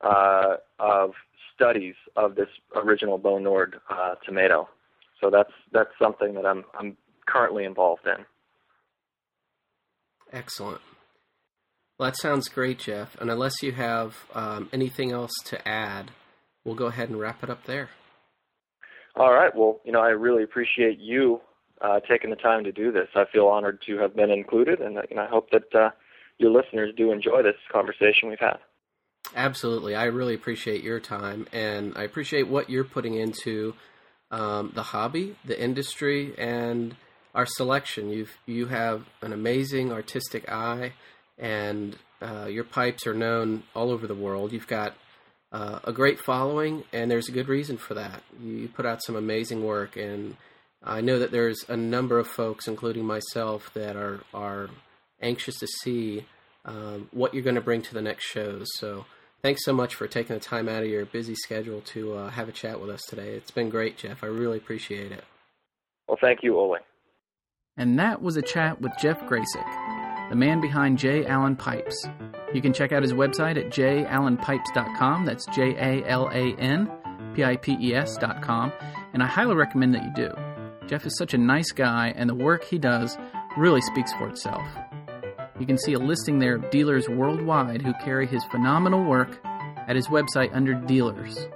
uh, 0.00 0.56
of 0.78 1.12
studies 1.54 1.94
of 2.16 2.34
this 2.34 2.48
original 2.74 3.18
Bo 3.18 3.38
Nordh 3.38 3.74
uh, 3.90 4.14
tomato. 4.24 4.68
So 5.20 5.30
that's 5.30 5.52
that's 5.72 5.90
something 6.00 6.34
that 6.34 6.46
I'm 6.46 6.64
I'm 6.78 6.96
currently 7.26 7.64
involved 7.64 8.06
in. 8.06 8.24
Excellent. 10.32 10.80
Well, 11.98 12.10
that 12.10 12.16
sounds 12.18 12.48
great, 12.48 12.78
Jeff. 12.78 13.16
And 13.20 13.30
unless 13.30 13.62
you 13.62 13.72
have 13.72 14.26
um, 14.34 14.68
anything 14.72 15.12
else 15.12 15.32
to 15.46 15.66
add, 15.66 16.10
we'll 16.64 16.74
go 16.74 16.86
ahead 16.86 17.08
and 17.08 17.18
wrap 17.18 17.42
it 17.42 17.48
up 17.48 17.64
there. 17.64 17.88
All 19.14 19.32
right. 19.32 19.54
Well, 19.56 19.80
you 19.84 19.92
know, 19.92 20.00
I 20.00 20.10
really 20.10 20.42
appreciate 20.42 20.98
you 20.98 21.40
uh, 21.80 22.00
taking 22.00 22.30
the 22.30 22.36
time 22.36 22.64
to 22.64 22.72
do 22.72 22.92
this. 22.92 23.08
I 23.14 23.24
feel 23.32 23.46
honored 23.46 23.82
to 23.86 23.98
have 23.98 24.16
been 24.16 24.30
included, 24.30 24.80
and, 24.80 24.98
and 25.10 25.20
I 25.20 25.26
hope 25.26 25.50
that 25.50 25.74
uh, 25.74 25.90
your 26.38 26.50
listeners 26.50 26.92
do 26.96 27.12
enjoy 27.12 27.42
this 27.42 27.56
conversation 27.72 28.28
we've 28.28 28.38
had. 28.38 28.58
Absolutely. 29.34 29.94
I 29.94 30.04
really 30.04 30.34
appreciate 30.34 30.84
your 30.84 31.00
time 31.00 31.48
and 31.52 31.92
I 31.96 32.04
appreciate 32.04 32.46
what 32.46 32.70
you're 32.70 32.84
putting 32.84 33.14
into 33.14 33.74
um, 34.30 34.72
the 34.74 34.82
hobby, 34.82 35.36
the 35.44 35.60
industry, 35.60 36.34
and 36.38 36.96
our 37.34 37.46
selection. 37.46 38.10
You've 38.10 38.36
you 38.46 38.66
have 38.66 39.04
an 39.22 39.32
amazing 39.32 39.92
artistic 39.92 40.50
eye, 40.50 40.92
and 41.38 41.96
uh, 42.20 42.46
your 42.46 42.64
pipes 42.64 43.06
are 43.06 43.14
known 43.14 43.62
all 43.74 43.90
over 43.90 44.06
the 44.06 44.14
world. 44.14 44.52
You've 44.52 44.66
got 44.66 44.96
uh, 45.52 45.80
a 45.84 45.92
great 45.92 46.18
following, 46.18 46.84
and 46.92 47.10
there's 47.10 47.28
a 47.28 47.32
good 47.32 47.48
reason 47.48 47.76
for 47.76 47.94
that. 47.94 48.22
You 48.40 48.68
put 48.68 48.86
out 48.86 49.02
some 49.02 49.16
amazing 49.16 49.64
work, 49.64 49.96
and 49.96 50.36
I 50.82 51.00
know 51.00 51.18
that 51.18 51.32
there's 51.32 51.64
a 51.68 51.76
number 51.76 52.18
of 52.18 52.26
folks, 52.26 52.68
including 52.68 53.04
myself, 53.04 53.72
that 53.74 53.96
are 53.96 54.20
are 54.32 54.68
anxious 55.20 55.58
to 55.58 55.66
see 55.66 56.26
um, 56.64 57.08
what 57.12 57.32
you're 57.32 57.42
going 57.42 57.56
to 57.56 57.60
bring 57.60 57.82
to 57.82 57.94
the 57.94 58.02
next 58.02 58.24
shows. 58.24 58.66
So 58.74 59.06
thanks 59.42 59.64
so 59.64 59.72
much 59.72 59.94
for 59.94 60.06
taking 60.06 60.34
the 60.34 60.40
time 60.40 60.68
out 60.68 60.82
of 60.82 60.88
your 60.88 61.06
busy 61.06 61.34
schedule 61.34 61.80
to 61.92 62.14
uh, 62.14 62.30
have 62.30 62.48
a 62.48 62.52
chat 62.52 62.80
with 62.80 62.90
us 62.90 63.02
today. 63.08 63.30
It's 63.30 63.50
been 63.50 63.70
great, 63.70 63.96
Jeff. 63.98 64.22
I 64.22 64.26
really 64.26 64.58
appreciate 64.58 65.12
it. 65.12 65.24
Well, 66.08 66.18
thank 66.20 66.42
you, 66.42 66.58
Ole. 66.58 66.78
And 67.76 67.98
that 67.98 68.22
was 68.22 68.36
a 68.36 68.42
chat 68.42 68.80
with 68.80 68.92
Jeff 68.98 69.20
Gracik, 69.26 70.30
the 70.30 70.36
man 70.36 70.60
behind 70.60 70.98
J. 70.98 71.26
Alan 71.26 71.56
Pipes. 71.56 72.08
You 72.54 72.62
can 72.62 72.72
check 72.72 72.92
out 72.92 73.02
his 73.02 73.12
website 73.12 73.58
at 73.58 73.70
jalanpipes.com. 73.70 75.26
That's 75.26 75.46
J 75.46 75.74
A 75.76 76.08
L 76.08 76.28
A 76.28 76.54
N 76.58 76.90
P 77.34 77.44
I 77.44 77.56
P 77.56 77.76
E 77.80 77.94
S.com. 77.94 78.72
And 79.12 79.22
I 79.22 79.26
highly 79.26 79.54
recommend 79.54 79.94
that 79.94 80.04
you 80.04 80.12
do. 80.14 80.45
Jeff 80.86 81.04
is 81.04 81.16
such 81.18 81.34
a 81.34 81.38
nice 81.38 81.72
guy, 81.72 82.12
and 82.16 82.30
the 82.30 82.34
work 82.34 82.64
he 82.64 82.78
does 82.78 83.18
really 83.56 83.80
speaks 83.80 84.12
for 84.12 84.28
itself. 84.28 84.64
You 85.58 85.66
can 85.66 85.78
see 85.78 85.94
a 85.94 85.98
listing 85.98 86.38
there 86.38 86.56
of 86.56 86.70
dealers 86.70 87.08
worldwide 87.08 87.82
who 87.82 87.92
carry 87.94 88.26
his 88.26 88.44
phenomenal 88.44 89.02
work 89.02 89.40
at 89.88 89.96
his 89.96 90.06
website 90.08 90.54
under 90.54 90.74
Dealers. 90.74 91.48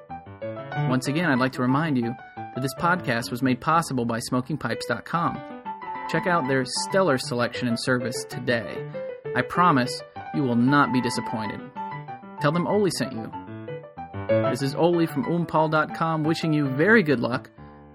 Once 0.88 1.06
again, 1.06 1.30
I'd 1.30 1.38
like 1.38 1.52
to 1.52 1.62
remind 1.62 1.96
you 1.96 2.14
that 2.36 2.62
this 2.62 2.74
podcast 2.74 3.30
was 3.30 3.42
made 3.42 3.60
possible 3.60 4.04
by 4.04 4.18
SmokingPipes.com. 4.18 5.40
Check 6.08 6.26
out 6.26 6.48
their 6.48 6.64
stellar 6.64 7.18
selection 7.18 7.68
and 7.68 7.78
service 7.78 8.24
today. 8.28 8.84
I 9.36 9.42
promise 9.42 10.02
you 10.34 10.42
will 10.42 10.56
not 10.56 10.92
be 10.92 11.00
disappointed. 11.00 11.60
Tell 12.40 12.50
them 12.50 12.66
Ole 12.66 12.90
sent 12.90 13.12
you. 13.12 13.30
This 14.50 14.62
is 14.62 14.74
Ole 14.74 15.06
from 15.06 15.24
oompal.com 15.24 16.24
wishing 16.24 16.52
you 16.52 16.68
very 16.68 17.02
good 17.02 17.20
luck 17.20 17.50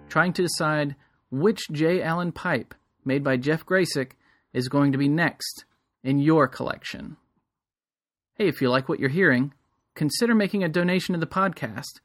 trying 0.08 0.34
to 0.34 0.44
decide 0.44 0.96
which 1.30 1.68
J. 1.72 2.02
Alan 2.02 2.32
pipe 2.32 2.74
made 3.04 3.24
by 3.24 3.38
Jeff 3.38 3.66
Gracik 3.66 4.12
is 4.54 4.70
going 4.70 4.92
to 4.92 4.98
be 4.98 5.08
next 5.08 5.66
in 6.04 6.20
your 6.20 6.48
collection. 6.48 7.18
Hey, 8.36 8.48
if 8.48 8.62
you 8.62 8.70
like 8.70 8.90
what 8.90 9.00
you're 9.00 9.10
hearing, 9.10 9.54
consider 9.96 10.36
making 10.36 10.64
a 10.64 10.70
donation 10.70 11.14
to 11.14 11.20
the 11.20 11.28
podcast. 11.28 12.00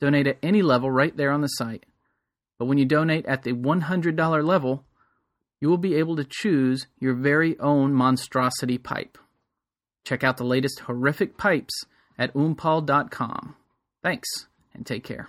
Donate 0.00 0.26
at 0.26 0.38
any 0.42 0.62
level 0.62 0.90
right 0.90 1.16
there 1.16 1.30
on 1.30 1.40
the 1.40 1.48
site. 1.48 1.86
But 2.58 2.66
when 2.66 2.78
you 2.78 2.84
donate 2.84 3.26
at 3.26 3.42
the 3.42 3.52
$100 3.52 4.44
level, 4.44 4.84
you 5.60 5.68
will 5.68 5.78
be 5.78 5.94
able 5.94 6.16
to 6.16 6.26
choose 6.28 6.86
your 6.98 7.14
very 7.14 7.58
own 7.58 7.92
monstrosity 7.92 8.78
pipe. 8.78 9.18
Check 10.04 10.22
out 10.22 10.36
the 10.36 10.44
latest 10.44 10.80
horrific 10.80 11.36
pipes 11.36 11.84
at 12.18 12.34
oompal.com. 12.34 13.56
Thanks, 14.02 14.46
and 14.74 14.86
take 14.86 15.04
care. 15.04 15.28